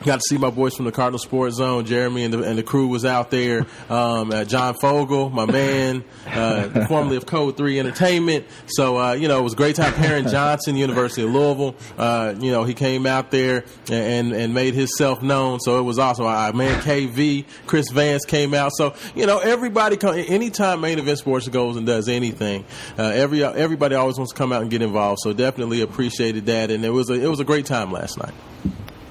Got 0.04 0.16
to 0.16 0.22
see 0.28 0.36
my 0.36 0.50
boys 0.50 0.74
from 0.74 0.86
the 0.86 0.92
Cardinal 0.92 1.20
Sports 1.20 1.56
Zone. 1.56 1.84
Jeremy 1.84 2.24
and 2.24 2.34
the, 2.34 2.42
and 2.42 2.58
the 2.58 2.62
crew 2.64 2.88
was 2.88 3.04
out 3.04 3.30
there. 3.30 3.66
Um, 3.88 4.32
uh, 4.32 4.44
John 4.44 4.74
Fogel, 4.74 5.30
my 5.30 5.46
man, 5.46 6.02
uh, 6.26 6.86
formerly 6.86 7.16
of 7.16 7.26
Code 7.26 7.56
Three 7.56 7.78
Entertainment. 7.78 8.46
So 8.66 8.98
uh, 8.98 9.12
you 9.12 9.28
know 9.28 9.38
it 9.38 9.42
was 9.42 9.52
a 9.52 9.56
great 9.56 9.76
time. 9.76 9.92
Perrin 9.92 10.28
Johnson, 10.28 10.76
University 10.76 11.22
of 11.22 11.30
Louisville. 11.30 11.76
Uh, 11.96 12.34
you 12.38 12.50
know 12.50 12.64
he 12.64 12.74
came 12.74 13.06
out 13.06 13.30
there 13.30 13.64
and 13.90 14.32
and 14.32 14.54
made 14.54 14.74
himself 14.74 15.22
known. 15.22 15.60
So 15.60 15.78
it 15.78 15.82
was 15.82 15.98
awesome. 15.98 16.26
Our 16.26 16.52
man 16.52 16.80
KV, 16.80 17.46
Chris 17.66 17.88
Vance 17.90 18.24
came 18.24 18.54
out. 18.54 18.72
So 18.74 18.94
you 19.14 19.26
know 19.26 19.38
everybody. 19.38 19.96
Come, 19.96 20.16
anytime 20.16 20.80
main 20.80 20.98
event 20.98 21.18
sports 21.18 21.46
goes 21.46 21.76
and 21.76 21.86
does 21.86 22.08
anything, 22.08 22.64
uh, 22.98 23.04
every 23.04 23.44
everybody 23.44 23.94
always 23.94 24.16
wants 24.16 24.32
to 24.32 24.38
come 24.38 24.52
out 24.52 24.62
and 24.62 24.70
get 24.70 24.82
involved. 24.82 25.20
So 25.22 25.32
definitely 25.32 25.80
appreciated 25.80 26.46
that, 26.46 26.72
and 26.72 26.84
it 26.84 26.90
was 26.90 27.08
a 27.08 27.14
it 27.14 27.28
was 27.28 27.38
a 27.38 27.44
great 27.44 27.66
time 27.66 27.92
last 27.92 28.18
night. 28.18 28.34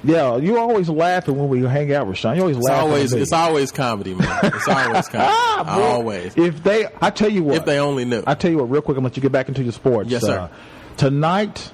Yeah, 0.04 0.38
you 0.38 0.58
always 0.58 0.90
laughing 0.90 1.38
when 1.38 1.50
we 1.50 1.62
hang 1.62 1.94
out, 1.94 2.08
Rashawn. 2.08 2.36
You 2.36 2.42
always 2.42 2.58
It's 2.58 2.66
laughing. 2.68 2.90
always 2.90 3.14
it's 3.14 3.32
always 3.32 3.72
comedy, 3.72 4.14
man. 4.16 4.40
It's 4.44 4.68
always 4.68 5.08
comedy. 5.08 5.30
Ah, 5.32 5.64
boy. 5.76 5.82
always. 5.84 6.38
If 6.38 6.64
they, 6.64 6.88
I 7.02 7.10
tell 7.12 7.30
you 7.32 7.44
what, 7.44 7.58
If 7.58 7.66
they 7.66 7.80
only 7.80 8.06
knew. 8.06 8.24
I 8.26 8.34
tell 8.34 8.50
you 8.52 8.58
what, 8.58 8.70
real 8.72 8.82
quick, 8.82 8.98
I'm 8.98 9.04
gonna 9.04 9.10
let 9.10 9.18
you 9.18 9.22
get 9.22 9.32
back 9.32 9.48
into 9.48 9.64
your 9.64 9.74
sports. 9.74 10.10
Yes, 10.10 10.22
sir. 10.24 10.40
Uh, 10.40 10.48
tonight, 10.98 11.72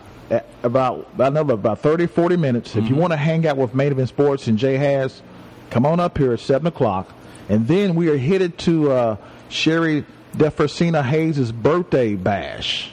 about 0.63 1.07
another 1.17 1.53
about 1.53 1.79
30, 1.79 2.07
40 2.07 2.37
minutes. 2.37 2.71
If 2.71 2.75
you 2.75 2.81
Mm-hmm. 2.91 2.99
want 2.99 3.13
to 3.13 3.17
hang 3.17 3.47
out 3.47 3.55
with 3.57 3.73
Main 3.73 3.91
Event 3.91 4.09
Sports 4.09 4.47
and 4.47 4.57
Jay 4.57 4.75
has, 4.77 5.21
come 5.69 5.85
on 5.85 5.99
up 6.01 6.17
here 6.17 6.33
at 6.33 6.39
seven 6.41 6.67
o'clock, 6.67 7.09
and 7.49 7.65
then 7.67 7.95
we 7.95 8.09
are 8.09 8.17
headed 8.17 8.57
to 8.59 8.91
uh, 8.91 9.15
Sherry 9.49 10.05
Defersina 10.35 11.01
Hayes' 11.03 11.51
birthday 11.53 12.15
bash. 12.15 12.91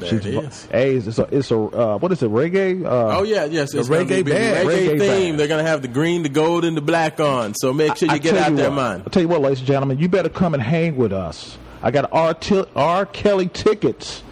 There 0.00 0.14
it 0.16 0.26
is. 0.26 0.64
Hey, 0.66 0.94
it's 0.96 1.18
a, 1.18 1.22
it's 1.30 1.50
a 1.50 1.56
uh, 1.58 1.98
what 1.98 2.12
is 2.12 2.22
it? 2.22 2.30
Reggae? 2.30 2.84
Uh, 2.84 3.18
Oh 3.18 3.22
yeah, 3.22 3.44
yes. 3.44 3.74
It's 3.74 3.88
gonna 3.88 4.04
reggae 4.04 4.24
band. 4.24 4.68
reggae, 4.68 4.86
Reggae 4.88 4.88
theme. 4.88 4.98
band. 4.98 5.40
They're 5.40 5.48
gonna 5.48 5.62
have 5.62 5.82
the 5.82 5.88
green, 5.88 6.22
the 6.22 6.28
gold, 6.28 6.64
and 6.64 6.76
the 6.76 6.80
black 6.80 7.20
on. 7.20 7.54
So 7.54 7.72
make 7.72 7.96
sure 7.96 8.08
you 8.08 8.14
I 8.14 8.18
get 8.18 8.36
out 8.36 8.50
you 8.50 8.56
there, 8.56 8.70
what, 8.70 8.76
man. 8.76 9.00
I'll 9.00 9.10
tell 9.10 9.22
you 9.22 9.28
what, 9.28 9.40
ladies 9.40 9.58
and 9.58 9.68
gentlemen, 9.68 9.98
you 9.98 10.08
better 10.08 10.28
come 10.28 10.54
and 10.54 10.62
hang 10.62 10.96
with 10.96 11.12
us. 11.12 11.58
I 11.82 11.90
got 11.90 12.12
R. 12.12 12.36
R. 12.76 13.06
Kelly 13.06 13.48
tickets. 13.48 14.22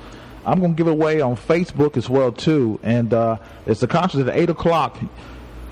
I'm 0.44 0.60
going 0.60 0.72
to 0.72 0.76
give 0.76 0.86
away 0.88 1.20
on 1.20 1.36
Facebook 1.36 1.96
as 1.98 2.08
well 2.08 2.32
too, 2.32 2.80
and 2.82 3.12
uh, 3.12 3.36
it's 3.66 3.80
the 3.80 3.86
concert 3.86 4.26
at 4.28 4.34
eight 4.36 4.48
o'clock. 4.48 4.98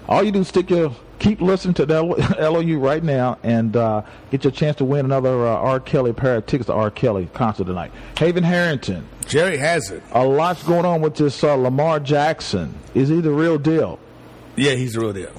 All 0.09 0.23
you 0.23 0.31
do 0.31 0.41
is 0.41 0.49
stick 0.49 0.69
your 0.71 0.93
keep 1.19 1.41
listening 1.41 1.73
to 1.75 1.87
the 1.87 1.95
L- 1.95 2.53
LOU 2.53 2.79
right 2.79 3.03
now 3.03 3.39
and 3.43 3.75
uh, 3.75 4.03
get 4.31 4.45
your 4.45 4.51
chance 4.51 4.77
to 4.77 4.85
win 4.85 5.05
another 5.07 5.47
uh, 5.47 5.51
R. 5.57 5.81
Kelly 5.81 6.13
pair 6.13 6.37
of 6.37 6.47
tickets 6.47 6.67
to 6.67 6.75
R. 6.75 6.91
Kelly 6.91 7.29
concert 7.33 7.65
tonight. 7.65 7.91
Haven 8.19 8.45
Harrington. 8.45 9.09
Jerry 9.27 9.57
has 9.57 9.91
it. 9.91 10.03
A 10.13 10.25
lot's 10.25 10.63
going 10.63 10.85
on 10.85 11.01
with 11.01 11.17
this 11.17 11.43
uh, 11.43 11.55
Lamar 11.55 12.01
Jackson. 12.01 12.75
Is 12.95 13.09
he 13.09 13.21
the 13.21 13.33
real 13.33 13.59
deal? 13.59 13.99
Yeah, 14.57 14.73
he's 14.73 14.95
the 14.95 15.01
real 15.01 15.13
deal. 15.13 15.33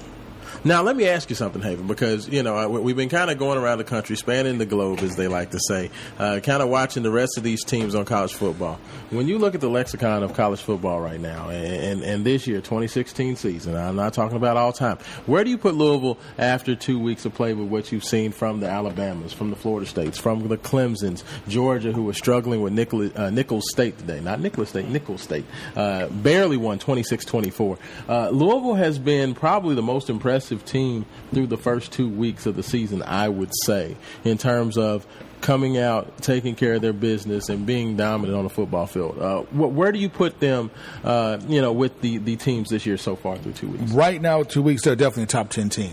Now, 0.64 0.82
let 0.82 0.96
me 0.96 1.06
ask 1.06 1.30
you 1.30 1.36
something, 1.36 1.62
Haven, 1.62 1.86
because 1.86 2.28
you 2.28 2.42
know 2.42 2.68
we've 2.68 2.96
been 2.96 3.08
kind 3.08 3.30
of 3.30 3.38
going 3.38 3.58
around 3.58 3.78
the 3.78 3.84
country, 3.84 4.16
spanning 4.16 4.58
the 4.58 4.66
globe, 4.66 5.00
as 5.00 5.16
they 5.16 5.28
like 5.28 5.50
to 5.50 5.60
say, 5.68 5.90
uh, 6.18 6.40
kind 6.42 6.62
of 6.62 6.68
watching 6.68 7.02
the 7.02 7.10
rest 7.10 7.36
of 7.36 7.42
these 7.42 7.64
teams 7.64 7.94
on 7.94 8.04
college 8.04 8.34
football. 8.34 8.80
When 9.10 9.28
you 9.28 9.38
look 9.38 9.54
at 9.54 9.60
the 9.60 9.68
lexicon 9.68 10.22
of 10.22 10.34
college 10.34 10.60
football 10.60 11.00
right 11.00 11.20
now, 11.20 11.50
and, 11.50 12.02
and, 12.02 12.24
this 12.24 12.46
year, 12.46 12.58
2016 12.58 13.36
season, 13.36 13.76
I'm 13.76 13.96
not 13.96 14.12
talking 14.12 14.36
about 14.36 14.56
all 14.56 14.72
time. 14.72 14.98
Where 15.26 15.44
do 15.44 15.50
you 15.50 15.58
put 15.58 15.74
Louisville 15.74 16.18
after 16.36 16.74
two 16.74 16.98
weeks 16.98 17.24
of 17.24 17.34
play 17.34 17.54
with 17.54 17.68
what 17.68 17.92
you've 17.92 18.04
seen 18.04 18.32
from 18.32 18.60
the 18.60 18.68
Alabamas, 18.68 19.32
from 19.32 19.50
the 19.50 19.56
Florida 19.56 19.86
States, 19.86 20.18
from 20.18 20.48
the 20.48 20.58
Clemsons, 20.58 21.22
Georgia, 21.48 21.92
who 21.92 22.02
was 22.02 22.16
struggling 22.16 22.60
with 22.60 22.72
Nicholas, 22.72 23.14
uh, 23.16 23.30
Nichols 23.30 23.64
State 23.70 23.98
today, 23.98 24.20
not 24.20 24.40
Nicholas 24.40 24.70
State, 24.70 24.88
Nichols 24.88 25.22
State, 25.22 25.44
uh, 25.76 26.08
barely 26.08 26.56
won 26.56 26.78
26-24. 26.78 27.78
Uh, 28.08 28.28
Louisville 28.30 28.74
has 28.74 28.98
been 28.98 29.34
probably 29.34 29.74
the 29.74 29.82
most 29.82 30.10
impressive 30.10 30.37
team 30.40 31.04
through 31.32 31.46
the 31.48 31.56
first 31.56 31.92
two 31.92 32.08
weeks 32.08 32.46
of 32.46 32.56
the 32.56 32.62
season, 32.62 33.02
I 33.02 33.28
would 33.28 33.50
say, 33.64 33.96
in 34.24 34.38
terms 34.38 34.76
of 34.78 35.06
coming 35.40 35.78
out, 35.78 36.18
taking 36.18 36.54
care 36.56 36.74
of 36.74 36.82
their 36.82 36.92
business, 36.92 37.48
and 37.48 37.64
being 37.64 37.96
dominant 37.96 38.36
on 38.36 38.44
the 38.44 38.50
football 38.50 38.86
field. 38.86 39.18
Uh, 39.20 39.42
wh- 39.42 39.72
where 39.74 39.92
do 39.92 39.98
you 40.00 40.08
put 40.08 40.40
them, 40.40 40.70
uh, 41.04 41.38
you 41.48 41.60
know, 41.60 41.72
with 41.72 42.00
the, 42.00 42.18
the 42.18 42.34
teams 42.36 42.70
this 42.70 42.84
year 42.86 42.96
so 42.96 43.14
far 43.14 43.36
through 43.38 43.52
two 43.52 43.68
weeks? 43.68 43.92
Right 43.92 44.20
now, 44.20 44.42
two 44.42 44.62
weeks, 44.62 44.82
they're 44.82 44.96
definitely 44.96 45.22
a 45.24 45.26
top 45.26 45.50
10 45.50 45.68
team. 45.68 45.92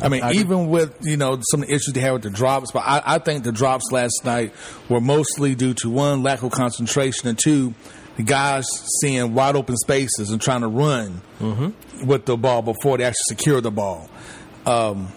I 0.00 0.08
mean, 0.08 0.22
I- 0.22 0.34
even 0.34 0.68
with, 0.68 0.94
you 1.02 1.16
know, 1.16 1.40
some 1.50 1.62
of 1.62 1.68
the 1.68 1.74
issues 1.74 1.92
they 1.94 2.00
had 2.00 2.12
with 2.12 2.22
the 2.22 2.30
drops, 2.30 2.70
but 2.70 2.80
I, 2.86 3.02
I 3.04 3.18
think 3.18 3.44
the 3.44 3.50
drops 3.52 3.90
last 3.90 4.20
night 4.24 4.52
were 4.88 5.00
mostly 5.00 5.54
due 5.54 5.74
to 5.74 5.90
one, 5.90 6.22
lack 6.22 6.42
of 6.42 6.52
concentration, 6.52 7.28
and 7.28 7.38
two, 7.42 7.74
guys 8.24 8.66
seeing 9.00 9.34
wide 9.34 9.56
open 9.56 9.76
spaces 9.76 10.30
and 10.30 10.40
trying 10.40 10.62
to 10.62 10.68
run 10.68 11.20
with 12.04 12.24
the 12.24 12.36
ball 12.36 12.62
before 12.62 12.98
they 12.98 13.04
actually 13.04 13.16
secure 13.28 13.60
the 13.60 13.70
ball. 13.70 14.08
Um, 14.64 15.08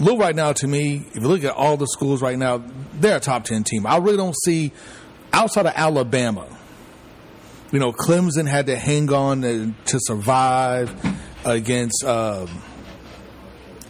Lou, 0.00 0.16
right 0.18 0.34
now, 0.34 0.52
to 0.52 0.66
me, 0.66 1.06
if 1.14 1.22
you 1.22 1.28
look 1.28 1.44
at 1.44 1.54
all 1.54 1.76
the 1.76 1.86
schools 1.86 2.20
right 2.20 2.36
now, 2.36 2.64
they're 2.94 3.16
a 3.18 3.20
top 3.20 3.44
10 3.44 3.62
team. 3.62 3.86
I 3.86 3.98
really 3.98 4.16
don't 4.16 4.34
see, 4.44 4.72
outside 5.32 5.66
of 5.66 5.72
Alabama, 5.76 6.46
you 7.70 7.78
know, 7.78 7.92
Clemson 7.92 8.48
had 8.48 8.66
to 8.66 8.76
hang 8.76 9.12
on 9.12 9.42
to, 9.42 9.72
to 9.86 9.98
survive 10.00 10.92
against 11.44 12.04
um, 12.04 12.48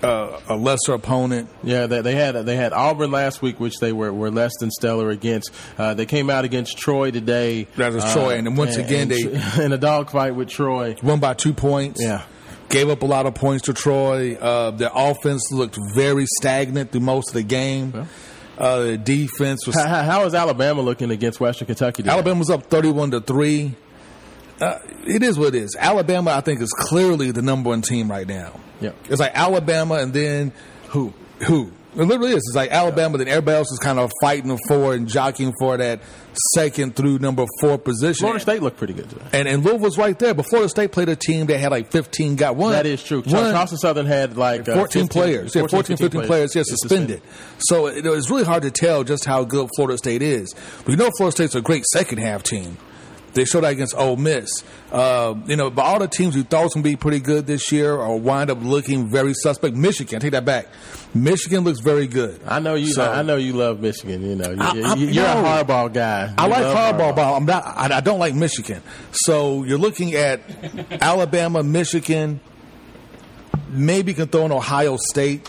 uh, 0.05 0.40
a 0.49 0.57
lesser 0.57 0.93
opponent. 0.95 1.49
Yeah, 1.62 1.87
they, 1.87 2.01
they 2.03 2.14
had 2.14 2.33
they 2.47 2.57
had 2.57 2.73
Auburn 2.73 3.11
last 3.11 3.43
week, 3.43 3.59
which 3.59 3.79
they 3.81 3.93
were, 3.93 4.12
were 4.12 4.31
less 4.31 4.53
than 4.61 4.71
stellar 4.71 5.11
against. 5.11 5.51
Uh, 5.79 5.95
they 5.95 6.07
came 6.07 6.31
out 6.31 6.45
against 6.45 6.79
Troy 6.79 7.11
today. 7.11 7.64
That 7.77 7.93
was 7.93 8.05
uh, 8.05 8.12
Troy, 8.12 8.37
and 8.37 8.47
then 8.47 8.57
once 8.57 8.77
again, 8.77 9.09
they- 9.09 9.43
in 9.64 9.73
a 9.73 9.79
dogfight 9.79 10.35
with 10.35 10.49
Troy. 10.49 10.97
Won 11.03 11.21
by 11.21 11.35
two 11.35 11.53
points. 11.55 12.03
Yeah. 12.03 12.23
Gave 12.69 12.88
up 12.88 13.03
a 13.03 13.07
lot 13.07 13.27
of 13.27 13.35
points 13.35 13.64
to 13.67 13.75
Troy. 13.75 14.35
Uh, 14.37 14.71
their 14.73 14.90
offense 14.95 15.53
looked 15.53 15.79
very 15.95 16.27
stagnant 16.38 16.90
through 16.93 17.03
most 17.03 17.29
of 17.29 17.35
the 17.35 17.43
game. 17.43 18.07
Uh, 18.57 18.81
the 18.81 18.99
defense 18.99 19.67
was. 19.67 19.77
How, 19.77 20.03
how- 20.03 20.25
is 20.25 20.35
Alabama 20.35 20.81
looking 20.81 21.11
against 21.11 21.40
Western 21.40 21.67
Kentucky? 21.67 22.03
Today? 22.03 22.12
Alabama 22.12 22.38
was 22.38 22.51
up 22.51 22.64
thirty-one 22.64 23.11
to 23.11 23.21
three. 23.21 23.75
Uh, 24.61 24.79
it 25.05 25.23
is 25.23 25.37
what 25.38 25.55
it 25.55 25.62
is. 25.62 25.77
Alabama, 25.79 26.31
I 26.31 26.40
think, 26.40 26.61
is 26.61 26.71
clearly 26.71 27.33
the 27.33 27.43
number 27.43 27.70
one 27.70 27.83
team 27.83 28.09
right 28.11 28.26
now. 28.26 28.61
Yeah. 28.85 28.93
It's 29.09 29.20
like 29.20 29.32
Alabama, 29.35 29.95
and 29.95 30.12
then 30.12 30.53
who? 30.89 31.12
Who? 31.47 31.72
It 31.97 32.03
literally 32.03 32.30
is. 32.32 32.39
It's 32.39 32.57
like 32.57 32.72
Alabama, 32.72 33.18
then 33.18 33.28
everybody 33.28 33.57
else 33.57 33.70
is 33.70 33.78
kind 33.78 34.01
of 34.01 34.11
fighting 34.20 34.59
for 34.66 34.95
and 34.95 35.07
jockeying 35.07 35.53
for 35.61 35.76
that 35.76 36.01
second 36.53 36.97
through 36.97 37.20
number 37.20 37.45
four 37.61 37.78
position. 37.78 38.20
Florida 38.22 38.41
State 38.41 38.62
looked 38.62 38.78
pretty 38.78 38.95
good 38.95 39.09
today. 39.09 39.24
And 39.32 39.47
and 39.47 39.64
Louisville's 39.64 39.97
right 39.97 40.18
there. 40.18 40.35
But 40.35 40.47
Florida 40.47 40.68
State 40.68 40.91
played 40.91 41.09
a 41.09 41.14
team 41.14 41.47
that 41.47 41.59
had 41.59 41.70
like 41.70 41.93
15 41.93 42.35
got 42.35 42.57
one. 42.57 42.72
That 42.72 42.87
is 42.87 43.03
true. 43.03 43.18
One, 43.20 43.28
Charleston 43.28 43.78
Southern 43.78 44.07
had 44.07 44.37
like 44.37 44.68
uh, 44.68 44.74
14 44.74 45.07
players. 45.07 45.55
Yeah, 45.55 45.66
14, 45.68 45.97
15 45.97 46.22
players, 46.22 46.55
yeah, 46.57 46.61
yeah, 46.66 46.74
suspended. 46.76 47.22
So 47.59 47.87
it, 47.87 48.05
it's 48.05 48.28
really 48.28 48.45
hard 48.45 48.64
to 48.64 48.72
tell 48.72 49.05
just 49.05 49.24
how 49.24 49.45
good 49.45 49.70
Florida 49.76 49.97
State 49.97 50.22
is. 50.22 50.53
But 50.85 50.91
you 50.91 50.97
know 50.97 51.11
Florida 51.16 51.32
State's 51.37 51.55
a 51.55 51.61
great 51.62 51.85
second 51.93 52.18
half 52.18 52.43
team. 52.43 52.76
They 53.35 53.45
showed 53.45 53.62
that 53.64 53.72
against 53.72 53.97
Ole 53.97 54.16
Miss. 54.16 54.49
Uh, 54.93 55.35
you 55.47 55.57
know, 55.57 55.68
but 55.70 55.82
all 55.82 55.99
the 55.99 56.07
teams 56.09 56.35
who 56.35 56.45
thought 56.45 56.62
was 56.64 56.74
going 56.74 56.85
to 56.85 56.89
be 56.91 56.97
pretty 56.97 57.18
good 57.20 57.47
this 57.47 57.70
year 57.72 57.93
are 57.99 58.16
wind 58.16 58.49
up 58.51 58.62
looking 58.62 59.09
very 59.09 59.35
suspect. 59.35 59.74
Michigan, 59.76 60.20
take 60.20 60.32
that 60.32 60.45
back. 60.45 60.68
Michigan 61.14 61.64
looks 61.64 61.80
very 61.80 62.07
good. 62.07 62.41
I 62.47 62.61
know 62.61 62.74
you. 62.74 62.93
So- 62.93 63.11
I 63.11 63.22
know 63.22 63.37
you 63.37 63.53
love 63.53 63.80
Michigan. 63.80 64.22
You 64.22 64.37
know, 64.37 64.51
you, 64.51 64.61
I- 64.61 64.95
you're 64.95 65.24
a 65.24 65.28
hardball 65.28 65.93
guy. 65.93 66.32
I 66.39 66.47
like 66.47 66.62
love 66.62 66.76
hardball, 66.95 67.16
but 67.16 67.37
I'm 67.37 67.45
not. 67.45 67.64
I, 67.66 67.97
I 67.97 68.01
don't 68.01 68.18
like 68.20 68.35
Michigan. 68.35 68.82
So 69.12 69.64
you're 69.64 69.78
looking 69.78 70.14
at 70.14 70.41
Alabama, 71.03 71.62
Michigan. 71.62 72.41
Maybe 73.70 74.14
can 74.14 74.28
throw 74.28 74.45
in 74.47 74.53
Ohio 74.53 74.97
State 74.97 75.49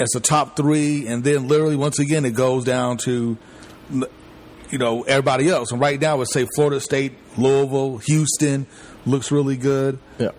as 0.00 0.08
the 0.10 0.20
top 0.20 0.56
three, 0.56 1.06
and 1.06 1.22
then 1.22 1.48
literally 1.48 1.76
once 1.76 1.98
again 1.98 2.24
it 2.24 2.32
goes 2.34 2.64
down 2.64 2.96
to, 3.04 3.36
you 4.70 4.78
know, 4.78 5.02
everybody 5.02 5.48
else. 5.48 5.72
And 5.72 5.80
right 5.80 6.00
now, 6.00 6.12
I 6.12 6.14
would 6.14 6.30
say 6.30 6.46
Florida 6.54 6.80
State, 6.80 7.12
Louisville, 7.36 7.98
Houston 7.98 8.66
looks 9.06 9.30
really 9.30 9.56
good. 9.56 9.98
Yeah. 10.18 10.32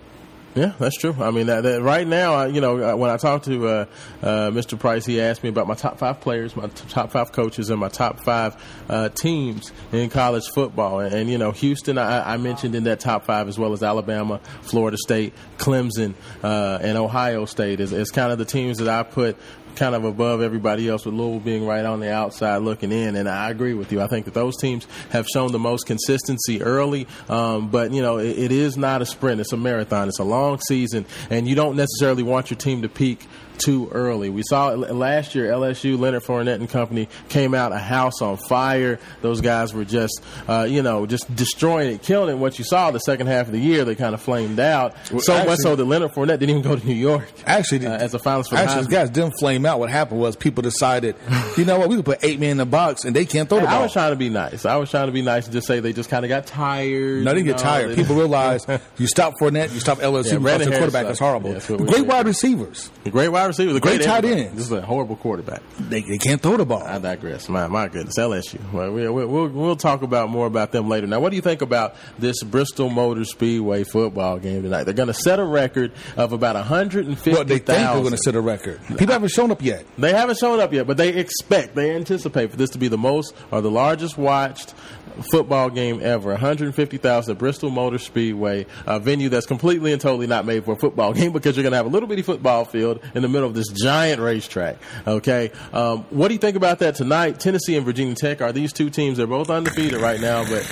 Yeah, 0.56 0.74
that's 0.80 0.98
true. 0.98 1.16
I 1.20 1.30
mean, 1.30 1.46
that, 1.46 1.62
that 1.62 1.82
right 1.84 2.08
now, 2.08 2.46
you 2.46 2.60
know, 2.60 2.98
when 2.98 3.12
I 3.12 3.18
talked 3.18 3.46
to 3.46 3.68
uh, 3.68 3.86
uh, 4.22 4.28
Mr. 4.50 4.80
Price, 4.80 5.06
he 5.06 5.22
asked 5.22 5.44
me 5.44 5.50
about 5.50 5.68
my 5.68 5.76
top 5.76 6.00
five 6.00 6.22
players, 6.22 6.56
my 6.56 6.68
t- 6.68 6.90
top 6.90 7.12
five 7.12 7.32
coaches, 7.32 7.70
and 7.70 7.80
my 7.80 7.88
top 7.88 8.24
five 8.24 8.62
uh, 8.90 9.10
teams 9.10 9.72
in 9.92 10.10
college 10.10 10.48
football. 10.48 11.02
And, 11.02 11.14
and 11.14 11.30
you 11.30 11.38
know, 11.38 11.52
Houston, 11.52 12.00
I, 12.00 12.34
I 12.34 12.38
mentioned 12.38 12.74
in 12.74 12.86
that 12.86 13.00
top 13.00 13.26
five, 13.26 13.48
as 13.48 13.60
well 13.60 13.74
as 13.74 13.84
Alabama, 13.84 14.40
Florida 14.64 14.98
State, 14.98 15.34
Clemson, 15.60 16.16
uh, 16.44 16.80
and 16.82 16.98
Ohio 16.98 17.46
State, 17.46 17.80
is, 17.80 17.94
is 17.94 18.10
kind 18.10 18.32
of 18.32 18.40
the 18.40 18.46
teams 18.46 18.80
that 18.80 18.88
I 18.90 19.04
put 19.04 19.38
kind 19.80 19.96
of 19.96 20.04
above 20.04 20.42
everybody 20.42 20.90
else, 20.90 21.06
with 21.06 21.16
Louisville 21.16 21.40
being 21.40 21.66
right 21.66 21.86
on 21.86 22.02
the 22.02 22.12
outside 22.12 22.58
looking 22.58 22.92
in. 22.92 23.16
And 23.16 23.30
I 23.30 23.50
agree 23.50 23.74
with 23.74 23.92
you. 23.92 24.02
I 24.02 24.08
think 24.08 24.26
that 24.26 24.34
those 24.34 24.58
teams 24.58 24.86
have 25.10 25.26
shown 25.26 25.54
the 25.54 25.60
most 25.60 25.88
consistency 25.88 26.62
early, 26.62 27.08
um, 27.30 27.70
but 27.70 27.94
you 27.94 28.02
know 28.02 28.18
it, 28.18 28.38
it 28.38 28.52
is 28.52 28.78
not 28.78 29.02
a 29.02 29.06
sprint; 29.06 29.40
it's 29.40 29.54
a 29.54 29.58
marathon. 29.58 30.10
It's 30.10 30.20
a 30.20 30.24
long 30.24 30.60
season, 30.60 31.06
and 31.30 31.48
you 31.48 31.56
don't 31.56 31.78
necessarily 31.78 32.24
want 32.24 32.52
your 32.52 32.58
team 32.58 32.82
to 32.82 32.90
peak 32.90 33.26
too 33.60 33.89
early. 33.91 34.30
We 34.30 34.43
saw 34.43 34.70
last 34.70 35.36
year, 35.36 35.51
LSU, 35.51 35.99
Leonard 35.99 36.24
Fournette 36.24 36.55
and 36.55 36.70
company 36.70 37.07
came 37.30 37.53
out 37.53 37.72
a 37.72 37.78
house 37.78 38.22
on 38.22 38.38
fire. 38.38 38.99
Those 39.22 39.41
guys 39.41 39.74
were 39.74 39.86
just, 39.86 40.22
uh, 40.47 40.66
you 40.70 40.82
know, 40.82 41.05
just 41.05 41.34
destroying 41.36 41.93
it, 41.95 42.01
killing 42.01 42.36
it. 42.36 42.39
What 42.39 42.57
you 42.57 42.66
saw 42.66 42.91
the 42.91 42.99
second 42.99 43.28
half 43.28 43.47
of 43.47 43.51
the 43.53 43.60
year, 43.60 43.86
they 43.86 43.95
kind 43.95 44.14
of 44.14 44.22
flamed 44.22 44.60
out. 44.60 44.95
Well, 45.12 45.22
so 45.22 45.45
much 45.45 45.60
so 45.60 45.76
that 45.76 45.86
Leonard 45.86 46.12
Fournette 46.12 46.39
didn't 46.39 46.49
even 46.51 46.62
go 46.62 46.76
to 46.76 46.86
New 46.86 46.95
York. 46.95 47.30
Actually, 47.45 47.86
uh, 47.86 47.97
as 47.97 48.14
a 48.14 48.20
finalist 48.20 48.49
for 48.49 48.55
the 48.55 48.62
Actually, 48.62 48.78
these 48.86 48.88
guys 48.88 49.10
didn't 49.10 49.34
flame 49.39 49.66
out. 49.66 49.80
What 49.80 49.89
happened 49.89 50.20
was 50.20 50.36
people 50.36 50.62
decided, 50.62 51.16
you 51.57 51.66
know 51.66 51.80
what, 51.80 51.89
we 51.89 51.95
can 51.95 52.03
put 52.03 52.24
eight 52.24 52.39
men 52.39 52.51
in 52.51 52.57
the 52.57 52.66
box 52.66 53.03
and 53.05 53.16
they 53.16 53.26
can't 53.26 53.47
throw 53.49 53.60
the 53.60 53.68
I 53.68 53.72
ball. 53.72 53.80
I 53.80 53.84
was 53.84 53.93
trying 53.93 54.12
to 54.12 54.16
be 54.18 54.30
nice. 54.30 54.66
I 54.66 54.78
was 54.78 54.89
trying 54.89 55.07
to 55.07 55.12
be 55.12 55.22
nice 55.22 55.45
and 55.45 55.53
just 55.53 55.68
say 55.68 55.80
they 55.80 55.93
just 55.93 56.10
kind 56.10 56.26
of 56.26 56.30
got 56.30 56.45
tired. 56.47 57.24
No, 57.24 57.34
they 57.34 57.43
get 57.43 57.57
know, 57.57 57.64
tired. 57.64 57.91
they- 57.91 57.95
People 57.95 58.16
realize 58.30 58.66
you 58.97 59.07
stop 59.07 59.34
Fournette, 59.39 59.74
you 59.74 59.80
stop 59.80 59.99
LSU, 59.99 60.43
Yeah, 60.43 60.57
the 60.57 60.78
quarterback 60.78 61.07
is 61.07 61.20
horrible. 61.20 61.51
Yeah, 61.53 61.78
great 61.78 62.05
wide 62.05 62.26
receivers. 62.26 62.89
The 63.10 63.14
great 63.14 63.30
wide 63.30 63.47
receiver, 63.47 63.74
the 63.74 63.80
Great 63.80 63.97
great, 63.97 64.05
tight 64.05 64.24
end. 64.24 64.55
This 64.55 64.66
is 64.66 64.72
a 64.72 64.82
horrible 64.82 65.16
quarterback. 65.16 65.64
They, 65.80 66.01
they 66.01 66.20
can't 66.20 66.39
throw 66.39 66.57
the 66.57 66.66
ball. 66.66 66.84
I 66.84 66.99
digress. 66.99 67.49
My 67.49 67.66
my 67.66 67.88
goodness, 67.88 68.20
LSU. 68.20 68.72
Well, 68.72 68.91
we, 68.91 69.10
we, 69.10 69.26
we'll 69.26 69.47
we'll 69.47 69.76
talk 69.76 70.03
about 70.03 70.30
more 70.30 70.45
about 70.45 70.72
them 70.72 70.88
later. 70.88 71.07
Now, 71.07 71.20
what 71.20 71.32
do 71.32 71.36
you 71.36 71.41
think 71.41 71.64
about 71.64 71.95
this 72.20 72.43
Bristol 72.43 72.88
Motor 72.88 73.26
Speedway 73.26 73.84
football 73.84 74.38
game 74.38 74.62
tonight? 74.62 74.84
They're 74.84 74.93
going 74.93 75.07
to 75.07 75.16
set 75.16 75.39
a 75.39 75.43
record 75.43 75.91
of 76.18 76.34
about 76.34 76.53
150,000. 76.53 77.34
Well, 77.34 77.45
they 77.45 77.55
think 77.55 77.66
they're 77.66 77.95
going 77.95 78.12
to 78.12 78.18
set 78.18 78.36
a 78.36 78.41
record. 78.41 78.80
People 78.86 79.07
haven't 79.07 79.32
shown 79.32 79.49
up 79.49 79.64
yet. 79.64 79.88
They 79.97 80.14
haven't 80.14 80.38
shown 80.38 80.60
up 80.60 80.72
yet, 80.72 80.86
but 80.86 80.97
they 80.97 81.10
expect, 81.10 81.74
they 81.74 81.95
anticipate 81.95 82.51
for 82.51 82.57
this 82.57 82.70
to 82.72 82.78
be 82.78 82.89
the 82.89 82.97
most 82.99 83.34
or 83.49 83.62
the 83.62 83.72
largest 83.72 84.20
watched 84.20 84.76
football 85.22 85.70
game 85.70 86.00
ever. 86.02 86.30
150,000 86.32 87.38
Bristol 87.38 87.70
Motor 87.70 87.98
Speedway, 87.98 88.66
a 88.86 89.00
venue 89.00 89.30
that's 89.30 89.46
completely 89.46 89.92
and 89.92 90.02
totally 90.02 90.28
not 90.28 90.46
made 90.46 90.66
for 90.66 90.74
a 90.74 90.78
football 90.78 91.14
game 91.20 91.32
because 91.32 91.56
you're 91.56 91.64
going 91.64 91.72
to 91.72 91.78
have 91.78 91.86
a 91.86 91.90
little 91.90 92.08
bitty 92.08 92.22
football 92.22 92.66
field 92.66 93.02
in 93.16 93.22
the 93.22 93.28
middle 93.28 93.48
of 93.48 93.56
this 93.56 93.68
giant 93.70 94.22
racetrack. 94.22 94.78
Okay, 95.08 95.52
um, 95.74 96.04
what 96.10 96.28
do 96.28 96.34
you 96.34 96.40
think 96.40 96.56
about 96.56 96.80
that 96.80 96.96
tonight? 96.96 97.40
Tennessee 97.40 97.76
and 97.76 97.86
Virginia 97.86 98.16
Tech 98.16 98.42
are 98.42 98.52
these 98.52 98.74
two 98.74 98.90
teams? 98.90 99.18
They're 99.18 99.28
both 99.28 99.50
undefeated 99.50 100.02
right 100.02 100.20
now, 100.20 100.44
but 100.44 100.66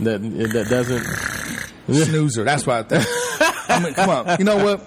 that 0.00 0.20
that 0.22 0.66
doesn't. 0.68 1.04
Snoozer. 1.90 2.44
That's 2.44 2.66
why 2.66 2.80
I 2.80 2.82
think. 2.84 3.04
I 3.68 3.80
mean, 3.82 3.94
come 3.94 4.10
on. 4.10 4.38
You 4.38 4.44
know 4.44 4.62
what? 4.62 4.86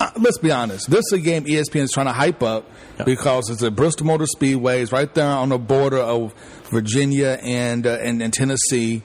Uh, 0.00 0.10
let's 0.18 0.38
be 0.38 0.50
honest. 0.50 0.90
This 0.90 1.04
is 1.06 1.12
a 1.12 1.18
game 1.18 1.44
ESPN 1.44 1.82
is 1.82 1.90
trying 1.92 2.06
to 2.06 2.12
hype 2.12 2.42
up 2.42 2.68
because 3.04 3.50
it's 3.50 3.62
at 3.62 3.74
Bristol 3.74 4.06
Motor 4.06 4.26
Speedway. 4.26 4.82
It's 4.82 4.92
right 4.92 5.12
there 5.14 5.26
on 5.26 5.50
the 5.50 5.58
border 5.58 5.98
of 5.98 6.32
Virginia 6.70 7.38
and 7.42 7.86
uh, 7.86 7.98
and, 8.00 8.22
and 8.22 8.32
Tennessee 8.32 9.02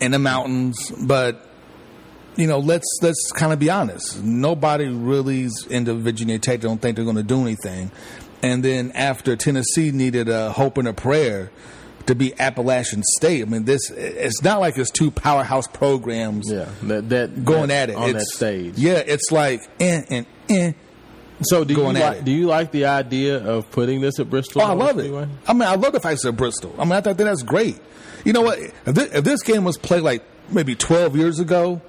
in 0.00 0.10
the 0.12 0.18
mountains. 0.18 0.90
But 0.90 1.46
you 2.36 2.46
know, 2.46 2.58
let's 2.58 2.86
let's 3.02 3.32
kind 3.32 3.52
of 3.52 3.58
be 3.58 3.70
honest. 3.70 4.22
Nobody 4.22 4.86
really's 4.88 5.66
into 5.66 5.94
Virginia 5.94 6.38
Tech. 6.38 6.60
Don't 6.60 6.80
think 6.80 6.96
they're 6.96 7.04
going 7.04 7.16
to 7.16 7.22
do 7.22 7.40
anything. 7.40 7.90
And 8.42 8.64
then 8.64 8.92
after 8.92 9.34
Tennessee 9.34 9.90
needed 9.90 10.28
a 10.28 10.52
hope 10.52 10.78
and 10.78 10.86
a 10.86 10.92
prayer 10.92 11.50
to 12.08 12.14
be 12.14 12.38
Appalachian 12.40 13.02
State. 13.16 13.42
I 13.42 13.44
mean, 13.44 13.64
this 13.64 13.90
it's 13.90 14.42
not 14.42 14.60
like 14.60 14.78
it's 14.78 14.90
two 14.90 15.10
powerhouse 15.10 15.66
programs. 15.68 16.50
Yeah, 16.50 16.68
that, 16.84 17.08
that 17.10 17.44
going 17.44 17.68
that- 17.68 17.90
at 17.90 17.90
it 17.90 17.96
on 17.96 18.12
that 18.12 18.22
stage. 18.22 18.78
Yeah, 18.78 19.02
it's 19.06 19.30
like 19.30 19.62
eh 19.78 20.02
and 20.08 20.26
eh. 20.48 20.72
So 21.42 21.64
do 21.64 21.74
you 21.74 21.82
like, 21.92 22.24
do 22.24 22.30
you 22.32 22.46
like 22.46 22.72
the 22.72 22.86
idea 22.86 23.38
of 23.44 23.70
putting 23.70 24.00
this 24.00 24.18
at 24.18 24.28
Bristol? 24.28 24.62
Oh, 24.62 24.66
I 24.66 24.72
love 24.72 24.98
it. 24.98 25.12
I 25.46 25.52
mean, 25.52 25.62
I 25.62 25.76
love 25.76 25.92
the 25.92 26.00
fact 26.00 26.14
it's 26.14 26.24
at 26.26 26.36
Bristol. 26.36 26.74
I 26.78 26.84
mean, 26.84 26.92
I 26.92 27.00
think 27.00 27.18
that's 27.18 27.42
great. 27.42 27.78
You 28.24 28.32
know 28.32 28.42
what? 28.42 28.58
If 28.58 28.94
this, 28.94 29.14
if 29.14 29.24
this 29.24 29.42
game 29.42 29.64
was 29.64 29.78
played 29.78 30.02
like 30.02 30.24
maybe 30.50 30.74
12 30.74 31.16
years 31.16 31.38
ago, 31.38 31.80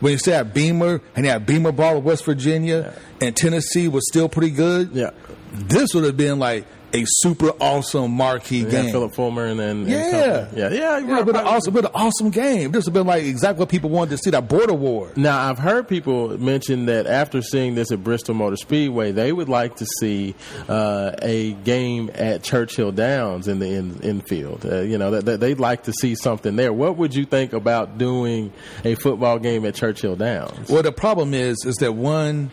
when 0.00 0.12
you 0.12 0.18
still 0.18 0.34
had 0.34 0.52
Beamer 0.52 1.00
and 1.14 1.24
you 1.24 1.30
had 1.30 1.46
Beamer 1.46 1.72
ball 1.72 1.98
of 1.98 2.04
West 2.04 2.24
Virginia 2.24 2.92
and 3.20 3.36
Tennessee 3.36 3.88
was 3.88 4.06
still 4.08 4.28
pretty 4.28 4.50
good, 4.50 4.90
yeah, 4.92 5.10
this 5.52 5.94
would 5.94 6.04
have 6.04 6.16
been 6.16 6.38
like 6.38 6.64
a 6.94 7.04
super 7.06 7.50
awesome 7.60 8.12
marquee 8.12 8.60
Yeah, 8.62 8.70
game. 8.70 8.92
Philip 8.92 9.14
Fulmer 9.14 9.44
and 9.44 9.60
then 9.60 9.70
and 9.82 9.88
Yeah, 9.88 10.10
company. 10.46 10.60
yeah, 10.60 10.68
yeah. 10.70 10.98
yeah, 10.98 11.22
but 11.22 11.36
an 11.36 11.46
awesome, 11.46 11.74
but 11.74 11.84
an 11.84 11.90
awesome 11.94 12.30
game. 12.30 12.70
This 12.70 12.86
would 12.86 12.94
have 12.94 13.04
been 13.04 13.06
like 13.06 13.24
exactly 13.24 13.60
what 13.60 13.68
people 13.68 13.90
wanted 13.90 14.10
to 14.12 14.18
see. 14.18 14.30
That 14.30 14.48
border 14.48 14.72
war. 14.72 15.10
Now, 15.16 15.50
I've 15.50 15.58
heard 15.58 15.86
people 15.88 16.38
mention 16.38 16.86
that 16.86 17.06
after 17.06 17.42
seeing 17.42 17.74
this 17.74 17.92
at 17.92 18.02
Bristol 18.02 18.34
Motor 18.34 18.56
Speedway, 18.56 19.12
they 19.12 19.32
would 19.32 19.48
like 19.50 19.76
to 19.76 19.86
see 20.00 20.34
uh, 20.68 21.12
a 21.20 21.52
game 21.52 22.10
at 22.14 22.42
Churchill 22.42 22.92
Downs 22.92 23.48
in 23.48 23.58
the 23.58 23.68
in, 23.74 24.00
infield. 24.00 24.64
Uh, 24.64 24.80
you 24.80 24.96
know, 24.96 25.10
that, 25.10 25.26
that 25.26 25.40
they'd 25.40 25.60
like 25.60 25.82
to 25.84 25.92
see 25.92 26.14
something 26.14 26.56
there. 26.56 26.72
What 26.72 26.96
would 26.96 27.14
you 27.14 27.26
think 27.26 27.52
about 27.52 27.98
doing 27.98 28.52
a 28.84 28.94
football 28.94 29.38
game 29.38 29.66
at 29.66 29.74
Churchill 29.74 30.16
Downs? 30.16 30.70
Well, 30.70 30.82
the 30.82 30.92
problem 30.92 31.34
is, 31.34 31.56
is 31.66 31.74
that 31.76 31.92
one, 31.92 32.50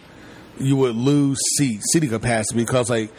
you 0.58 0.76
would 0.78 0.96
lose 0.96 1.38
seat 1.58 1.82
seating 1.92 2.10
capacity 2.10 2.60
because, 2.60 2.90
like, 2.90 3.12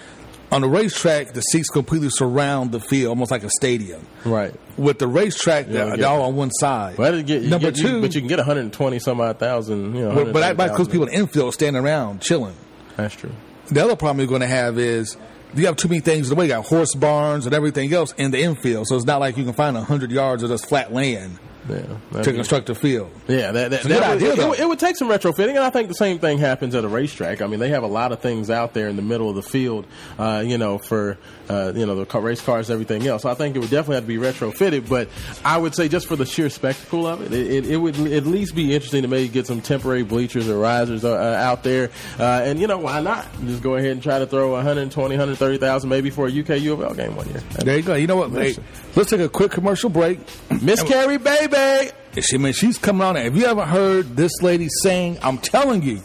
on 0.52 0.60
the 0.60 0.68
racetrack, 0.68 1.32
the 1.32 1.40
seats 1.40 1.68
completely 1.68 2.08
surround 2.10 2.70
the 2.72 2.80
field, 2.80 3.10
almost 3.10 3.30
like 3.30 3.42
a 3.42 3.50
stadium. 3.50 4.06
Right. 4.24 4.54
With 4.76 4.98
the 4.98 5.08
racetrack, 5.08 5.66
You 5.66 5.72
they're, 5.72 5.96
they're 5.96 6.08
all 6.08 6.22
on 6.22 6.36
one 6.36 6.50
side. 6.50 6.98
Well, 6.98 7.20
get, 7.22 7.42
you 7.42 7.50
Number 7.50 7.70
get- 7.72 7.78
you- 7.82 7.88
two, 7.88 8.00
but 8.00 8.14
you 8.14 8.20
can 8.20 8.28
get 8.28 8.38
120 8.38 8.98
some 9.00 9.20
odd 9.20 9.38
thousand. 9.38 9.94
You 9.96 10.02
know, 10.08 10.14
but, 10.14 10.32
but 10.32 10.40
that 10.40 10.56
130,000. 10.56 10.92
people 10.92 11.06
in 11.08 11.12
the 11.12 11.18
infield 11.18 11.54
standing 11.54 11.82
around 11.82 12.20
chilling. 12.20 12.54
That's 12.96 13.14
true. 13.14 13.32
The 13.68 13.82
other 13.82 13.96
problem 13.96 14.18
you're 14.20 14.28
going 14.28 14.42
to 14.42 14.46
have 14.46 14.78
is 14.78 15.16
you 15.54 15.66
have 15.66 15.76
too 15.76 15.88
many 15.88 16.00
things 16.00 16.28
in 16.30 16.34
the 16.36 16.38
way. 16.38 16.46
You 16.46 16.52
got 16.52 16.66
horse 16.66 16.94
barns 16.94 17.46
and 17.46 17.54
everything 17.54 17.92
else 17.92 18.12
in 18.12 18.30
the 18.30 18.40
infield, 18.40 18.86
so 18.86 18.94
it's 18.96 19.04
not 19.06 19.18
like 19.20 19.36
you 19.36 19.44
can 19.44 19.54
find 19.54 19.76
hundred 19.76 20.12
yards 20.12 20.42
of 20.44 20.50
just 20.50 20.68
flat 20.68 20.92
land 20.92 21.38
Yeah, 21.68 22.22
to 22.22 22.32
construct 22.32 22.70
a 22.70 22.74
field. 22.74 23.10
Yeah, 23.28 23.50
that, 23.52 23.70
that, 23.70 23.72
It's 23.72 23.84
a 23.84 23.88
good 23.88 24.02
that 24.02 24.08
would- 24.08 24.16
idea, 24.22 24.32
it, 24.32 24.36
though. 24.36 24.52
it 24.52 24.68
would 24.68 24.78
take 24.78 24.96
some 24.96 25.08
retrofitting, 25.08 25.50
and 25.50 25.58
I 25.58 25.70
think 25.70 25.88
the 25.88 25.94
same 25.94 26.18
thing 26.18 26.38
happens 26.38 26.74
at 26.74 26.84
a 26.84 26.88
racetrack. 26.88 27.42
I 27.42 27.46
mean, 27.46 27.58
they 27.60 27.70
have 27.70 27.82
a 27.82 27.88
lot 27.88 28.12
of 28.12 28.20
things 28.20 28.50
out 28.50 28.72
there 28.74 28.88
in 28.88 28.96
the 28.96 29.02
middle 29.02 29.28
of 29.28 29.34
the 29.36 29.42
field, 29.42 29.86
uh, 30.18 30.42
you 30.46 30.58
know, 30.58 30.78
for 30.78 31.18
uh, 31.48 31.72
you 31.74 31.86
know 31.86 32.04
the 32.04 32.20
race 32.20 32.40
cars, 32.40 32.70
everything 32.70 33.06
else. 33.06 33.22
So 33.22 33.30
I 33.30 33.34
think 33.34 33.56
it 33.56 33.60
would 33.60 33.70
definitely 33.70 33.96
have 33.96 34.04
to 34.04 34.08
be 34.08 34.16
retrofitted. 34.16 34.88
But 34.88 35.08
I 35.44 35.58
would 35.58 35.74
say 35.74 35.88
just 35.88 36.06
for 36.06 36.16
the 36.16 36.26
sheer 36.26 36.50
spectacle 36.50 37.06
of 37.06 37.22
it, 37.22 37.32
it, 37.32 37.46
it, 37.50 37.70
it 37.72 37.76
would 37.76 37.98
at 38.12 38.26
least 38.26 38.54
be 38.54 38.74
interesting 38.74 39.02
to 39.02 39.08
maybe 39.08 39.28
get 39.28 39.46
some 39.46 39.60
temporary 39.60 40.02
bleachers 40.02 40.48
or 40.48 40.58
risers 40.58 41.04
uh, 41.04 41.12
uh, 41.12 41.36
out 41.36 41.62
there, 41.62 41.90
uh, 42.18 42.42
and 42.44 42.60
you 42.60 42.66
know 42.66 42.78
why 42.78 43.00
not? 43.00 43.26
Just 43.44 43.62
go 43.62 43.76
ahead 43.76 43.90
and 43.90 44.02
try 44.02 44.18
to 44.18 44.26
throw 44.26 44.52
120, 44.52 45.08
130,000 45.14 45.88
maybe 45.88 46.10
for 46.10 46.26
a 46.26 46.30
UK 46.30 46.60
UFL 46.62 46.96
game 46.96 47.16
one 47.16 47.28
year. 47.28 47.40
There 47.58 47.76
you 47.76 47.82
go. 47.82 47.94
You 47.94 48.06
know 48.06 48.16
what? 48.16 48.30
Hey, 48.32 48.56
let's 48.94 49.10
take 49.10 49.20
a 49.20 49.28
quick 49.28 49.52
commercial 49.52 49.90
break. 49.90 50.20
Miss 50.62 50.82
Carri, 50.82 51.22
baby. 51.22 51.92
She, 52.20 52.36
I 52.36 52.38
mean, 52.38 52.52
she's 52.52 52.78
coming 52.78 53.02
on. 53.02 53.16
If 53.16 53.36
you 53.36 53.46
haven't 53.46 53.68
heard 53.68 54.16
this 54.16 54.42
lady 54.42 54.68
sing, 54.82 55.18
I'm 55.22 55.38
telling 55.38 55.82
you, 55.82 56.02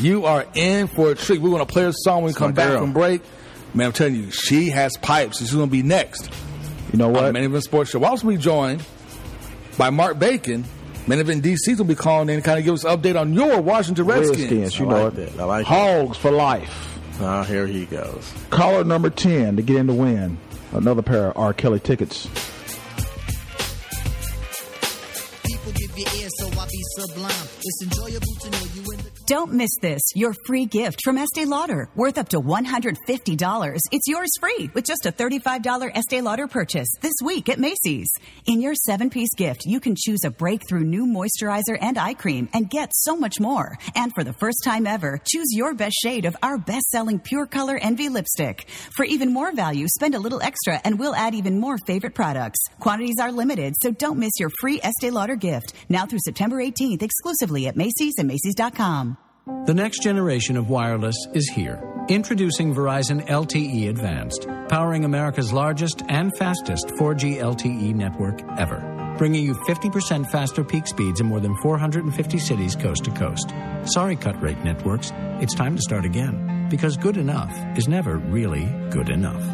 you 0.00 0.26
are 0.26 0.46
in 0.54 0.88
for 0.88 1.10
a 1.10 1.14
treat. 1.14 1.40
We're 1.40 1.50
going 1.50 1.64
to 1.64 1.72
play 1.72 1.84
her 1.84 1.92
song 1.92 2.22
when 2.22 2.32
we 2.32 2.34
come 2.34 2.52
back 2.52 2.70
girl. 2.70 2.80
from 2.80 2.92
break. 2.92 3.22
Man, 3.74 3.86
I'm 3.88 3.92
telling 3.92 4.14
you, 4.14 4.30
she 4.30 4.70
has 4.70 4.96
pipes. 4.96 5.38
She's 5.38 5.52
going 5.52 5.66
to 5.68 5.70
be 5.72 5.82
next. 5.82 6.30
You 6.92 6.98
know 6.98 7.08
On 7.08 7.12
the 7.12 7.20
what? 7.22 7.32
Main 7.32 7.44
Event 7.44 7.64
Sports 7.64 7.90
Show. 7.90 7.98
We'll 7.98 8.10
also 8.10 8.28
be 8.28 8.36
joined 8.36 8.84
by 9.76 9.90
Mark 9.90 10.18
Bacon. 10.18 10.64
Main 11.06 11.18
Event 11.18 11.44
DC 11.44 11.76
will 11.76 11.84
be 11.84 11.94
calling 11.96 12.28
in 12.28 12.36
and 12.36 12.44
kind 12.44 12.58
of 12.58 12.64
give 12.64 12.74
us 12.74 12.84
an 12.84 12.96
update 12.98 13.20
on 13.20 13.34
your 13.34 13.60
Washington 13.60 14.06
Redskins. 14.06 14.40
Redskins, 14.40 14.78
you 14.78 14.86
I 14.86 14.88
know 14.88 15.04
like 15.04 15.18
it. 15.18 15.36
that. 15.36 15.42
I 15.42 15.44
like 15.44 15.66
Hogs 15.66 16.16
for 16.16 16.30
life. 16.30 16.98
Oh, 17.20 17.42
here 17.42 17.66
he 17.66 17.84
goes. 17.86 18.32
Caller 18.50 18.84
number 18.84 19.10
10 19.10 19.56
to 19.56 19.62
get 19.62 19.76
in 19.76 19.86
to 19.88 19.92
win 19.94 20.38
another 20.72 21.02
pair 21.02 21.28
of 21.28 21.36
R. 21.36 21.52
Kelly 21.52 21.80
tickets. 21.80 22.28
your 25.96 26.08
ear, 26.16 26.28
so 26.38 26.46
I'll 26.58 26.66
be 26.66 26.82
sublime. 26.98 27.48
It's 27.62 27.82
enjoyable 27.82 28.34
to 28.40 28.50
know 28.50 28.64
you 28.74 28.82
in 28.92 28.98
the. 28.98 29.13
Don't 29.26 29.54
miss 29.54 29.70
this. 29.80 30.02
Your 30.14 30.34
free 30.46 30.66
gift 30.66 31.00
from 31.02 31.16
Estee 31.16 31.46
Lauder, 31.46 31.88
worth 31.94 32.18
up 32.18 32.28
to 32.30 32.40
$150. 32.42 33.78
It's 33.90 34.06
yours 34.06 34.28
free 34.38 34.68
with 34.74 34.84
just 34.84 35.06
a 35.06 35.12
$35 35.12 35.92
Estee 35.94 36.20
Lauder 36.20 36.46
purchase 36.46 36.88
this 37.00 37.14
week 37.24 37.48
at 37.48 37.58
Macy's. 37.58 38.10
In 38.44 38.60
your 38.60 38.74
seven 38.74 39.08
piece 39.08 39.32
gift, 39.34 39.62
you 39.64 39.80
can 39.80 39.94
choose 39.96 40.24
a 40.24 40.30
breakthrough 40.30 40.84
new 40.84 41.06
moisturizer 41.06 41.78
and 41.80 41.96
eye 41.96 42.12
cream 42.12 42.50
and 42.52 42.68
get 42.68 42.90
so 42.94 43.16
much 43.16 43.40
more. 43.40 43.78
And 43.94 44.12
for 44.14 44.24
the 44.24 44.34
first 44.34 44.58
time 44.62 44.86
ever, 44.86 45.18
choose 45.26 45.48
your 45.52 45.72
best 45.72 45.96
shade 46.02 46.26
of 46.26 46.36
our 46.42 46.58
best 46.58 46.90
selling 46.90 47.18
Pure 47.18 47.46
Color 47.46 47.78
Envy 47.80 48.10
lipstick. 48.10 48.68
For 48.94 49.06
even 49.06 49.32
more 49.32 49.54
value, 49.54 49.86
spend 49.88 50.14
a 50.14 50.20
little 50.20 50.42
extra 50.42 50.78
and 50.84 50.98
we'll 50.98 51.14
add 51.14 51.34
even 51.34 51.58
more 51.58 51.78
favorite 51.86 52.14
products. 52.14 52.58
Quantities 52.78 53.16
are 53.22 53.32
limited, 53.32 53.72
so 53.82 53.90
don't 53.90 54.18
miss 54.18 54.32
your 54.38 54.50
free 54.60 54.80
Estee 54.82 55.10
Lauder 55.10 55.36
gift 55.36 55.72
now 55.88 56.04
through 56.04 56.20
September 56.22 56.56
18th 56.56 57.02
exclusively 57.02 57.68
at 57.68 57.74
Macy's 57.74 58.16
and 58.18 58.28
Macy's.com. 58.28 59.14
The 59.46 59.74
next 59.74 60.02
generation 60.02 60.56
of 60.56 60.70
wireless 60.70 61.16
is 61.34 61.50
here. 61.50 61.78
Introducing 62.08 62.74
Verizon 62.74 63.26
LTE 63.26 63.90
Advanced, 63.90 64.46
powering 64.70 65.04
America's 65.04 65.52
largest 65.52 66.02
and 66.08 66.32
fastest 66.38 66.86
4G 66.98 67.42
LTE 67.42 67.94
network 67.94 68.40
ever, 68.58 68.80
bringing 69.18 69.44
you 69.44 69.52
50% 69.52 70.30
faster 70.30 70.64
peak 70.64 70.86
speeds 70.86 71.20
in 71.20 71.26
more 71.26 71.40
than 71.40 71.54
450 71.56 72.38
cities 72.38 72.74
coast 72.74 73.04
to 73.04 73.10
coast. 73.10 73.52
Sorry, 73.84 74.16
cut 74.16 74.40
rate 74.40 74.64
networks, 74.64 75.12
it's 75.42 75.54
time 75.54 75.76
to 75.76 75.82
start 75.82 76.06
again, 76.06 76.66
because 76.70 76.96
good 76.96 77.18
enough 77.18 77.54
is 77.76 77.86
never 77.86 78.16
really 78.16 78.64
good 78.88 79.10
enough. 79.10 79.44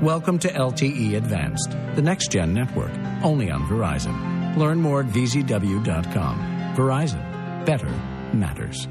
Welcome 0.00 0.38
to 0.40 0.48
LTE 0.48 1.16
Advanced, 1.16 1.72
the 1.96 2.02
next 2.02 2.30
gen 2.30 2.54
network, 2.54 2.92
only 3.24 3.50
on 3.50 3.66
Verizon. 3.66 4.56
Learn 4.56 4.78
more 4.78 5.00
at 5.00 5.06
vzw.com. 5.06 6.74
Verizon, 6.76 7.66
better 7.66 7.90
matters. 8.32 8.86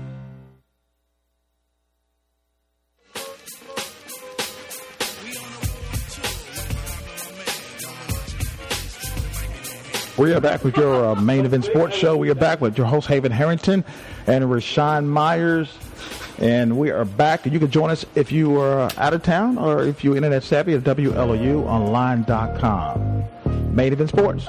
We 10.19 10.33
are 10.33 10.41
back 10.41 10.65
with 10.65 10.75
your 10.75 11.05
uh, 11.05 11.15
main 11.15 11.45
event 11.45 11.63
sports 11.63 11.95
show. 11.95 12.17
We 12.17 12.29
are 12.29 12.35
back 12.35 12.59
with 12.59 12.77
your 12.77 12.87
host 12.87 13.07
Haven 13.07 13.31
Harrington 13.31 13.85
and 14.27 14.43
Rashawn 14.43 15.05
Myers, 15.05 15.73
and 16.39 16.77
we 16.77 16.91
are 16.91 17.05
back. 17.05 17.45
You 17.45 17.57
can 17.57 17.71
join 17.71 17.89
us 17.89 18.05
if 18.15 18.29
you 18.29 18.59
are 18.59 18.91
out 18.97 19.13
of 19.13 19.23
town 19.23 19.57
or 19.57 19.85
if 19.85 20.03
you're 20.03 20.17
internet 20.17 20.43
savvy 20.43 20.73
at 20.73 20.83
WLOUonline.com. 20.83 23.23
Main 23.73 23.93
event 23.93 24.09
sports. 24.09 24.45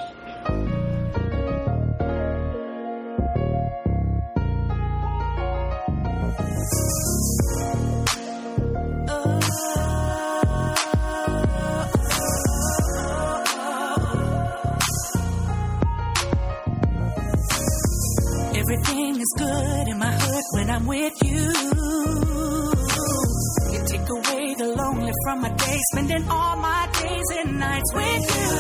From 25.31 25.43
my 25.43 25.51
day, 25.51 25.79
spending 25.93 26.29
all 26.29 26.57
my 26.57 26.89
days 27.01 27.29
and 27.39 27.61
nights 27.61 27.95
with 27.95 28.25
you. 28.37 28.51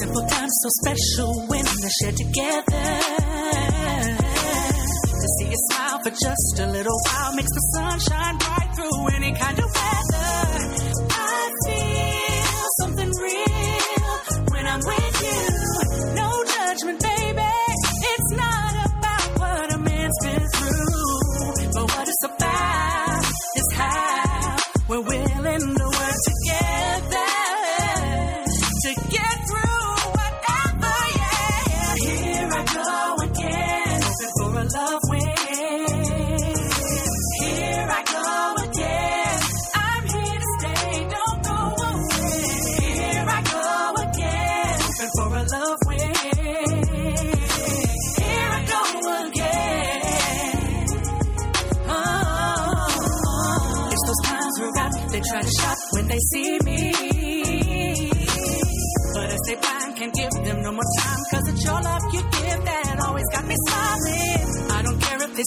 Simple 0.00 0.24
times 0.28 0.54
so 0.62 0.68
special 0.82 1.46
when 1.48 1.64
they're 1.64 1.96
shared 2.00 2.16
together. 2.16 2.86
To 5.22 5.28
see 5.38 5.48
you 5.50 5.60
smile 5.70 5.98
for 6.04 6.10
just 6.10 6.60
a 6.60 6.66
little 6.66 6.98
while 7.06 7.34
makes 7.34 7.50
the 7.50 7.64
sun 7.74 7.98
shine 7.98 8.36
bright 8.38 8.70
through 8.76 9.08
any 9.16 9.32
kind 9.34 9.58
of 9.58 9.64
weather. 9.64 10.17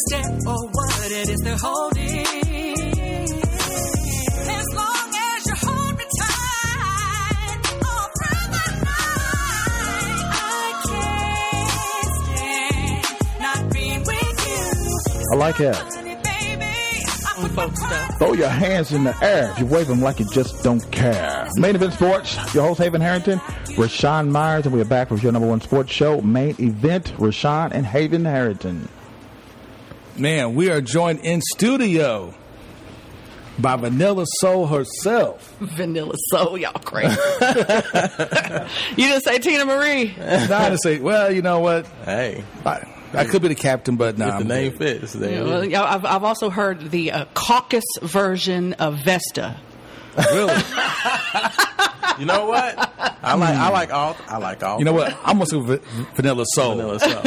Don't 0.10 0.22
care 0.22 0.32
if 0.32 0.38
they 0.38 0.41
stare 0.43 0.54
or 0.54 0.68
what 0.68 1.12
it 1.12 1.30
is 1.30 1.39
they're 1.41 1.58
holding. 1.58 2.26
As 4.49 4.68
long 4.76 5.14
as 5.16 5.45
you 5.45 5.54
hold 5.58 5.97
me 5.97 6.06
tight, 6.20 7.60
all 7.86 8.08
through 8.18 8.47
the 8.52 8.68
night, 8.86 10.22
I 10.34 10.82
can't 10.88 12.14
stand 12.26 13.41
not 13.41 13.74
being 13.74 14.02
with 14.02 14.38
you. 14.47 14.66
I 15.34 15.36
like 15.38 15.58
that. 15.58 15.97
Throw 18.20 18.34
your 18.34 18.49
hands 18.49 18.91
in 18.91 19.04
the 19.04 19.16
air 19.24 19.49
if 19.52 19.60
you 19.60 19.66
wave 19.66 19.88
them 19.88 20.02
like 20.02 20.20
you 20.20 20.30
just 20.32 20.64
don't 20.64 20.91
care. 20.91 21.47
Main 21.56 21.76
Event 21.76 21.93
Sports, 21.93 22.38
your 22.54 22.68
host 22.68 22.80
Haven 22.80 23.02
Harrington, 23.02 23.39
Rashawn 23.76 24.30
Myers, 24.30 24.66
and 24.66 24.76
we 24.76 24.82
are 24.82 24.86
back 24.86 25.10
with 25.10 25.24
your 25.24 25.32
number 25.32 25.47
one 25.47 25.60
sports 25.60 25.91
show, 25.91 26.22
Main 26.22 26.56
Event, 26.60 27.14
Rashawn 27.18 27.72
and 27.72 27.84
Haven 27.86 28.26
Harrington. 28.26 28.88
Man, 30.18 30.55
we 30.55 30.70
are 30.70 30.82
joined 30.82 31.20
in 31.22 31.41
studio 31.41 32.34
by 33.57 33.76
Vanilla 33.76 34.26
Soul 34.39 34.68
herself. 34.68 35.55
Vanilla 35.59 36.14
Soul, 36.30 36.57
y'all 36.57 36.74
crazy. 36.74 37.16
you 37.41 39.07
didn't 39.07 39.24
say 39.24 39.39
Teena 39.39 39.66
Marie. 39.66 40.14
No, 40.18 40.55
I 40.55 40.70
didn't 40.70 40.82
say. 40.82 40.99
Well, 40.99 41.32
you 41.32 41.41
know 41.41 41.59
what? 41.59 41.88
Hey, 42.05 42.43
I, 42.66 42.88
I 43.14 43.26
could 43.26 43.41
be 43.41 43.47
the 43.47 43.55
captain, 43.55 43.95
but 43.95 44.18
no. 44.18 44.28
if 44.28 44.38
the 44.39 44.43
name 44.43 44.74
fits, 44.74 45.14
there 45.14 45.32
Yeah, 45.32 45.43
well, 45.43 45.86
I've, 45.86 46.05
I've 46.05 46.24
also 46.24 46.49
heard 46.49 46.91
the 46.91 47.12
uh, 47.12 47.26
caucus 47.34 47.86
version 48.01 48.74
of 48.74 49.03
Vesta. 49.03 49.59
Really? 50.18 50.53
You 52.20 52.28
know 52.28 52.45
what? 52.45 52.78
I 53.24 53.34
like 53.36 53.55
I 53.55 53.70
like 53.70 53.91
all 53.91 54.16
I 54.28 54.38
like 54.38 54.62
all. 54.62 54.78
You 54.78 54.86
know 54.86 54.93
what? 54.93 55.18
I'm 55.24 55.39
gonna 55.39 55.45
say 55.47 55.57
Vanilla 56.16 56.43
Soul. 56.53 56.76
Vanilla 56.76 56.99
Soul. 56.99 57.22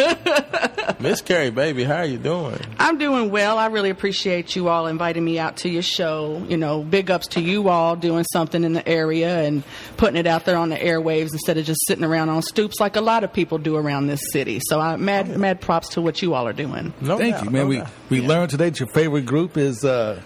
Miss 1.01 1.23
Carri, 1.23 1.55
baby, 1.55 1.85
how 1.85 1.97
are 1.97 2.05
you 2.05 2.19
doing? 2.19 2.59
I'm 2.79 2.99
doing 2.99 3.31
well. 3.31 3.59
I 3.59 3.67
really 3.67 3.91
appreciate 3.91 4.57
you 4.57 4.69
all 4.69 4.87
inviting 4.87 5.25
me 5.25 5.39
out 5.39 5.59
to 5.59 5.69
your 5.69 5.83
show. 5.83 6.45
You 6.49 6.57
know, 6.57 6.83
big 6.83 7.11
ups 7.11 7.27
to 7.29 7.41
you 7.41 7.69
all 7.69 7.97
doing 7.97 8.25
something 8.33 8.65
in 8.65 8.73
the 8.73 8.87
area 8.89 9.43
and 9.43 9.63
putting 9.97 10.17
it 10.17 10.27
out 10.27 10.45
there 10.45 10.57
on 10.57 10.69
the 10.69 10.77
airwaves 10.77 11.33
instead 11.33 11.59
of 11.59 11.65
just 11.65 11.81
sitting 11.87 12.05
around 12.05 12.29
on 12.29 12.43
stoops 12.43 12.81
like 12.81 12.97
a 12.97 13.01
lot 13.01 13.25
of 13.25 13.33
people 13.33 13.59
do 13.59 13.77
around 13.77 14.07
this 14.07 14.21
city. 14.33 14.61
So 14.69 14.81
I 14.81 14.97
mad 14.97 15.37
mad 15.37 15.61
props 15.61 15.91
to 15.91 16.01
what 16.01 16.23
you 16.23 16.35
all 16.35 16.47
are 16.47 16.53
doing. 16.53 16.93
Thank 17.03 17.43
you, 17.45 17.51
man. 17.51 17.69
we 17.69 17.83
we 18.11 18.21
learned 18.21 18.51
today 18.51 18.71
that 18.71 18.81
your 18.81 18.89
favorite 18.89 19.27
group 19.27 19.57
is 19.57 19.85
uh, 19.85 20.21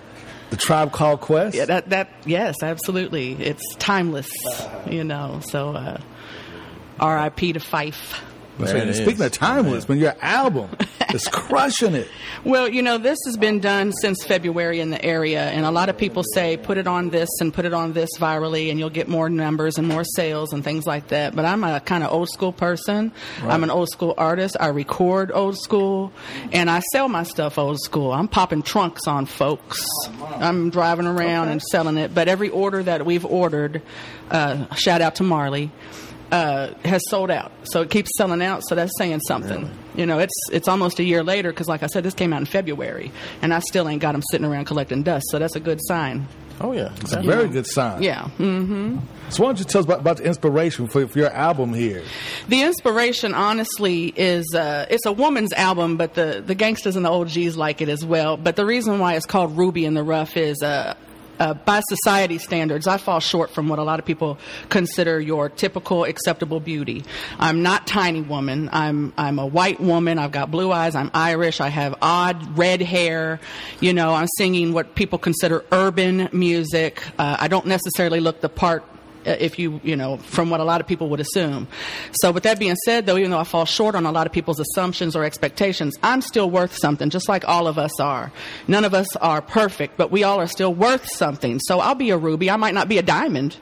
the 0.50 0.56
Tribe 0.56 0.92
Called 0.92 1.20
Quest. 1.20 1.56
Yeah, 1.56 1.66
that 1.66 1.90
that 1.90 2.08
yes, 2.24 2.56
absolutely. 2.62 3.32
It's 3.34 3.74
timeless, 3.76 4.30
you 4.88 5.04
know. 5.04 5.40
So 5.42 5.70
uh, 5.70 6.00
R.I.P. 7.00 7.54
to 7.54 7.60
Phife. 7.60 8.20
Right. 8.58 8.94
Speaking 8.94 9.22
of 9.22 9.32
timeless, 9.32 9.88
man, 9.88 9.98
your 9.98 10.16
album 10.20 10.70
is 11.14 11.28
crushing 11.32 11.94
it. 11.94 12.08
Well, 12.44 12.68
you 12.68 12.82
know, 12.82 12.98
this 12.98 13.18
has 13.26 13.36
been 13.36 13.60
done 13.60 13.92
since 13.92 14.24
February 14.24 14.80
in 14.80 14.90
the 14.90 15.04
area, 15.04 15.42
and 15.50 15.64
a 15.64 15.70
lot 15.70 15.88
of 15.88 15.96
people 15.96 16.22
say 16.34 16.56
put 16.56 16.76
it 16.76 16.86
on 16.86 17.10
this 17.10 17.28
and 17.40 17.52
put 17.54 17.64
it 17.64 17.72
on 17.72 17.92
this 17.92 18.10
virally, 18.18 18.70
and 18.70 18.78
you'll 18.78 18.90
get 18.90 19.08
more 19.08 19.28
numbers 19.28 19.78
and 19.78 19.86
more 19.86 20.04
sales 20.04 20.52
and 20.52 20.64
things 20.64 20.86
like 20.86 21.08
that. 21.08 21.36
But 21.36 21.44
I'm 21.44 21.62
a 21.64 21.80
kind 21.80 22.02
of 22.02 22.12
old 22.12 22.28
school 22.30 22.52
person. 22.52 23.12
Right. 23.42 23.52
I'm 23.52 23.62
an 23.62 23.70
old 23.70 23.90
school 23.90 24.14
artist. 24.18 24.56
I 24.58 24.68
record 24.68 25.30
old 25.32 25.56
school, 25.56 26.12
and 26.52 26.68
I 26.68 26.80
sell 26.92 27.08
my 27.08 27.22
stuff 27.22 27.58
old 27.58 27.80
school. 27.80 28.12
I'm 28.12 28.28
popping 28.28 28.62
trunks 28.62 29.06
on 29.06 29.26
folks. 29.26 29.86
I'm 30.20 30.70
driving 30.70 31.06
around 31.06 31.48
and 31.48 31.62
selling 31.62 31.96
it. 31.96 32.14
But 32.14 32.28
every 32.28 32.48
order 32.48 32.82
that 32.82 33.06
we've 33.06 33.24
ordered, 33.24 33.82
uh, 34.30 34.72
shout 34.74 35.00
out 35.00 35.16
to 35.16 35.22
Marley. 35.22 35.70
Uh, 36.30 36.74
has 36.84 37.00
sold 37.08 37.30
out, 37.30 37.50
so 37.62 37.80
it 37.80 37.88
keeps 37.88 38.10
selling 38.18 38.42
out. 38.42 38.62
So 38.68 38.74
that's 38.74 38.92
saying 38.98 39.20
something. 39.20 39.70
You 39.96 40.04
know, 40.04 40.18
it's 40.18 40.34
it's 40.52 40.68
almost 40.68 40.98
a 40.98 41.02
year 41.02 41.22
later 41.24 41.50
because, 41.50 41.68
like 41.68 41.82
I 41.82 41.86
said, 41.86 42.02
this 42.04 42.12
came 42.12 42.34
out 42.34 42.40
in 42.40 42.44
February, 42.44 43.10
and 43.40 43.54
I 43.54 43.60
still 43.60 43.88
ain't 43.88 44.02
got 44.02 44.12
them 44.12 44.20
sitting 44.30 44.46
around 44.46 44.66
collecting 44.66 45.02
dust. 45.02 45.24
So 45.30 45.38
that's 45.38 45.56
a 45.56 45.60
good 45.60 45.78
sign. 45.88 46.28
Oh 46.60 46.72
yeah, 46.72 46.92
It's 47.00 47.14
a 47.14 47.22
very 47.22 47.48
good 47.48 47.66
sign. 47.66 48.02
Yeah. 48.02 48.28
hmm 48.30 48.98
So 49.30 49.42
why 49.42 49.48
don't 49.48 49.58
you 49.60 49.64
tell 49.64 49.78
us 49.78 49.84
about, 49.86 50.00
about 50.00 50.16
the 50.18 50.24
inspiration 50.24 50.86
for, 50.88 51.06
for 51.06 51.18
your 51.18 51.30
album 51.30 51.72
here? 51.72 52.02
The 52.48 52.60
inspiration, 52.62 53.32
honestly, 53.32 54.12
is 54.14 54.54
uh, 54.54 54.84
it's 54.90 55.06
a 55.06 55.12
woman's 55.12 55.54
album, 55.54 55.96
but 55.96 56.12
the 56.12 56.42
the 56.44 56.54
gangsters 56.54 56.94
and 56.96 57.06
the 57.06 57.10
OGs 57.10 57.56
like 57.56 57.80
it 57.80 57.88
as 57.88 58.04
well. 58.04 58.36
But 58.36 58.56
the 58.56 58.66
reason 58.66 58.98
why 58.98 59.14
it's 59.14 59.24
called 59.24 59.56
Ruby 59.56 59.86
in 59.86 59.94
the 59.94 60.02
Rough 60.02 60.36
is. 60.36 60.62
Uh, 60.62 60.94
uh, 61.38 61.54
by 61.54 61.80
society 61.88 62.38
standards, 62.38 62.86
I 62.86 62.98
fall 62.98 63.20
short 63.20 63.50
from 63.50 63.68
what 63.68 63.78
a 63.78 63.82
lot 63.82 63.98
of 63.98 64.04
people 64.04 64.38
consider 64.68 65.20
your 65.20 65.48
typical 65.48 66.04
acceptable 66.04 66.60
beauty. 66.60 67.04
I'm 67.38 67.62
not 67.62 67.86
tiny 67.86 68.20
woman. 68.20 68.68
I'm 68.72 69.12
I'm 69.16 69.38
a 69.38 69.46
white 69.46 69.80
woman. 69.80 70.18
I've 70.18 70.32
got 70.32 70.50
blue 70.50 70.72
eyes. 70.72 70.94
I'm 70.94 71.10
Irish. 71.14 71.60
I 71.60 71.68
have 71.68 71.94
odd 72.02 72.58
red 72.58 72.80
hair. 72.80 73.40
You 73.80 73.92
know, 73.92 74.14
I'm 74.14 74.28
singing 74.36 74.72
what 74.72 74.94
people 74.94 75.18
consider 75.18 75.64
urban 75.72 76.28
music. 76.32 77.02
Uh, 77.18 77.36
I 77.38 77.48
don't 77.48 77.66
necessarily 77.66 78.20
look 78.20 78.40
the 78.40 78.48
part 78.48 78.84
Uh, 79.28 79.36
if 79.38 79.58
you 79.58 79.78
you 79.84 79.94
know 79.94 80.16
from 80.16 80.48
what 80.48 80.58
a 80.60 80.64
lot 80.64 80.80
of 80.80 80.86
people 80.86 81.10
would 81.10 81.20
assume. 81.20 81.68
So 82.22 82.32
with 82.32 82.44
that 82.44 82.58
being 82.58 82.76
said 82.86 83.04
though 83.04 83.18
even 83.18 83.30
though 83.30 83.38
i 83.38 83.44
fall 83.44 83.66
short 83.66 83.94
on 83.94 84.06
a 84.06 84.12
lot 84.12 84.26
of 84.26 84.32
people's 84.32 84.58
assumptions 84.58 85.14
or 85.14 85.22
expectations 85.22 85.96
i'm 86.02 86.22
still 86.22 86.50
worth 86.50 86.74
something 86.74 87.10
just 87.10 87.28
like 87.28 87.46
all 87.46 87.66
of 87.66 87.76
us 87.78 88.00
are. 88.00 88.32
None 88.66 88.84
of 88.84 88.94
us 88.94 89.14
are 89.16 89.42
perfect 89.42 89.98
but 89.98 90.10
we 90.10 90.24
all 90.24 90.40
are 90.40 90.46
still 90.46 90.72
worth 90.72 91.06
something. 91.06 91.60
So 91.60 91.80
i'll 91.80 91.94
be 91.94 92.10
a 92.10 92.16
ruby. 92.16 92.50
I 92.50 92.56
might 92.56 92.74
not 92.74 92.88
be 92.88 92.96
a 92.96 93.02
diamond 93.02 93.56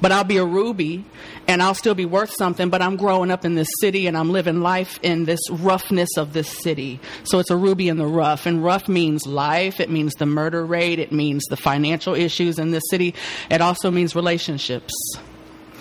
but 0.00 0.12
I'll 0.12 0.24
be 0.24 0.38
a 0.38 0.44
ruby 0.44 1.04
and 1.48 1.62
I'll 1.62 1.74
still 1.74 1.94
be 1.94 2.04
worth 2.04 2.32
something, 2.36 2.70
but 2.70 2.82
I'm 2.82 2.96
growing 2.96 3.30
up 3.30 3.44
in 3.44 3.54
this 3.54 3.68
city 3.80 4.06
and 4.06 4.16
I'm 4.16 4.30
living 4.30 4.60
life 4.60 4.98
in 5.02 5.24
this 5.24 5.40
roughness 5.50 6.16
of 6.16 6.32
this 6.32 6.48
city. 6.48 7.00
So 7.24 7.38
it's 7.38 7.50
a 7.50 7.56
ruby 7.56 7.88
in 7.88 7.96
the 7.96 8.06
rough. 8.06 8.46
And 8.46 8.62
rough 8.62 8.88
means 8.88 9.26
life, 9.26 9.80
it 9.80 9.90
means 9.90 10.14
the 10.14 10.26
murder 10.26 10.64
rate, 10.64 10.98
it 10.98 11.12
means 11.12 11.44
the 11.50 11.56
financial 11.56 12.14
issues 12.14 12.58
in 12.58 12.70
this 12.70 12.84
city, 12.90 13.14
it 13.50 13.60
also 13.60 13.90
means 13.90 14.14
relationships. 14.14 14.92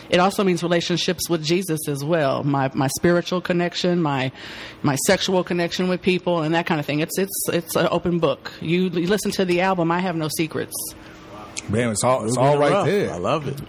It 0.09 0.19
also 0.19 0.43
means 0.43 0.63
relationships 0.63 1.29
with 1.29 1.43
Jesus 1.43 1.87
as 1.87 2.03
well. 2.03 2.43
My 2.43 2.71
my 2.73 2.87
spiritual 2.87 3.41
connection, 3.41 4.01
my 4.01 4.31
my 4.81 4.95
sexual 5.05 5.43
connection 5.43 5.87
with 5.87 6.01
people, 6.01 6.41
and 6.41 6.55
that 6.55 6.65
kind 6.65 6.79
of 6.79 6.85
thing. 6.85 6.99
It's 6.99 7.17
it's 7.19 7.49
it's 7.49 7.75
an 7.75 7.87
open 7.91 8.17
book. 8.17 8.51
You, 8.59 8.89
listen 8.89 9.31
to 9.31 9.45
the 9.45 9.61
album. 9.61 9.91
I 9.91 9.99
have 9.99 10.15
no 10.15 10.27
secrets. 10.27 10.73
Man, 11.69 11.89
it's 11.91 12.03
all 12.03 12.25
it's 12.25 12.37
all 12.37 12.57
right 12.57 12.71
Rough. 12.71 12.85
there. 12.87 13.11
I 13.13 13.17
love 13.17 13.47
it. 13.47 13.59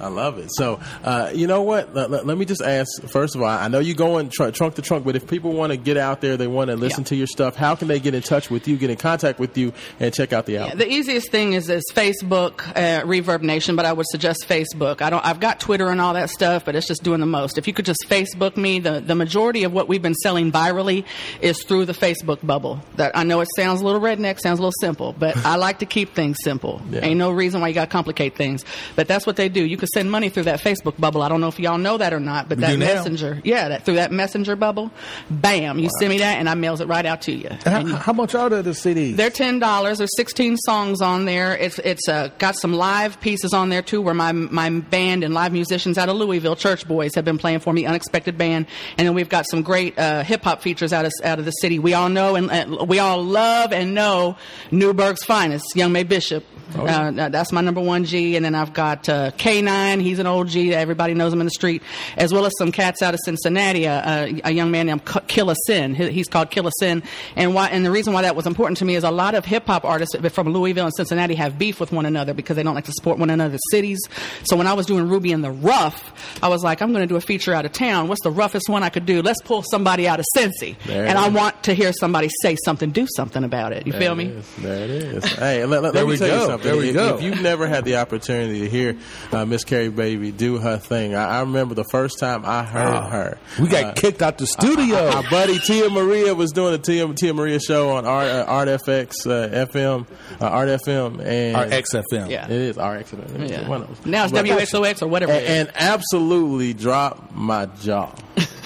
I 0.00 0.08
love 0.08 0.38
it. 0.38 0.50
So, 0.54 0.80
uh, 1.04 1.30
you 1.34 1.46
know 1.46 1.62
what? 1.62 1.94
Let, 1.94 2.10
let- 2.10 2.26
let 2.26 2.36
me 2.38 2.44
just 2.44 2.62
ask. 2.62 2.88
First 3.08 3.34
of 3.36 3.42
all, 3.42 3.48
I 3.48 3.68
know 3.68 3.78
you 3.78 3.94
going 3.94 4.28
tr- 4.28 4.50
trunk 4.50 4.74
to 4.76 4.82
trunk, 4.82 5.04
but 5.04 5.16
if 5.16 5.26
people 5.28 5.52
want 5.52 5.72
to 5.72 5.76
get 5.76 5.96
out 5.96 6.20
there, 6.20 6.36
they 6.36 6.46
want 6.46 6.68
to 6.70 6.76
listen 6.76 7.04
to 7.04 7.16
your 7.16 7.26
stuff. 7.26 7.56
How 7.56 7.74
can 7.74 7.88
they 7.88 8.00
get 8.00 8.14
in 8.14 8.22
touch 8.22 8.50
with 8.50 8.68
you, 8.68 8.76
get 8.76 8.90
in 8.90 8.96
contact 8.96 9.38
with 9.38 9.56
you, 9.56 9.72
and 10.00 10.12
check 10.12 10.32
out 10.32 10.46
the 10.46 10.58
album? 10.58 10.78
The 10.78 10.88
easiest 10.90 11.30
thing 11.30 11.52
is 11.54 11.68
is 11.70 11.82
Facebook, 11.94 12.60
uh, 12.76 13.02
ReverbNation, 13.04 13.76
but 13.76 13.84
I 13.86 13.92
would 13.92 14.06
suggest 14.10 14.46
Facebook. 14.48 15.00
I 15.02 15.10
don't. 15.10 15.24
I've 15.24 15.40
got 15.40 15.60
Twitter 15.60 15.88
and 15.88 16.00
all 16.00 16.14
that 16.14 16.30
stuff, 16.30 16.64
but 16.64 16.74
it's 16.76 16.86
just 16.86 17.02
doing 17.02 17.20
the 17.20 17.26
most. 17.26 17.58
If 17.58 17.66
you 17.66 17.72
could 17.72 17.86
just 17.86 18.04
Facebook 18.08 18.56
me, 18.56 18.80
the 18.80 19.00
the 19.00 19.14
majority 19.14 19.64
of 19.64 19.72
what 19.72 19.88
we've 19.88 20.02
been 20.02 20.14
selling 20.14 20.52
virally 20.52 21.04
is 21.40 21.62
through 21.64 21.86
the 21.86 21.92
Facebook 21.94 22.44
bubble. 22.46 22.80
That 22.96 23.16
I 23.16 23.24
know 23.24 23.40
it 23.40 23.48
sounds 23.56 23.80
a 23.80 23.84
little 23.84 24.00
redneck, 24.00 24.38
sounds 24.40 24.58
a 24.58 24.62
little 24.62 24.72
simple, 24.80 25.14
but 25.18 25.36
I 25.38 25.56
like 25.56 25.78
to 25.80 25.86
keep 25.86 26.14
things 26.14 26.36
simple. 26.42 26.80
Yeah. 26.90 27.00
Ain't 27.04 27.18
no 27.18 27.30
reason 27.30 27.60
why 27.60 27.68
you 27.68 27.74
got 27.74 27.84
to 27.84 27.90
complicate 27.90 28.34
things. 28.34 28.64
But 28.96 29.08
that's 29.08 29.26
what 29.26 29.36
they 29.36 29.48
do. 29.50 29.64
You 29.64 29.76
can 29.76 29.87
send 29.94 30.10
money 30.10 30.28
through 30.28 30.44
that 30.44 30.60
Facebook 30.60 30.98
bubble. 30.98 31.22
I 31.22 31.28
don't 31.28 31.40
know 31.40 31.48
if 31.48 31.58
y'all 31.58 31.78
know 31.78 31.98
that 31.98 32.12
or 32.12 32.20
not, 32.20 32.48
but 32.48 32.58
that 32.58 32.78
messenger, 32.78 33.36
now. 33.36 33.40
yeah, 33.44 33.68
that 33.68 33.84
through 33.84 33.96
that 33.96 34.12
messenger 34.12 34.56
bubble, 34.56 34.90
bam, 35.30 35.78
you 35.78 35.84
wow. 35.84 35.90
send 36.00 36.10
me 36.10 36.18
that 36.18 36.38
and 36.38 36.48
I 36.48 36.54
mails 36.54 36.80
it 36.80 36.88
right 36.88 37.04
out 37.04 37.22
to 37.22 37.32
you. 37.32 37.48
How, 37.64 37.82
much 37.82 38.02
how, 38.02 38.12
much 38.12 38.34
are 38.34 38.48
the 38.48 38.70
CDs? 38.70 39.16
They're 39.16 39.30
ten 39.30 39.58
dollars. 39.58 39.98
There's 39.98 40.16
sixteen 40.16 40.56
songs 40.56 41.00
on 41.00 41.24
there. 41.24 41.56
It's 41.56 41.78
it's 41.80 42.08
uh, 42.08 42.28
got 42.38 42.56
some 42.56 42.72
live 42.72 43.20
pieces 43.20 43.52
on 43.52 43.68
there 43.68 43.82
too, 43.82 44.00
where 44.02 44.14
my 44.14 44.32
my 44.32 44.70
band 44.70 45.24
and 45.24 45.34
live 45.34 45.52
musicians 45.52 45.98
out 45.98 46.08
of 46.08 46.16
Louisville, 46.16 46.56
Church 46.56 46.86
Boys, 46.86 47.14
have 47.14 47.24
been 47.24 47.38
playing 47.38 47.60
for 47.60 47.72
me, 47.72 47.86
Unexpected 47.86 48.38
Band, 48.38 48.66
and 48.96 49.06
then 49.06 49.14
we've 49.14 49.28
got 49.28 49.46
some 49.48 49.62
great 49.62 49.98
uh, 49.98 50.22
hip 50.22 50.42
hop 50.42 50.62
features 50.62 50.92
out 50.92 51.04
of 51.04 51.12
out 51.24 51.38
of 51.38 51.44
the 51.44 51.52
city. 51.52 51.78
We 51.78 51.94
all 51.94 52.08
know 52.08 52.36
and 52.36 52.50
uh, 52.50 52.84
we 52.84 52.98
all 52.98 53.22
love 53.22 53.72
and 53.72 53.94
know 53.94 54.36
Newburgh's 54.70 55.24
finest, 55.24 55.76
Young 55.76 55.92
May 55.92 56.04
Bishop. 56.04 56.44
Oh. 56.76 56.86
Uh, 56.86 57.28
that's 57.30 57.52
my 57.52 57.60
number 57.60 57.80
one 57.80 58.04
G, 58.04 58.36
and 58.36 58.44
then 58.44 58.54
I've 58.54 58.72
got 58.72 59.08
uh, 59.08 59.30
K9 59.32 59.68
He's 60.00 60.18
an 60.18 60.26
old 60.26 60.48
G. 60.48 60.74
Everybody 60.74 61.14
knows 61.14 61.32
him 61.32 61.40
in 61.40 61.46
the 61.46 61.50
street, 61.50 61.82
as 62.16 62.32
well 62.32 62.46
as 62.46 62.52
some 62.58 62.72
cats 62.72 63.02
out 63.02 63.14
of 63.14 63.20
Cincinnati, 63.24 63.86
uh, 63.86 63.92
uh, 63.92 64.32
a 64.44 64.50
young 64.50 64.70
man 64.70 64.86
named 64.86 65.04
Killa 65.28 65.54
Sin. 65.66 65.94
He's 65.94 66.28
called 66.28 66.50
Killa 66.50 66.70
Sin. 66.78 67.02
And, 67.36 67.54
why, 67.54 67.68
and 67.68 67.84
the 67.84 67.90
reason 67.90 68.12
why 68.12 68.22
that 68.22 68.36
was 68.36 68.46
important 68.46 68.78
to 68.78 68.84
me 68.84 68.94
is 68.94 69.04
a 69.04 69.10
lot 69.10 69.34
of 69.34 69.44
hip 69.44 69.66
hop 69.66 69.84
artists 69.84 70.14
from 70.32 70.48
Louisville 70.48 70.86
and 70.86 70.94
Cincinnati 70.94 71.34
have 71.36 71.58
beef 71.58 71.80
with 71.80 71.92
one 71.92 72.06
another 72.06 72.34
because 72.34 72.56
they 72.56 72.62
don't 72.62 72.74
like 72.74 72.84
to 72.84 72.92
support 72.92 73.18
one 73.18 73.30
another's 73.30 73.60
cities. 73.70 73.98
So 74.44 74.56
when 74.56 74.66
I 74.66 74.74
was 74.74 74.86
doing 74.86 75.08
Ruby 75.08 75.32
in 75.32 75.42
the 75.42 75.50
Rough, 75.50 76.12
I 76.42 76.48
was 76.48 76.62
like, 76.62 76.82
I'm 76.82 76.92
going 76.92 77.02
to 77.02 77.06
do 77.06 77.16
a 77.16 77.20
feature 77.20 77.54
out 77.54 77.64
of 77.64 77.72
town. 77.72 78.08
What's 78.08 78.22
the 78.22 78.30
roughest 78.30 78.68
one 78.68 78.82
I 78.82 78.88
could 78.88 79.06
do? 79.06 79.22
Let's 79.22 79.42
pull 79.42 79.62
somebody 79.62 80.08
out 80.08 80.20
of 80.20 80.26
Cincy. 80.36 80.76
There 80.84 81.06
and 81.06 81.18
I 81.18 81.28
want 81.28 81.62
to 81.64 81.74
hear 81.74 81.92
somebody 81.92 82.28
say 82.42 82.56
something, 82.64 82.90
do 82.90 83.06
something 83.16 83.44
about 83.44 83.72
it. 83.72 83.86
You 83.86 83.92
there 83.92 84.00
feel 84.00 84.14
me? 84.14 84.26
Is. 84.26 84.54
There 84.56 84.84
it 84.84 84.90
is. 84.90 85.24
Hey, 85.38 85.64
let, 85.64 85.82
let, 85.82 85.92
there 85.92 86.04
let 86.04 86.10
me 86.10 86.16
tell 86.18 86.28
go. 86.28 86.40
you 86.40 86.46
something. 86.46 86.70
There 86.70 86.76
we 86.76 86.88
if, 86.88 86.94
go. 86.94 87.14
If 87.16 87.22
you've 87.22 87.40
never 87.40 87.68
had 87.68 87.84
the 87.84 87.96
opportunity 87.96 88.60
to 88.60 88.68
hear 88.68 88.96
uh, 89.30 89.44
Miss 89.44 89.64
Carri 89.68 89.94
Baby 89.94 90.32
do 90.32 90.58
her 90.58 90.78
thing, 90.78 91.14
I, 91.14 91.38
I 91.38 91.40
remember 91.40 91.74
the 91.74 91.84
first 91.90 92.18
time 92.18 92.44
I 92.44 92.62
heard 92.64 92.86
Ah, 92.86 93.08
her. 93.10 93.38
we 93.60 93.68
got 93.68 93.84
Uh, 93.84 93.92
kicked 93.92 94.22
out 94.22 94.38
the 94.38 94.46
studio. 94.46 95.10
My 95.10 95.28
buddy 95.30 95.58
Tia 95.58 95.90
Maria 95.90 96.34
was 96.34 96.50
doing 96.52 96.74
a 96.74 96.78
Tia, 96.78 97.06
Tia 97.14 97.34
Maria 97.34 97.60
show 97.60 97.90
on 97.90 98.06
Art, 98.06 98.28
uh, 98.28 98.44
Art 98.48 98.68
FX 98.68 99.26
uh, 99.26 99.66
FM, 99.66 100.06
uh, 100.40 100.46
Art 100.46 100.68
FM, 100.68 101.20
and 101.24 101.56
Our 101.56 101.66
XFM. 101.66 102.30
Yeah. 102.30 102.46
It 102.46 102.50
is 102.50 102.76
RX 102.76 103.10
FM. 103.12 103.48
Yeah. 103.50 103.68
One 103.68 103.82
of 103.82 104.02
them. 104.02 104.10
Now 104.10 104.24
it's 104.24 104.32
But- 104.32 104.46
WXOX 104.46 105.02
or 105.02 105.08
whatever. 105.08 105.32
it 105.32 105.42
is. 105.44 105.48
and, 105.50 105.68
and 105.68 105.76
absolutely 105.76 106.72
dropped 106.74 107.34
my 107.34 107.66
jaw 107.82 108.12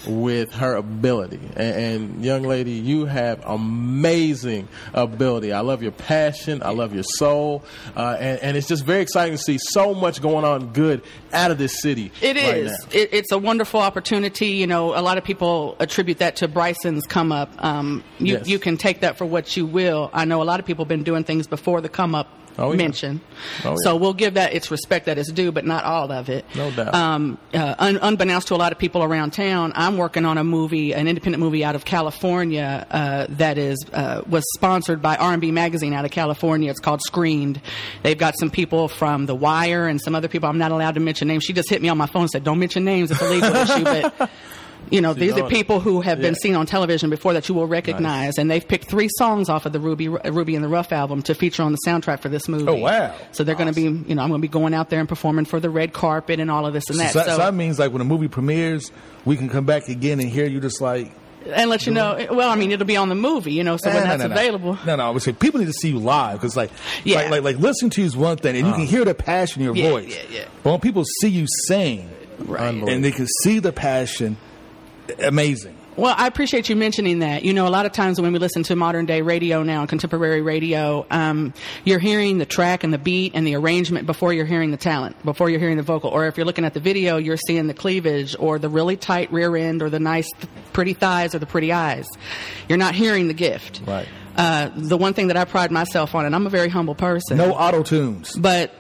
with 0.07 0.53
her 0.55 0.75
ability. 0.77 1.41
And, 1.57 1.75
and 1.77 2.25
young 2.25 2.43
lady, 2.43 2.73
you 2.73 3.07
have 3.07 3.43
amazing 3.45 4.69
ability. 4.95 5.53
I 5.53 5.61
love 5.61 5.83
your 5.83 5.93
passion. 5.93 6.63
I 6.63 6.71
love 6.71 6.95
your 6.95 7.05
soul, 7.05 7.63
uh, 7.97 8.17
and, 8.19 8.41
and 8.41 8.57
it's 8.57 8.69
just 8.69 8.85
very 8.85 9.03
exciting 9.03 9.37
to 9.37 9.43
see 9.43 9.59
so 9.59 9.95
much 9.95 10.21
going 10.21 10.45
on 10.45 10.73
good 10.73 11.03
out 11.33 11.51
of 11.51 11.59
this 11.59 11.81
city. 11.81 12.13
It 12.21 12.37
right 12.37 12.57
is. 12.57 12.71
now. 12.71 12.89
It, 12.93 13.09
it's 13.13 13.33
a 13.33 13.39
wonderful 13.39 13.81
opportunity. 13.81 14.49
You 14.49 14.67
know, 14.67 14.95
a 14.99 15.03
lot 15.03 15.19
of 15.19 15.25
people 15.25 15.77
attribute 15.81 16.19
that 16.19 16.37
to 16.37 16.49
Bryson's 16.49 17.07
come 17.07 17.33
up. 17.33 17.53
Um, 17.63 18.03
you, 18.19 18.33
Yes. 18.35 18.49
you 18.49 18.59
can 18.59 18.77
take 18.79 19.01
that 19.01 19.19
for 19.19 19.27
what 19.27 19.57
you 19.57 19.67
will. 19.67 20.09
I 20.13 20.25
know 20.25 20.43
a 20.43 20.45
lot 20.45 20.59
of 20.61 20.67
people 20.67 20.85
have 20.85 20.89
been 20.89 21.03
doing 21.03 21.25
things 21.25 21.47
before 21.47 21.81
the 21.81 21.89
come 21.89 22.15
up 22.15 22.29
Oh, 22.59 22.71
yeah. 22.73 22.77
mention. 22.77 23.21
Oh, 23.65 23.71
yeah. 23.71 23.77
So 23.85 23.97
we'll 23.97 24.13
give 24.15 24.35
that 24.35 24.53
its 24.53 24.71
respect 24.71 25.07
that 25.07 25.19
it's 25.19 25.33
due, 25.33 25.53
but 25.53 25.65
not 25.65 25.85
all 25.85 26.11
of 26.13 26.29
it. 26.29 26.45
No 26.55 26.71
doubt. 26.71 26.95
Um, 26.95 27.39
uh, 27.55 27.75
un- 27.79 27.99
unbeknownst 28.01 28.49
to 28.49 28.55
a 28.55 28.57
lot 28.57 28.73
of 28.73 28.79
people 28.79 29.03
around 29.03 29.33
town, 29.33 29.73
I'm 29.75 29.97
working 29.97 30.25
on 30.25 30.39
a 30.39 30.45
movie, 30.45 30.93
an 30.93 31.09
independent 31.09 31.43
movie 31.43 31.65
out 31.65 31.75
of 31.75 31.85
California 31.85 32.87
uh, 32.91 33.27
that 33.31 33.59
is 33.59 33.79
uh, 33.93 34.23
was 34.29 34.45
sponsored 34.55 35.01
by 35.01 35.17
R&B 35.17 35.51
Magazine 35.51 35.93
out 35.95 36.05
of 36.05 36.11
California. 36.11 36.71
It's 36.71 36.81
called 36.81 37.01
Screened. 37.03 37.61
They've 38.03 38.19
got 38.19 38.35
some 38.39 38.51
people 38.51 38.89
from 38.89 39.27
The 39.27 39.35
Wire 39.35 39.87
and 39.89 40.01
some 40.01 40.15
other 40.15 40.29
people. 40.29 40.49
I'm 40.49 40.59
not 40.59 40.73
allowed 40.73 40.95
to 40.95 41.01
mention 41.01 41.29
names. 41.29 41.45
She 41.45 41.53
just 41.53 41.71
hit 41.71 41.81
me 41.83 41.89
on 41.89 41.99
my 41.99 42.07
phone 42.07 42.23
and 42.23 42.31
said, 42.31 42.45
"Don't 42.45 42.59
mention 42.59 42.85
names. 42.85 43.11
It's 43.11 43.21
a 43.21 43.31
legal 43.31 43.55
issue." 43.55 43.85
But 43.85 44.31
you 44.93 45.01
know, 45.01 45.13
these 45.15 45.33
are 45.37 45.49
people 45.49 45.81
who 45.81 46.01
have 46.03 46.21
been 46.21 46.35
Yeah. 46.35 46.39
seen 46.43 46.55
on 46.55 46.67
television 46.67 47.11
before 47.11 47.33
that 47.33 47.49
you 47.49 47.55
will 47.55 47.67
recognize, 47.67 48.39
and 48.39 48.51
they've 48.51 48.67
picked 48.67 48.89
three 48.89 49.09
songs 49.19 49.49
off 49.49 49.67
of 49.67 49.73
the 49.73 49.81
Ruby 49.81 50.09
Ruby 50.09 50.55
and 50.55 50.63
the 50.65 50.69
Rough 50.69 50.93
album 50.93 51.23
to 51.23 51.35
feature 51.35 51.63
on 51.65 51.73
the 51.73 51.79
soundtrack 51.87 52.21
for 52.21 52.29
this 52.29 52.47
movie. 52.49 52.69
Oh, 52.69 52.75
wow. 52.75 53.15
So 53.33 53.43
they're 53.43 53.55
going 53.57 53.73
to 53.73 53.75
be, 53.75 53.83
you 54.09 54.15
know, 54.15 54.23
I'm 54.23 54.29
going 54.29 54.41
to 54.41 54.47
be 54.47 54.49
going 54.53 54.75
out 54.75 54.91
there 54.91 55.01
and 55.01 55.09
performing 55.09 55.47
for 55.47 55.59
the 55.59 55.71
red 55.71 55.93
carpet 55.93 56.39
and 56.39 56.51
all 56.51 56.67
of 56.67 56.73
this 56.75 56.85
and 56.89 56.97
So, 56.99 57.03
that. 57.03 57.13
so- 57.13 57.23
So, 57.25 57.31
so 57.33 57.37
that 57.39 57.55
means 57.55 57.79
like 57.79 57.91
when 57.91 57.99
the 58.01 58.05
movie 58.05 58.29
premieres, 58.29 58.93
we 59.25 59.37
can 59.37 59.49
come 59.49 59.65
back 59.65 59.89
again 59.89 60.21
and 60.21 60.29
hear 60.29 60.47
you 60.47 60.61
just 60.61 60.81
like. 60.81 61.11
and 61.53 61.69
let 61.71 61.87
you 61.87 61.93
know. 61.93 62.25
Well, 62.31 62.49
I 62.51 62.55
mean, 62.55 62.71
it'll 62.71 62.87
be 62.87 62.97
on 62.97 63.09
the 63.09 63.17
movie, 63.17 63.53
you 63.53 63.65
know, 63.65 63.77
so 63.77 63.89
when 63.91 63.97
Eh, 64.05 64.07
that's 64.07 64.21
no, 64.23 64.29
no. 64.29 64.35
available. 64.35 64.79
No, 64.87 64.95
no, 64.95 65.07
I 65.07 65.11
would 65.11 65.23
say 65.23 65.33
people 65.33 65.59
need 65.59 65.67
to 65.67 65.73
see 65.73 65.89
you 65.89 65.99
live 65.99 66.35
because, 66.35 66.57
like, 66.57 66.71
Yeah. 67.03 67.17
like, 67.17 67.31
like, 67.31 67.43
like, 67.43 67.59
listening 67.59 67.91
to 67.91 68.01
you 68.01 68.07
is 68.07 68.17
one 68.17 68.37
thing, 68.37 68.57
and 68.57 68.65
you 68.67 68.73
can 68.73 68.87
hear 68.87 69.05
the 69.05 69.15
passion 69.15 69.61
in 69.61 69.67
your 69.67 69.75
Yeah, 69.77 69.91
voice. 69.91 70.09
yeah, 70.31 70.37
yeah. 70.39 70.45
But 70.63 70.71
when 70.71 70.81
people 70.81 71.03
see 71.21 71.31
you 71.31 71.47
sing, 71.67 72.09
Right. 72.45 72.73
and 72.73 73.05
they 73.05 73.11
can 73.11 73.27
see 73.43 73.59
the 73.59 73.73
passion, 73.73 74.37
amazing. 75.21 75.77
Well, 75.95 76.15
I 76.17 76.27
appreciate 76.27 76.71
you 76.71 76.77
mentioning 76.77 77.19
that. 77.19 77.45
You 77.45 77.53
know, 77.53 77.67
a 77.67 77.71
lot 77.71 77.85
of 77.85 77.93
times 77.93 78.19
when 78.19 78.33
we 78.33 78.39
listen 78.39 78.63
to 78.65 78.77
modern 78.77 79.05
day 79.05 79.21
radio 79.21 79.63
now, 79.63 79.85
contemporary 79.85 80.41
radio, 80.41 81.07
um, 81.11 81.53
you're 81.85 81.99
hearing 81.99 82.39
the 82.39 82.47
track 82.47 82.83
and 82.83 82.95
the 82.95 82.99
beat 82.99 83.33
and 83.35 83.47
the 83.47 83.57
arrangement 83.57 84.07
before 84.07 84.33
you're 84.33 84.47
hearing 84.47 84.71
the 84.71 84.79
talent, 84.79 85.23
before 85.23 85.51
you're 85.51 85.61
hearing 85.61 85.77
the 85.77 85.83
vocal. 85.83 86.09
Or 86.09 86.27
if 86.27 86.39
you're 86.39 86.47
looking 86.47 86.65
at 86.65 86.73
the 86.73 86.81
video, 86.81 87.19
you're 87.19 87.37
seeing 87.37 87.67
the 87.67 87.75
cleavage 87.75 88.35
or 88.39 88.59
the 88.59 88.71
really 88.71 88.97
tight 88.97 89.31
rear 89.33 89.55
end 89.55 89.83
or 89.83 89.91
the 89.91 90.01
nice, 90.01 90.29
pretty 90.73 90.95
thighs 90.95 91.35
or 91.35 91.41
the 91.41 91.47
pretty 91.47 91.73
eyes. 91.73 92.07
You're 92.71 92.79
not 92.79 92.95
hearing 92.95 93.29
the 93.29 93.35
gift. 93.35 93.83
Right. 93.87 94.09
Uh, 94.35 94.71
the 94.75 94.97
one 94.97 95.13
thing 95.13 95.27
that 95.27 95.37
I 95.37 95.45
pride 95.45 95.71
myself 95.71 96.15
on, 96.15 96.25
and 96.25 96.35
I'm 96.35 96.47
a 96.47 96.51
very 96.51 96.71
humble 96.71 96.95
person. 96.95 97.37
No 97.37 97.53
auto 97.53 97.83
tunes. 97.83 98.35
But 98.35 98.75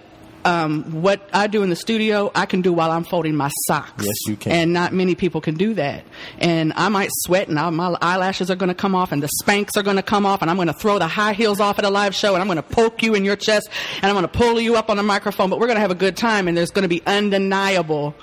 um, 0.44 1.02
what 1.02 1.28
I 1.32 1.46
do 1.46 1.62
in 1.62 1.70
the 1.70 1.76
studio, 1.76 2.30
I 2.34 2.46
can 2.46 2.62
do 2.62 2.72
while 2.72 2.90
I'm 2.90 3.04
folding 3.04 3.34
my 3.36 3.50
socks. 3.66 4.04
Yes, 4.04 4.16
you 4.26 4.36
can. 4.36 4.52
And 4.52 4.72
not 4.72 4.92
many 4.92 5.14
people 5.14 5.40
can 5.40 5.54
do 5.54 5.74
that. 5.74 6.04
And 6.38 6.72
I 6.76 6.88
might 6.88 7.10
sweat, 7.12 7.48
and 7.48 7.58
I, 7.58 7.70
my 7.70 7.96
eyelashes 8.00 8.50
are 8.50 8.56
going 8.56 8.68
to 8.68 8.74
come 8.74 8.94
off, 8.94 9.12
and 9.12 9.22
the 9.22 9.28
Spanx 9.42 9.76
are 9.76 9.82
going 9.82 9.96
to 9.96 10.02
come 10.02 10.26
off, 10.26 10.42
and 10.42 10.50
I'm 10.50 10.56
going 10.56 10.68
to 10.68 10.74
throw 10.74 10.98
the 10.98 11.06
high 11.06 11.32
heels 11.32 11.60
off 11.60 11.78
at 11.78 11.84
a 11.84 11.90
live 11.90 12.14
show, 12.14 12.34
and 12.34 12.42
I'm 12.42 12.48
going 12.48 12.56
to 12.56 12.62
poke 12.62 13.02
you 13.02 13.14
in 13.14 13.24
your 13.24 13.36
chest, 13.36 13.68
and 13.96 14.06
I'm 14.06 14.14
going 14.14 14.22
to 14.22 14.28
pull 14.28 14.60
you 14.60 14.76
up 14.76 14.90
on 14.90 14.96
the 14.96 15.02
microphone. 15.02 15.50
But 15.50 15.60
we're 15.60 15.66
going 15.66 15.76
to 15.76 15.82
have 15.82 15.90
a 15.90 15.96
good 15.96 16.16
time, 16.16 16.48
and 16.48 16.56
there's 16.56 16.70
going 16.70 16.82
to 16.82 16.88
be 16.88 17.02
undeniable 17.06 18.14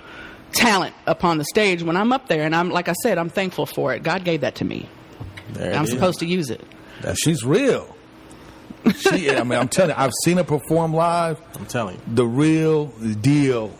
talent 0.52 0.96
upon 1.06 1.38
the 1.38 1.46
stage 1.46 1.84
when 1.84 1.96
I'm 1.96 2.12
up 2.12 2.28
there. 2.28 2.44
And 2.44 2.56
I'm 2.56 2.70
like 2.70 2.90
I 2.90 2.94
said, 3.04 3.18
I'm 3.18 3.30
thankful 3.30 3.66
for 3.66 3.94
it. 3.94 4.04
God 4.04 4.24
gave 4.24 4.42
that 4.42 4.56
to 4.56 4.66
me. 4.66 4.90
I'm 5.60 5.86
is. 5.86 5.92
supposed 5.92 6.20
to 6.20 6.26
use 6.26 6.50
it. 6.50 6.62
Now, 7.04 7.14
she's 7.14 7.44
real. 7.46 7.96
She, 8.98 9.30
I 9.32 9.44
mean, 9.44 9.60
I'm 9.60 9.68
telling 9.68 9.92
you, 9.92 10.02
I've 10.02 10.14
seen 10.24 10.38
her 10.38 10.44
perform 10.44 10.94
live. 10.94 11.40
I'm 11.56 11.66
telling 11.66 11.96
you. 11.96 12.02
The 12.16 12.26
real 12.26 12.88
deal. 13.22 13.74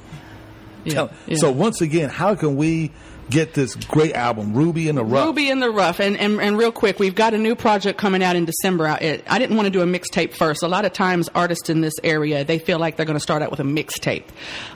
Yeah, 0.84 0.94
Tell- 0.94 1.12
yeah. 1.28 1.36
So, 1.38 1.52
once 1.52 1.82
again, 1.82 2.10
how 2.10 2.36
can 2.36 2.56
we 2.56 2.92
get 3.30 3.54
this 3.54 3.76
great 3.76 4.14
album, 4.14 4.54
Ruby 4.54 4.88
in 4.88 4.96
the 4.96 5.04
Rough? 5.04 5.28
Ruby 5.28 5.50
in 5.50 5.60
the 5.60 5.70
Rough, 5.70 6.00
and, 6.00 6.18
and 6.18 6.40
and 6.42 6.58
real 6.58 6.72
quick, 6.72 7.00
we've 7.00 7.16
got 7.16 7.34
a 7.34 7.38
new 7.38 7.56
project 7.56 8.00
coming 8.00 8.24
out 8.24 8.36
in 8.36 8.46
December. 8.46 8.88
I, 8.88 9.22
I 9.28 9.40
didn't 9.40 9.56
want 9.56 9.66
to 9.66 9.72
do 9.72 9.82
a 9.82 9.86
mixtape 9.86 10.34
first. 10.34 10.64
A 10.64 10.68
lot 10.68 10.86
of 10.86 10.94
times, 10.94 11.30
artists 11.36 11.70
in 11.70 11.82
this 11.82 11.94
area 12.04 12.44
they 12.44 12.60
feel 12.60 12.80
like 12.80 12.98
they're 12.98 13.06
going 13.06 13.18
to 13.18 13.22
start 13.22 13.42
out 13.42 13.52
with 13.52 13.60
a 13.60 13.64
mixtape. 13.64 14.26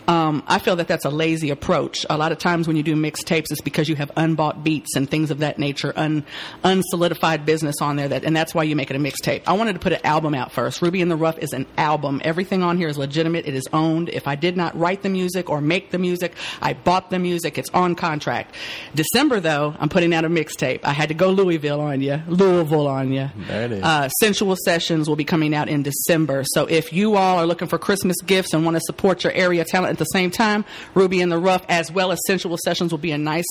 Um, 0.07 0.43
I 0.47 0.59
feel 0.59 0.75
that 0.77 0.87
that's 0.87 1.05
a 1.05 1.09
lazy 1.09 1.49
approach. 1.49 2.05
A 2.09 2.17
lot 2.17 2.31
of 2.31 2.37
times, 2.37 2.67
when 2.67 2.77
you 2.77 2.83
do 2.83 2.95
mixtapes, 2.95 3.51
it's 3.51 3.61
because 3.61 3.89
you 3.89 3.95
have 3.95 4.11
unbought 4.15 4.63
beats 4.63 4.95
and 4.95 5.09
things 5.09 5.31
of 5.31 5.39
that 5.39 5.57
nature, 5.57 5.93
un, 5.95 6.25
unsolidified 6.63 7.45
business 7.45 7.75
on 7.81 7.95
there, 7.95 8.07
that 8.07 8.23
and 8.23 8.35
that's 8.35 8.53
why 8.53 8.63
you 8.63 8.75
make 8.75 8.89
it 8.89 8.95
a 8.95 8.99
mixtape. 8.99 9.43
I 9.47 9.53
wanted 9.53 9.73
to 9.73 9.79
put 9.79 9.93
an 9.93 10.05
album 10.05 10.35
out 10.35 10.51
first. 10.51 10.81
Ruby 10.81 11.01
in 11.01 11.09
the 11.09 11.15
Rough 11.15 11.37
is 11.39 11.53
an 11.53 11.65
album. 11.77 12.21
Everything 12.23 12.63
on 12.63 12.77
here 12.77 12.87
is 12.87 12.97
legitimate. 12.97 13.45
It 13.47 13.55
is 13.55 13.67
owned. 13.73 14.09
If 14.09 14.27
I 14.27 14.35
did 14.35 14.57
not 14.57 14.77
write 14.77 15.01
the 15.01 15.09
music 15.09 15.49
or 15.49 15.61
make 15.61 15.91
the 15.91 15.99
music, 15.99 16.33
I 16.61 16.73
bought 16.73 17.09
the 17.09 17.19
music. 17.19 17.57
It's 17.57 17.69
on 17.71 17.95
contract. 17.95 18.42
December 18.95 19.39
though, 19.39 19.75
I'm 19.79 19.89
putting 19.89 20.13
out 20.13 20.25
a 20.25 20.29
mixtape. 20.29 20.81
I 20.83 20.93
had 20.93 21.09
to 21.09 21.15
go 21.15 21.31
Louisville 21.31 21.81
on 21.81 22.01
you, 22.01 22.21
Louisville 22.27 22.87
on 22.87 23.11
you. 23.11 23.29
There 23.47 23.65
it 23.65 23.71
is. 23.71 23.83
Uh, 23.83 24.09
Sensual 24.19 24.55
Sessions 24.63 25.07
will 25.09 25.15
be 25.15 25.23
coming 25.25 25.53
out 25.55 25.69
in 25.69 25.83
December. 25.83 26.43
So 26.45 26.65
if 26.65 26.93
you 26.93 27.15
all 27.15 27.39
are 27.39 27.45
looking 27.45 27.67
for 27.67 27.77
Christmas 27.77 28.17
gifts 28.21 28.53
and 28.53 28.65
want 28.65 28.75
to 28.75 28.81
support 28.85 29.23
your 29.23 29.33
area 29.33 29.65
talent 29.65 29.91
at 29.91 29.97
the 29.97 30.05
same 30.05 30.31
time, 30.31 30.65
Ruby 30.93 31.21
in 31.21 31.29
the 31.29 31.37
Rough 31.37 31.65
as 31.69 31.91
well 31.91 32.11
as 32.11 32.19
Sensual 32.27 32.57
Sessions 32.63 32.91
will 32.91 32.99
be 32.99 33.11
a 33.11 33.17
nice 33.17 33.45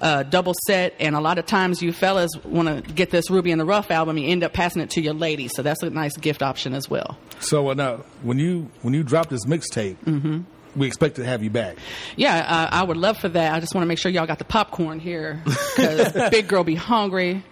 uh, 0.00 0.22
double 0.24 0.54
set. 0.66 0.94
And 1.00 1.14
a 1.14 1.20
lot 1.20 1.38
of 1.38 1.46
times 1.46 1.82
you 1.82 1.92
fellas 1.92 2.30
want 2.44 2.68
to 2.68 2.92
get 2.92 3.10
this 3.10 3.30
Ruby 3.30 3.50
in 3.50 3.58
the 3.58 3.64
Rough 3.64 3.90
album, 3.90 4.18
you 4.18 4.28
end 4.28 4.42
up 4.44 4.52
passing 4.52 4.82
it 4.82 4.90
to 4.90 5.00
your 5.00 5.14
ladies. 5.14 5.52
So 5.54 5.62
that's 5.62 5.82
a 5.82 5.90
nice 5.90 6.16
gift 6.16 6.42
option 6.42 6.74
as 6.74 6.88
well. 6.90 7.18
So, 7.40 7.70
uh, 7.70 7.74
now, 7.74 8.04
when 8.22 8.38
you 8.38 8.70
when 8.82 8.94
you 8.94 9.02
drop 9.02 9.28
this 9.28 9.44
mixtape, 9.44 9.96
Mm-hmm. 10.04 10.40
We 10.76 10.86
expect 10.86 11.16
to 11.16 11.24
have 11.24 11.42
you 11.42 11.50
back. 11.50 11.76
Yeah, 12.16 12.36
uh, 12.36 12.68
I 12.70 12.82
would 12.82 12.96
love 12.96 13.18
for 13.18 13.28
that. 13.28 13.54
I 13.54 13.60
just 13.60 13.74
want 13.74 13.82
to 13.82 13.86
make 13.86 13.98
sure 13.98 14.10
y'all 14.10 14.26
got 14.26 14.38
the 14.38 14.44
popcorn 14.44 15.00
here 15.00 15.42
because 15.44 16.30
big 16.30 16.48
girl 16.48 16.64
be 16.64 16.74
hungry, 16.74 17.42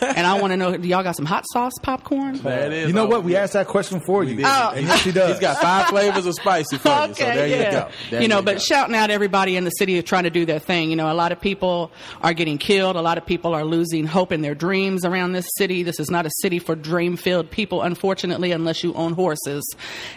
and 0.00 0.26
I 0.26 0.40
want 0.40 0.52
to 0.52 0.56
know 0.56 0.76
do 0.76 0.88
y'all 0.88 1.02
got 1.02 1.16
some 1.16 1.26
hot 1.26 1.44
sauce 1.52 1.72
popcorn? 1.82 2.38
There 2.38 2.66
it 2.66 2.72
is. 2.72 2.88
You 2.88 2.94
know 2.94 3.06
what? 3.06 3.24
We 3.24 3.36
asked 3.36 3.52
that 3.52 3.66
question 3.66 4.00
for 4.00 4.24
you. 4.24 4.42
Oh. 4.44 4.72
and 4.74 4.86
yes, 4.86 5.00
she 5.00 5.12
does. 5.12 5.32
He's 5.32 5.40
got 5.40 5.58
five 5.58 5.86
flavors 5.88 6.26
of 6.26 6.34
spicy 6.34 6.78
for 6.78 6.88
you. 6.88 7.14
So 7.14 7.24
there 7.24 7.46
you 7.46 7.70
go. 7.70 7.88
There 8.10 8.22
you 8.22 8.28
know, 8.28 8.38
you 8.38 8.44
but 8.44 8.54
go. 8.54 8.58
shouting 8.58 8.94
out 8.94 9.10
everybody 9.10 9.56
in 9.56 9.64
the 9.64 9.70
city 9.70 9.94
who's 9.94 10.04
trying 10.04 10.24
to 10.24 10.30
do 10.30 10.46
their 10.46 10.58
thing. 10.58 10.90
You 10.90 10.96
know, 10.96 11.10
a 11.10 11.14
lot 11.14 11.32
of 11.32 11.40
people 11.40 11.90
are 12.22 12.32
getting 12.32 12.58
killed. 12.58 12.96
A 12.96 13.02
lot 13.02 13.18
of 13.18 13.26
people 13.26 13.54
are 13.54 13.64
losing 13.64 14.06
hope 14.06 14.32
in 14.32 14.42
their 14.42 14.54
dreams 14.54 15.04
around 15.04 15.32
this 15.32 15.46
city. 15.56 15.82
This 15.82 16.00
is 16.00 16.10
not 16.10 16.26
a 16.26 16.30
city 16.40 16.58
for 16.58 16.74
dream-filled 16.74 17.50
people, 17.50 17.82
unfortunately, 17.82 18.52
unless 18.52 18.82
you 18.82 18.94
own 18.94 19.12
horses. 19.12 19.62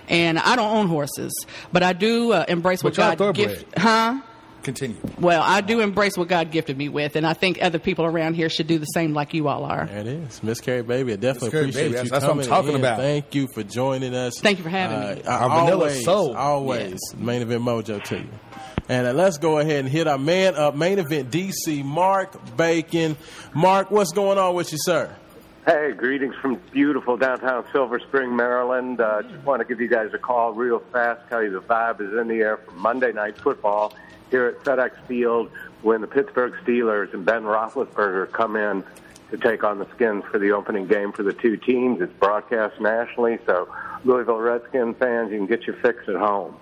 And 0.08 0.40
I 0.40 0.56
don't 0.56 0.76
own 0.76 0.88
horses, 0.88 1.34
but 1.72 1.84
I 1.84 1.94
do 1.94 2.34
uh, 2.34 2.43
embrace 2.48 2.84
what 2.84 2.96
But 2.96 3.02
y'all 3.02 3.12
God 3.12 3.18
thoroughbred. 3.18 3.48
gift. 3.60 3.78
Huh? 3.78 4.22
Continue. 4.64 4.96
Well, 5.20 5.42
I 5.44 5.60
do 5.60 5.82
embrace 5.82 6.18
what 6.18 6.30
God 6.30 6.50
gifted 6.50 6.78
me 6.78 6.88
with, 6.88 7.18
and 7.18 7.28
I 7.28 7.34
think 7.34 7.60
other 7.62 7.80
people 7.80 8.06
around 8.06 8.36
here 8.36 8.48
should 8.48 8.68
do 8.68 8.80
the 8.80 8.86
same 8.86 9.14
like 9.14 9.34
you 9.34 9.50
all 9.50 9.66
are. 9.66 9.88
There 9.88 9.98
it 10.00 10.08
is. 10.08 10.42
Miss 10.42 10.62
Carri 10.62 10.88
Baby, 10.88 11.12
I 11.12 11.16
definitely 11.18 11.50
Carri 11.50 11.60
appreciate 11.64 11.92
Baby, 11.92 12.04
you 12.06 12.10
that's 12.10 12.26
what 12.26 12.38
I'm 12.38 12.42
talking 12.44 12.70
in. 12.76 12.76
about. 12.78 12.98
Thank 12.98 13.36
you 13.36 13.48
for 13.54 13.62
joining 13.64 14.16
us. 14.16 14.40
Thank 14.40 14.60
you 14.60 14.64
for 14.64 14.70
having 14.70 14.98
Uh, 14.98 15.16
me. 15.16 15.24
I- 15.28 15.38
Our 15.38 15.50
vanilla 15.50 15.72
always, 15.88 16.06
soul. 16.06 16.38
Always. 16.38 17.00
Main 17.18 17.42
event 17.42 17.62
mojo 17.62 18.02
to 18.04 18.18
you. 18.20 18.30
And 18.88 19.06
uh, 19.08 19.12
let's 19.14 19.38
go 19.38 19.60
ahead 19.60 19.80
and 19.82 19.90
hit 19.90 20.08
our 20.08 20.18
man 20.18 20.56
up. 20.56 20.76
Main 20.78 20.98
event 21.00 21.30
DC, 21.30 21.84
Mark 21.84 22.56
Bacon. 22.56 23.18
Mark, 23.54 23.92
what's 23.92 24.12
going 24.14 24.38
on 24.38 24.56
with 24.56 24.72
you, 24.72 24.78
sir? 24.82 25.14
Hey, 25.66 25.94
greetings 25.94 26.36
from 26.36 26.56
beautiful 26.74 27.16
downtown 27.16 27.64
Silver 27.72 27.98
Spring, 27.98 28.36
Maryland. 28.36 29.00
Uh, 29.00 29.22
just 29.22 29.46
want 29.46 29.62
to 29.62 29.66
give 29.66 29.80
you 29.80 29.88
guys 29.88 30.14
a 30.14 30.18
call 30.18 30.52
real 30.52 30.80
fast, 30.92 31.22
tell 31.30 31.42
you 31.42 31.52
the 31.52 31.62
vibe 31.62 32.02
is 32.02 32.20
in 32.20 32.28
the 32.28 32.42
air 32.42 32.58
for 32.58 32.72
Monday 32.72 33.14
Night 33.14 33.38
Football 33.38 33.94
here 34.30 34.46
at 34.48 34.62
FedEx 34.66 34.92
Field 35.08 35.50
when 35.82 36.02
the 36.02 36.08
Pittsburgh 36.08 36.54
Steelers 36.66 37.14
and 37.14 37.24
Ben 37.24 37.44
Roethlisberger 37.44 38.30
come 38.34 38.58
in 38.58 38.84
to 39.32 39.38
take 39.38 39.64
on 39.64 39.80
the 39.80 39.88
Skins 39.96 40.26
for 40.30 40.38
the 40.38 40.52
opening 40.52 40.86
game 40.86 41.14
for 41.14 41.24
the 41.24 41.32
two 41.32 41.56
teams. 41.56 42.02
It's 42.02 42.12
broadcast 42.12 42.82
nationally, 42.82 43.40
so 43.46 43.74
Louisville 44.04 44.40
Redskin 44.40 44.96
fans, 44.96 45.32
you 45.32 45.38
can 45.38 45.48
get 45.48 45.66
your 45.66 45.78
fix 45.78 46.10
at 46.10 46.16
home. 46.16 46.58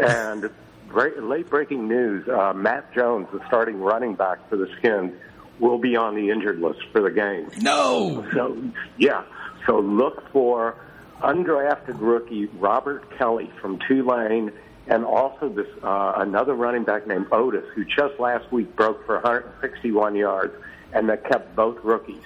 And 0.00 0.50
late 0.92 1.48
breaking 1.48 1.86
news: 1.86 2.28
uh, 2.28 2.52
Matt 2.52 2.92
Jones, 2.94 3.28
the 3.32 3.46
starting 3.46 3.78
running 3.78 4.16
back 4.16 4.48
for 4.48 4.56
the 4.56 4.66
Skins, 4.78 5.14
will 5.60 5.78
be 5.78 5.96
on 5.96 6.14
the 6.14 6.30
injured 6.30 6.60
list 6.60 6.80
for 6.92 7.00
the 7.02 7.10
game. 7.10 7.50
No. 7.60 8.26
So 8.32 8.60
yeah, 8.98 9.24
so 9.66 9.78
look 9.78 10.30
for 10.32 10.76
undrafted 11.20 11.96
rookie 12.00 12.46
Robert 12.46 13.16
Kelley 13.18 13.50
from 13.60 13.78
Tulane, 13.86 14.52
and 14.86 15.04
also 15.04 15.48
this 15.48 15.68
uh, 15.82 16.14
another 16.16 16.54
running 16.54 16.84
back 16.84 17.06
named 17.06 17.26
Otis, 17.30 17.64
who 17.74 17.84
just 17.84 18.18
last 18.18 18.50
week 18.50 18.74
broke 18.74 19.04
for 19.06 19.16
161 19.16 20.16
yards, 20.16 20.54
and 20.92 21.08
that 21.08 21.24
kept 21.24 21.54
both 21.54 21.78
rookies. 21.84 22.24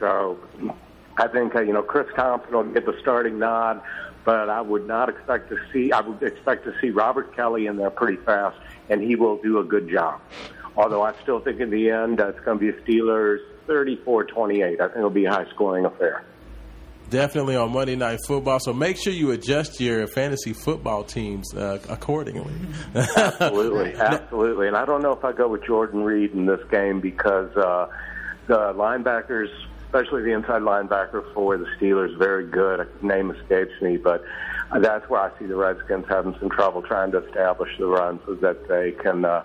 So 0.00 0.38
I 1.16 1.28
think 1.28 1.54
uh, 1.54 1.60
you 1.60 1.72
know 1.72 1.82
Chris 1.82 2.08
Thompson 2.16 2.52
will 2.52 2.64
get 2.64 2.86
the 2.86 2.96
starting 3.00 3.38
nod, 3.38 3.82
but 4.24 4.48
I 4.48 4.60
would 4.60 4.86
not 4.86 5.08
expect 5.08 5.50
to 5.50 5.58
see. 5.72 5.92
I 5.92 6.00
would 6.00 6.22
expect 6.22 6.64
to 6.64 6.74
see 6.80 6.90
Robert 6.90 7.36
Kelley 7.36 7.66
in 7.66 7.76
there 7.76 7.90
pretty 7.90 8.16
fast, 8.16 8.56
and 8.88 9.02
he 9.02 9.16
will 9.16 9.36
do 9.36 9.58
a 9.58 9.64
good 9.64 9.88
job. 9.88 10.20
Although 10.76 11.02
I 11.02 11.14
still 11.22 11.40
think 11.40 11.60
in 11.60 11.70
the 11.70 11.90
end 11.90 12.20
uh, 12.20 12.28
it's 12.28 12.40
going 12.40 12.58
to 12.58 12.72
be 12.72 12.78
Steelers 12.82 13.38
34-28. 13.66 14.80
I 14.80 14.86
think 14.86 14.96
it'll 14.96 15.10
be 15.10 15.24
a 15.24 15.30
high-scoring 15.30 15.84
affair. 15.84 16.24
Definitely 17.10 17.56
on 17.56 17.72
Monday 17.72 17.96
Night 17.96 18.18
Football. 18.26 18.58
So 18.60 18.72
make 18.72 18.96
sure 18.96 19.12
you 19.12 19.30
adjust 19.30 19.78
your 19.78 20.06
fantasy 20.06 20.52
football 20.52 21.04
teams 21.04 21.54
uh, 21.54 21.78
accordingly. 21.88 22.54
absolutely, 22.94 23.94
absolutely. 24.00 24.68
And 24.68 24.76
I 24.76 24.84
don't 24.84 25.02
know 25.02 25.12
if 25.12 25.24
I 25.24 25.32
go 25.32 25.48
with 25.48 25.64
Jordan 25.64 26.02
Reed 26.02 26.32
in 26.32 26.46
this 26.46 26.60
game 26.70 27.00
because 27.00 27.54
uh, 27.56 27.88
the 28.46 28.72
linebackers, 28.74 29.48
especially 29.86 30.22
the 30.22 30.32
inside 30.32 30.62
linebacker 30.62 31.32
for 31.34 31.56
the 31.58 31.66
Steelers, 31.78 32.18
very 32.18 32.46
good. 32.46 32.88
Name 33.02 33.30
escapes 33.30 33.72
me, 33.82 33.98
but 33.98 34.24
that's 34.80 35.08
where 35.08 35.20
I 35.20 35.38
see 35.38 35.46
the 35.46 35.56
Redskins 35.56 36.06
having 36.08 36.34
some 36.40 36.50
trouble 36.50 36.82
trying 36.82 37.12
to 37.12 37.24
establish 37.24 37.70
the 37.78 37.86
run 37.86 38.18
so 38.26 38.34
that 38.36 38.66
they 38.66 38.92
can 38.92 39.24
uh, 39.24 39.44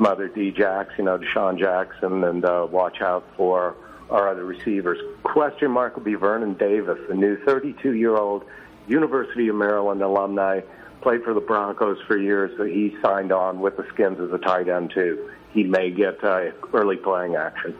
smother 0.00 0.28
D. 0.28 0.50
Jacks, 0.50 0.94
you 0.96 1.04
know, 1.04 1.18
DeSean 1.18 1.58
Jackson, 1.58 2.24
and 2.24 2.42
uh, 2.42 2.66
watch 2.70 3.02
out 3.02 3.26
for 3.36 3.76
our 4.08 4.30
other 4.30 4.46
receivers. 4.46 4.98
Question 5.22 5.70
mark 5.70 5.94
will 5.94 6.02
be 6.02 6.14
Vernon 6.14 6.54
Davis, 6.54 6.98
the 7.06 7.14
new 7.14 7.36
32-year-old 7.44 8.44
University 8.88 9.48
of 9.48 9.56
Maryland 9.56 10.00
alumni 10.00 10.60
played 11.02 11.22
for 11.22 11.34
the 11.34 11.40
Broncos 11.40 11.98
for 12.06 12.16
years. 12.16 12.50
So 12.56 12.64
he 12.64 12.96
signed 13.02 13.30
on 13.30 13.60
with 13.60 13.76
the 13.76 13.86
Skins 13.92 14.18
as 14.20 14.32
a 14.32 14.38
tight 14.38 14.68
end 14.68 14.90
too. 14.92 15.30
He 15.52 15.64
may 15.64 15.90
get 15.90 16.24
uh, 16.24 16.50
early 16.72 16.96
playing 16.96 17.36
action. 17.36 17.76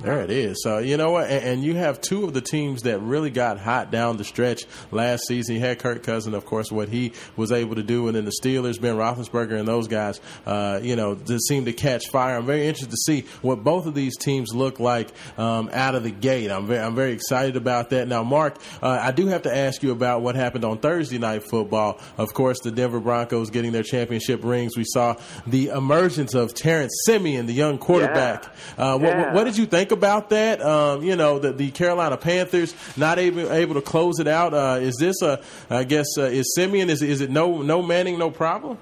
There 0.00 0.20
it 0.20 0.30
is. 0.30 0.62
So 0.62 0.78
you 0.78 0.96
know 0.96 1.10
what, 1.10 1.30
and, 1.30 1.44
and 1.44 1.62
you 1.64 1.74
have 1.74 2.00
two 2.00 2.24
of 2.24 2.32
the 2.34 2.40
teams 2.40 2.82
that 2.82 3.00
really 3.00 3.30
got 3.30 3.58
hot 3.58 3.90
down 3.90 4.16
the 4.16 4.24
stretch 4.24 4.64
last 4.90 5.26
season. 5.26 5.56
You 5.56 5.60
had 5.60 5.78
Kirk 5.78 6.02
Cousin, 6.02 6.34
of 6.34 6.44
course, 6.44 6.70
what 6.72 6.88
he 6.88 7.12
was 7.36 7.52
able 7.52 7.74
to 7.76 7.82
do, 7.82 8.06
and 8.08 8.16
then 8.16 8.24
the 8.24 8.32
Steelers, 8.42 8.80
Ben 8.80 8.96
Roethlisberger, 8.96 9.58
and 9.58 9.66
those 9.66 9.88
guys, 9.88 10.20
uh, 10.46 10.80
you 10.82 10.96
know, 10.96 11.14
just 11.14 11.46
seem 11.48 11.64
to 11.66 11.72
catch 11.72 12.08
fire. 12.08 12.36
I'm 12.36 12.46
very 12.46 12.66
interested 12.66 12.90
to 12.90 12.96
see 12.96 13.22
what 13.42 13.62
both 13.64 13.86
of 13.86 13.94
these 13.94 14.16
teams 14.16 14.54
look 14.54 14.80
like 14.80 15.10
um, 15.38 15.70
out 15.72 15.94
of 15.94 16.02
the 16.02 16.10
gate. 16.10 16.50
I'm 16.50 16.66
very, 16.66 16.80
I'm 16.80 16.94
very 16.94 17.12
excited 17.12 17.56
about 17.56 17.90
that. 17.90 18.08
Now, 18.08 18.22
Mark, 18.22 18.58
uh, 18.82 18.88
I 19.00 19.10
do 19.12 19.26
have 19.28 19.42
to 19.42 19.54
ask 19.56 19.82
you 19.82 19.92
about 19.92 20.22
what 20.22 20.34
happened 20.36 20.64
on 20.64 20.78
Thursday 20.78 21.18
night 21.18 21.42
football. 21.44 22.00
Of 22.16 22.32
course, 22.34 22.60
the 22.60 22.70
Denver 22.70 23.00
Broncos 23.00 23.50
getting 23.50 23.72
their 23.72 23.82
championship 23.82 24.44
rings. 24.44 24.76
We 24.76 24.84
saw 24.86 25.16
the 25.46 25.68
emergence 25.68 26.34
of 26.34 26.54
Terrence 26.54 26.92
Siemian, 27.06 27.46
the 27.46 27.52
young 27.54 27.78
quarterback. 27.78 28.44
Uh, 28.76 28.98
what, 28.98 29.08
Yeah. 29.08 29.18
what, 29.26 29.34
what 29.34 29.44
did 29.44 29.56
you 29.58 29.66
think 29.66 29.87
about 29.92 30.30
that? 30.30 30.60
Um, 30.62 31.02
you 31.02 31.16
know, 31.16 31.38
the, 31.38 31.52
the 31.52 31.70
Carolina 31.70 32.16
Panthers 32.16 32.74
not 32.96 33.18
able 33.18 33.52
able 33.52 33.74
to 33.74 33.82
close 33.82 34.18
it 34.18 34.28
out. 34.28 34.54
Uh, 34.54 34.78
is 34.80 34.96
this 34.98 35.22
a? 35.22 35.42
I 35.70 35.84
guess 35.84 36.06
uh, 36.16 36.22
is 36.22 36.54
Siemian? 36.54 36.90
Is 36.90 37.02
is 37.02 37.20
it 37.20 37.30
no 37.30 37.62
no 37.62 37.82
Manning 37.82 38.18
no 38.18 38.30
problem? 38.30 38.78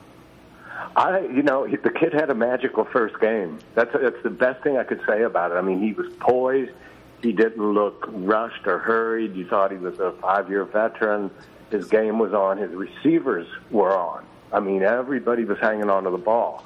I, 0.97 1.21
you 1.21 1.43
know, 1.43 1.67
the 1.67 1.91
kid 1.91 2.15
had 2.15 2.31
a 2.31 2.35
magical 2.35 2.85
first 2.85 3.21
game. 3.21 3.59
That's 3.75 3.93
that's 3.93 4.23
the 4.23 4.31
best 4.31 4.63
thing 4.63 4.79
I 4.79 4.85
could 4.85 5.03
say 5.07 5.23
about 5.23 5.53
it. 5.53 5.57
I 5.57 5.61
mean, 5.61 5.81
he 5.81 5.93
was 5.93 6.11
poised. 6.15 6.73
He 7.23 7.33
didn't 7.33 7.63
look 7.63 8.07
rushed 8.09 8.67
or 8.67 8.79
hurried. 8.79 9.37
You 9.37 9.47
thought 9.47 9.73
he 9.73 9.79
was 9.79 9.99
a 9.99 10.13
five-year 10.13 10.65
veteran, 10.65 11.31
His 11.71 11.87
game 11.89 12.19
was 12.19 12.33
on. 12.33 12.59
His 12.59 12.71
receivers 12.73 13.47
were 13.71 13.97
on. 13.97 14.25
I 14.53 14.61
mean, 14.61 14.83
everybody 14.83 15.45
was 15.45 15.59
hanging 15.59 15.91
on 15.91 16.05
to 16.05 16.11
the 16.11 16.19
ball, 16.19 16.65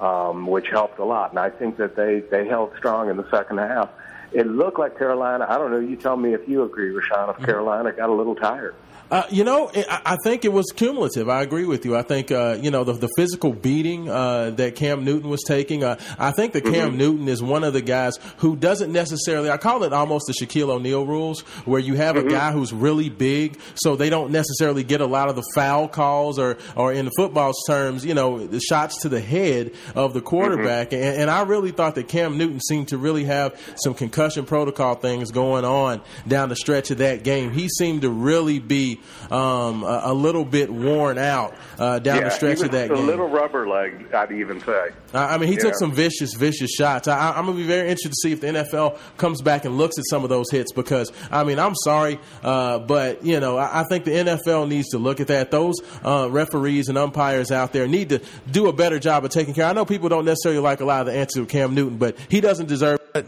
um, 0.00 0.46
which 0.46 0.68
helped 0.68 0.98
a 0.98 1.04
lot. 1.04 1.30
And 1.30 1.38
I 1.38 1.50
think 1.50 1.76
that 1.76 1.96
they, 1.96 2.20
they 2.30 2.46
held 2.46 2.72
strong 2.76 3.10
in 3.10 3.16
the 3.16 3.28
second 3.30 3.58
half. 3.58 3.90
It 4.32 4.46
looked 4.46 4.78
like 4.78 4.96
Carolina, 4.96 5.46
I 5.48 5.58
don't 5.58 5.70
know, 5.70 5.80
you 5.80 5.96
tell 5.96 6.16
me 6.16 6.34
if 6.34 6.48
you 6.48 6.62
agree, 6.62 6.92
Rashawn, 6.92 7.36
if 7.36 7.44
Carolina 7.44 7.92
got 7.92 8.08
a 8.08 8.12
little 8.12 8.36
tired. 8.36 8.74
Uh, 9.10 9.24
you 9.30 9.42
know, 9.42 9.70
I 9.74 10.00
I 10.06 10.16
think 10.24 10.44
it 10.44 10.52
was 10.52 10.66
cumulative. 10.74 11.28
I 11.28 11.42
agree 11.42 11.64
with 11.64 11.84
you. 11.84 11.96
I 11.96 12.02
think 12.02 12.30
uh, 12.30 12.58
you 12.60 12.70
know 12.70 12.84
the, 12.84 12.92
the 12.92 13.08
physical 13.16 13.52
beating 13.52 14.08
uh, 14.08 14.50
that 14.50 14.76
Cam 14.76 15.04
Newton 15.04 15.28
was 15.30 15.42
taking. 15.44 15.82
Uh, 15.82 15.98
I 16.18 16.30
think 16.30 16.52
that 16.52 16.62
Cam 16.64 16.92
Mhm. 16.92 16.96
Newton 16.96 17.28
is 17.28 17.42
one 17.42 17.64
of 17.64 17.72
the 17.72 17.80
guys 17.80 18.18
who 18.38 18.54
doesn't 18.54 18.92
necessarily. 18.92 19.50
I 19.50 19.56
call 19.56 19.82
it 19.82 19.92
almost 19.92 20.26
the 20.28 20.32
Shaquille 20.34 20.68
O'Neal 20.70 21.04
rules, 21.06 21.40
where 21.64 21.80
you 21.80 21.94
have 21.94 22.16
a 22.16 22.22
guy 22.22 22.52
who's 22.52 22.72
really 22.72 23.08
big, 23.08 23.58
so 23.74 23.96
they 23.96 24.10
don't 24.10 24.30
necessarily 24.30 24.84
get 24.84 25.00
a 25.00 25.06
lot 25.06 25.28
of 25.28 25.34
the 25.34 25.44
foul 25.54 25.88
calls, 25.88 26.38
or 26.38 26.56
or 26.76 26.92
in 26.92 27.10
football's 27.16 27.60
terms, 27.66 28.04
you 28.04 28.14
know, 28.14 28.46
the 28.46 28.60
shots 28.60 29.02
to 29.02 29.08
the 29.08 29.20
head 29.20 29.72
of 29.96 30.14
the 30.14 30.20
quarterback. 30.20 30.92
And, 30.92 31.02
and 31.02 31.30
I 31.30 31.42
really 31.42 31.72
thought 31.72 31.96
that 31.96 32.06
Cam 32.06 32.38
Newton 32.38 32.60
seemed 32.60 32.88
to 32.88 32.98
really 32.98 33.24
have 33.24 33.58
some 33.82 33.94
concussion 33.94 34.44
protocol 34.44 34.94
things 34.94 35.32
going 35.32 35.64
on 35.64 36.00
down 36.28 36.48
the 36.48 36.56
stretch 36.56 36.92
of 36.92 36.98
that 36.98 37.24
game. 37.24 37.50
He 37.50 37.68
seemed 37.68 38.02
to 38.02 38.10
really 38.10 38.60
be 38.60 38.99
um, 39.30 39.82
a, 39.82 40.00
a 40.04 40.14
little 40.14 40.44
bit 40.44 40.70
worn 40.70 41.18
out 41.18 41.54
uh, 41.78 41.98
down 41.98 42.18
yeah, 42.18 42.24
the 42.24 42.30
stretch 42.30 42.58
he 42.58 42.64
of 42.64 42.72
was 42.72 42.80
that 42.80 42.90
a 42.90 42.94
game. 42.94 43.06
little 43.06 43.28
rubber 43.28 43.68
leg, 43.68 44.12
I'd 44.14 44.32
even 44.32 44.60
say. 44.60 44.88
I 45.14 45.34
I 45.34 45.38
mean, 45.38 45.48
he 45.48 45.54
Yeah. 45.54 45.60
took 45.62 45.74
some 45.78 45.92
vicious, 45.92 46.34
vicious 46.34 46.70
shots. 46.70 47.08
I, 47.08 47.16
I- 47.18 47.38
I'm 47.38 47.44
going 47.46 47.56
to 47.56 47.62
be 47.62 47.68
very 47.68 47.88
interested 47.88 48.10
to 48.10 48.16
see 48.22 48.32
if 48.32 48.40
the 48.40 48.48
NFL 48.48 48.98
comes 49.16 49.42
back 49.42 49.64
and 49.64 49.76
looks 49.78 49.98
at 49.98 50.04
some 50.08 50.22
of 50.24 50.30
those 50.30 50.50
hits 50.50 50.72
because, 50.72 51.12
I 51.30 51.44
mean, 51.44 51.58
I'm 51.58 51.74
sorry, 51.74 52.18
uh, 52.42 52.78
but, 52.80 53.24
you 53.24 53.40
know, 53.40 53.56
I, 53.56 53.80
I 53.80 53.84
think 53.84 54.04
the 54.04 54.12
NFL 54.12 54.68
needs 54.68 54.88
to 54.90 54.98
look 54.98 55.20
at 55.20 55.28
that. 55.28 55.50
Those 55.50 55.76
uh, 56.04 56.28
referees 56.30 56.88
and 56.88 56.98
umpires 56.98 57.50
out 57.52 57.72
there 57.72 57.86
need 57.86 58.08
to 58.10 58.20
do 58.50 58.68
a 58.68 58.72
better 58.72 58.98
job 58.98 59.24
of 59.24 59.30
taking 59.30 59.54
care. 59.54 59.64
I 59.66 59.72
know 59.72 59.84
people 59.84 60.08
don't 60.08 60.24
necessarily 60.24 60.60
like 60.60 60.80
a 60.80 60.84
lot 60.84 61.00
of 61.00 61.06
the 61.06 61.14
answers 61.18 61.42
of 61.42 61.48
Cam 61.48 61.74
Newton, 61.74 61.98
but 61.98 62.16
he 62.28 62.40
doesn't 62.40 62.66
deserve 62.66 62.98
it. 63.14 63.26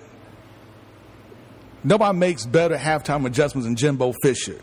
Nobody 1.84 2.16
makes 2.16 2.46
better 2.46 2.76
halftime 2.76 3.26
adjustments 3.26 3.66
than 3.66 3.74
Jimbo 3.76 4.12
Fisher. 4.22 4.60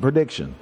Prediction. 0.00 0.54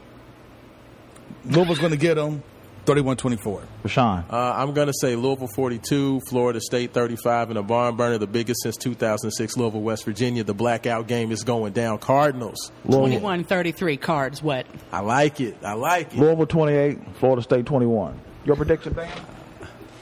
Louisville's 1.45 1.79
going 1.79 1.93
to 1.93 1.97
get 1.99 2.15
them 2.15 2.43
31-24. 2.87 3.63
Rashawn. 3.85 4.25
Uh, 4.31 4.55
I'm 4.57 4.75
going 4.75 4.89
to 4.89 4.95
say 5.01 5.15
Louisville 5.17 5.49
42, 5.49 6.21
Florida 6.29 6.61
State 6.61 6.93
35, 6.93 7.51
and 7.51 7.59
a 7.59 7.63
barn 7.63 7.97
burner, 7.97 8.19
the 8.19 8.27
biggest 8.27 8.63
since 8.63 8.77
2006, 8.77 9.57
Louisville, 9.57 9.81
West 9.81 10.05
Virginia. 10.05 10.45
The 10.45 10.55
blackout 10.55 11.07
game 11.07 11.31
is 11.33 11.45
going 11.45 11.73
down. 11.73 11.99
Cardinals. 11.99 12.73
21 12.85 13.45
33 13.45 13.97
cards, 13.97 14.43
what? 14.43 14.67
I 14.91 15.01
like 15.01 15.41
it. 15.41 15.57
I 15.63 15.75
like 15.75 16.13
it. 16.15 16.19
Louisville 16.19 16.47
28, 16.47 16.99
Florida 17.17 17.43
State 17.43 17.67
21. 17.67 18.21
Your 18.45 18.57
prediction, 18.57 18.93
Dan? 18.95 19.11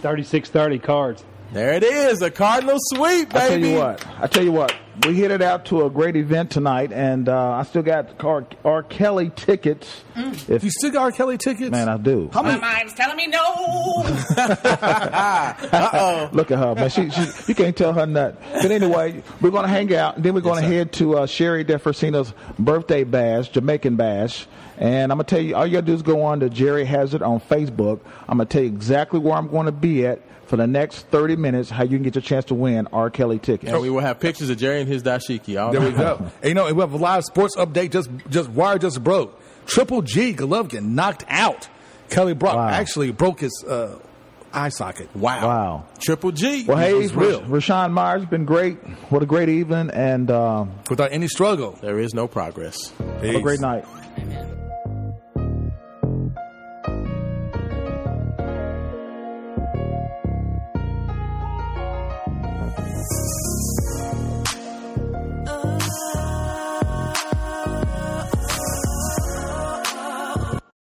36-30 0.02 0.82
cards. 0.82 1.24
There 1.52 1.72
it 1.72 1.82
is, 1.82 2.22
a 2.22 2.30
Cardinal 2.30 2.78
sweep, 2.78 3.30
baby. 3.30 3.40
I 3.40 3.48
tell 3.48 3.58
you 3.58 3.76
what. 3.76 4.06
I 4.20 4.26
tell 4.28 4.44
you 4.44 4.52
what. 4.52 4.72
We 5.04 5.14
hit 5.14 5.32
it 5.32 5.42
out 5.42 5.64
to 5.66 5.84
a 5.84 5.90
great 5.90 6.14
event 6.14 6.52
tonight, 6.52 6.92
and 6.92 7.28
uh, 7.28 7.52
I 7.52 7.64
still 7.64 7.82
got 7.82 8.22
R. 8.22 8.46
R. 8.64 8.82
Kelly 8.84 9.32
tickets. 9.34 10.04
If 10.14 10.62
you 10.62 10.70
still 10.70 10.92
got 10.92 11.02
R. 11.02 11.10
Kelly 11.10 11.38
tickets? 11.38 11.70
Man, 11.70 11.88
I 11.88 11.96
do. 11.96 12.30
My 12.32 12.56
mind's 12.56 12.94
telling 12.94 13.16
me 13.16 13.26
no. 13.26 13.40
oh, 15.72 16.28
Look 16.32 16.52
at 16.52 16.58
her, 16.58 16.74
man. 16.76 16.88
She, 16.90 17.10
she, 17.10 17.26
you 17.48 17.54
can't 17.56 17.76
tell 17.76 17.94
her 17.94 18.06
nothing. 18.06 18.36
But 18.52 18.70
anyway, 18.70 19.20
we're 19.40 19.50
going 19.50 19.64
to 19.64 19.68
hang 19.68 19.92
out, 19.92 20.16
and 20.16 20.24
then 20.24 20.34
we're 20.34 20.42
going 20.42 20.62
to 20.62 20.68
head 20.68 20.92
to 20.94 21.18
uh, 21.18 21.26
Sherry 21.26 21.64
DeFrosino's 21.64 22.32
birthday 22.60 23.02
bash, 23.02 23.48
Jamaican 23.48 23.96
bash. 23.96 24.46
And 24.78 25.10
I'm 25.10 25.18
going 25.18 25.26
to 25.26 25.34
tell 25.34 25.44
you, 25.44 25.56
all 25.56 25.66
you 25.66 25.72
got 25.72 25.80
to 25.80 25.86
do 25.86 25.94
is 25.94 26.02
go 26.02 26.22
on 26.22 26.38
to 26.40 26.48
Jerry 26.50 26.84
Hazard 26.84 27.22
on 27.22 27.40
Facebook. 27.40 27.98
I'm 28.28 28.38
going 28.38 28.46
to 28.46 28.52
tell 28.52 28.62
you 28.62 28.68
exactly 28.68 29.18
where 29.18 29.34
I'm 29.34 29.48
going 29.48 29.66
to 29.66 29.72
be 29.72 30.06
at 30.06 30.20
for 30.50 30.56
the 30.56 30.66
next 30.66 31.06
30 31.06 31.36
minutes, 31.36 31.70
how 31.70 31.84
you 31.84 31.90
can 31.90 32.02
get 32.02 32.16
your 32.16 32.22
chance 32.22 32.46
to 32.46 32.56
win 32.56 32.88
R. 32.92 33.08
Kelly 33.08 33.38
tickets. 33.38 33.72
And 33.72 33.80
we 33.80 33.88
will 33.88 34.00
have 34.00 34.18
pictures 34.18 34.50
of 34.50 34.58
Jerry 34.58 34.80
and 34.80 34.88
his 34.88 35.00
dashiki. 35.04 35.62
All 35.62 35.70
There 35.70 35.80
we 35.80 35.92
go. 35.92 36.26
And 36.42 36.48
you 36.48 36.54
know, 36.54 36.72
we 36.74 36.80
have 36.80 36.92
a 36.92 36.96
live 36.96 37.22
sports 37.24 37.54
update. 37.54 37.92
Just, 37.92 38.10
just 38.28 38.50
wire 38.50 38.76
just 38.76 39.02
broke. 39.02 39.40
Triple 39.66 40.02
G 40.02 40.34
Golovkin 40.34 40.88
knocked 40.88 41.24
out. 41.28 41.68
Kell 42.08 42.34
Brook 42.34 42.56
actually 42.56 43.12
broke 43.12 43.38
his 43.38 43.64
uh, 43.64 44.00
eye 44.52 44.70
socket. 44.70 45.14
Wow. 45.14 45.46
Wow. 45.46 45.86
Triple 46.00 46.32
G. 46.32 46.64
Well, 46.64 46.76
hey, 46.76 46.98
It's 46.98 47.12
real. 47.12 47.42
Rashawn 47.42 47.92
Myers 47.92 48.24
been 48.26 48.44
great. 48.44 48.78
What 49.10 49.22
a 49.22 49.26
great 49.26 49.48
evening, 49.48 49.90
and 49.90 50.28
uh, 50.28 50.64
without 50.88 51.12
any 51.12 51.28
struggle, 51.28 51.78
there 51.80 52.00
is 52.00 52.12
no 52.12 52.26
progress. 52.26 52.90
Have 52.98 53.22
a 53.36 53.40
great 53.40 53.60
night. 53.60 53.84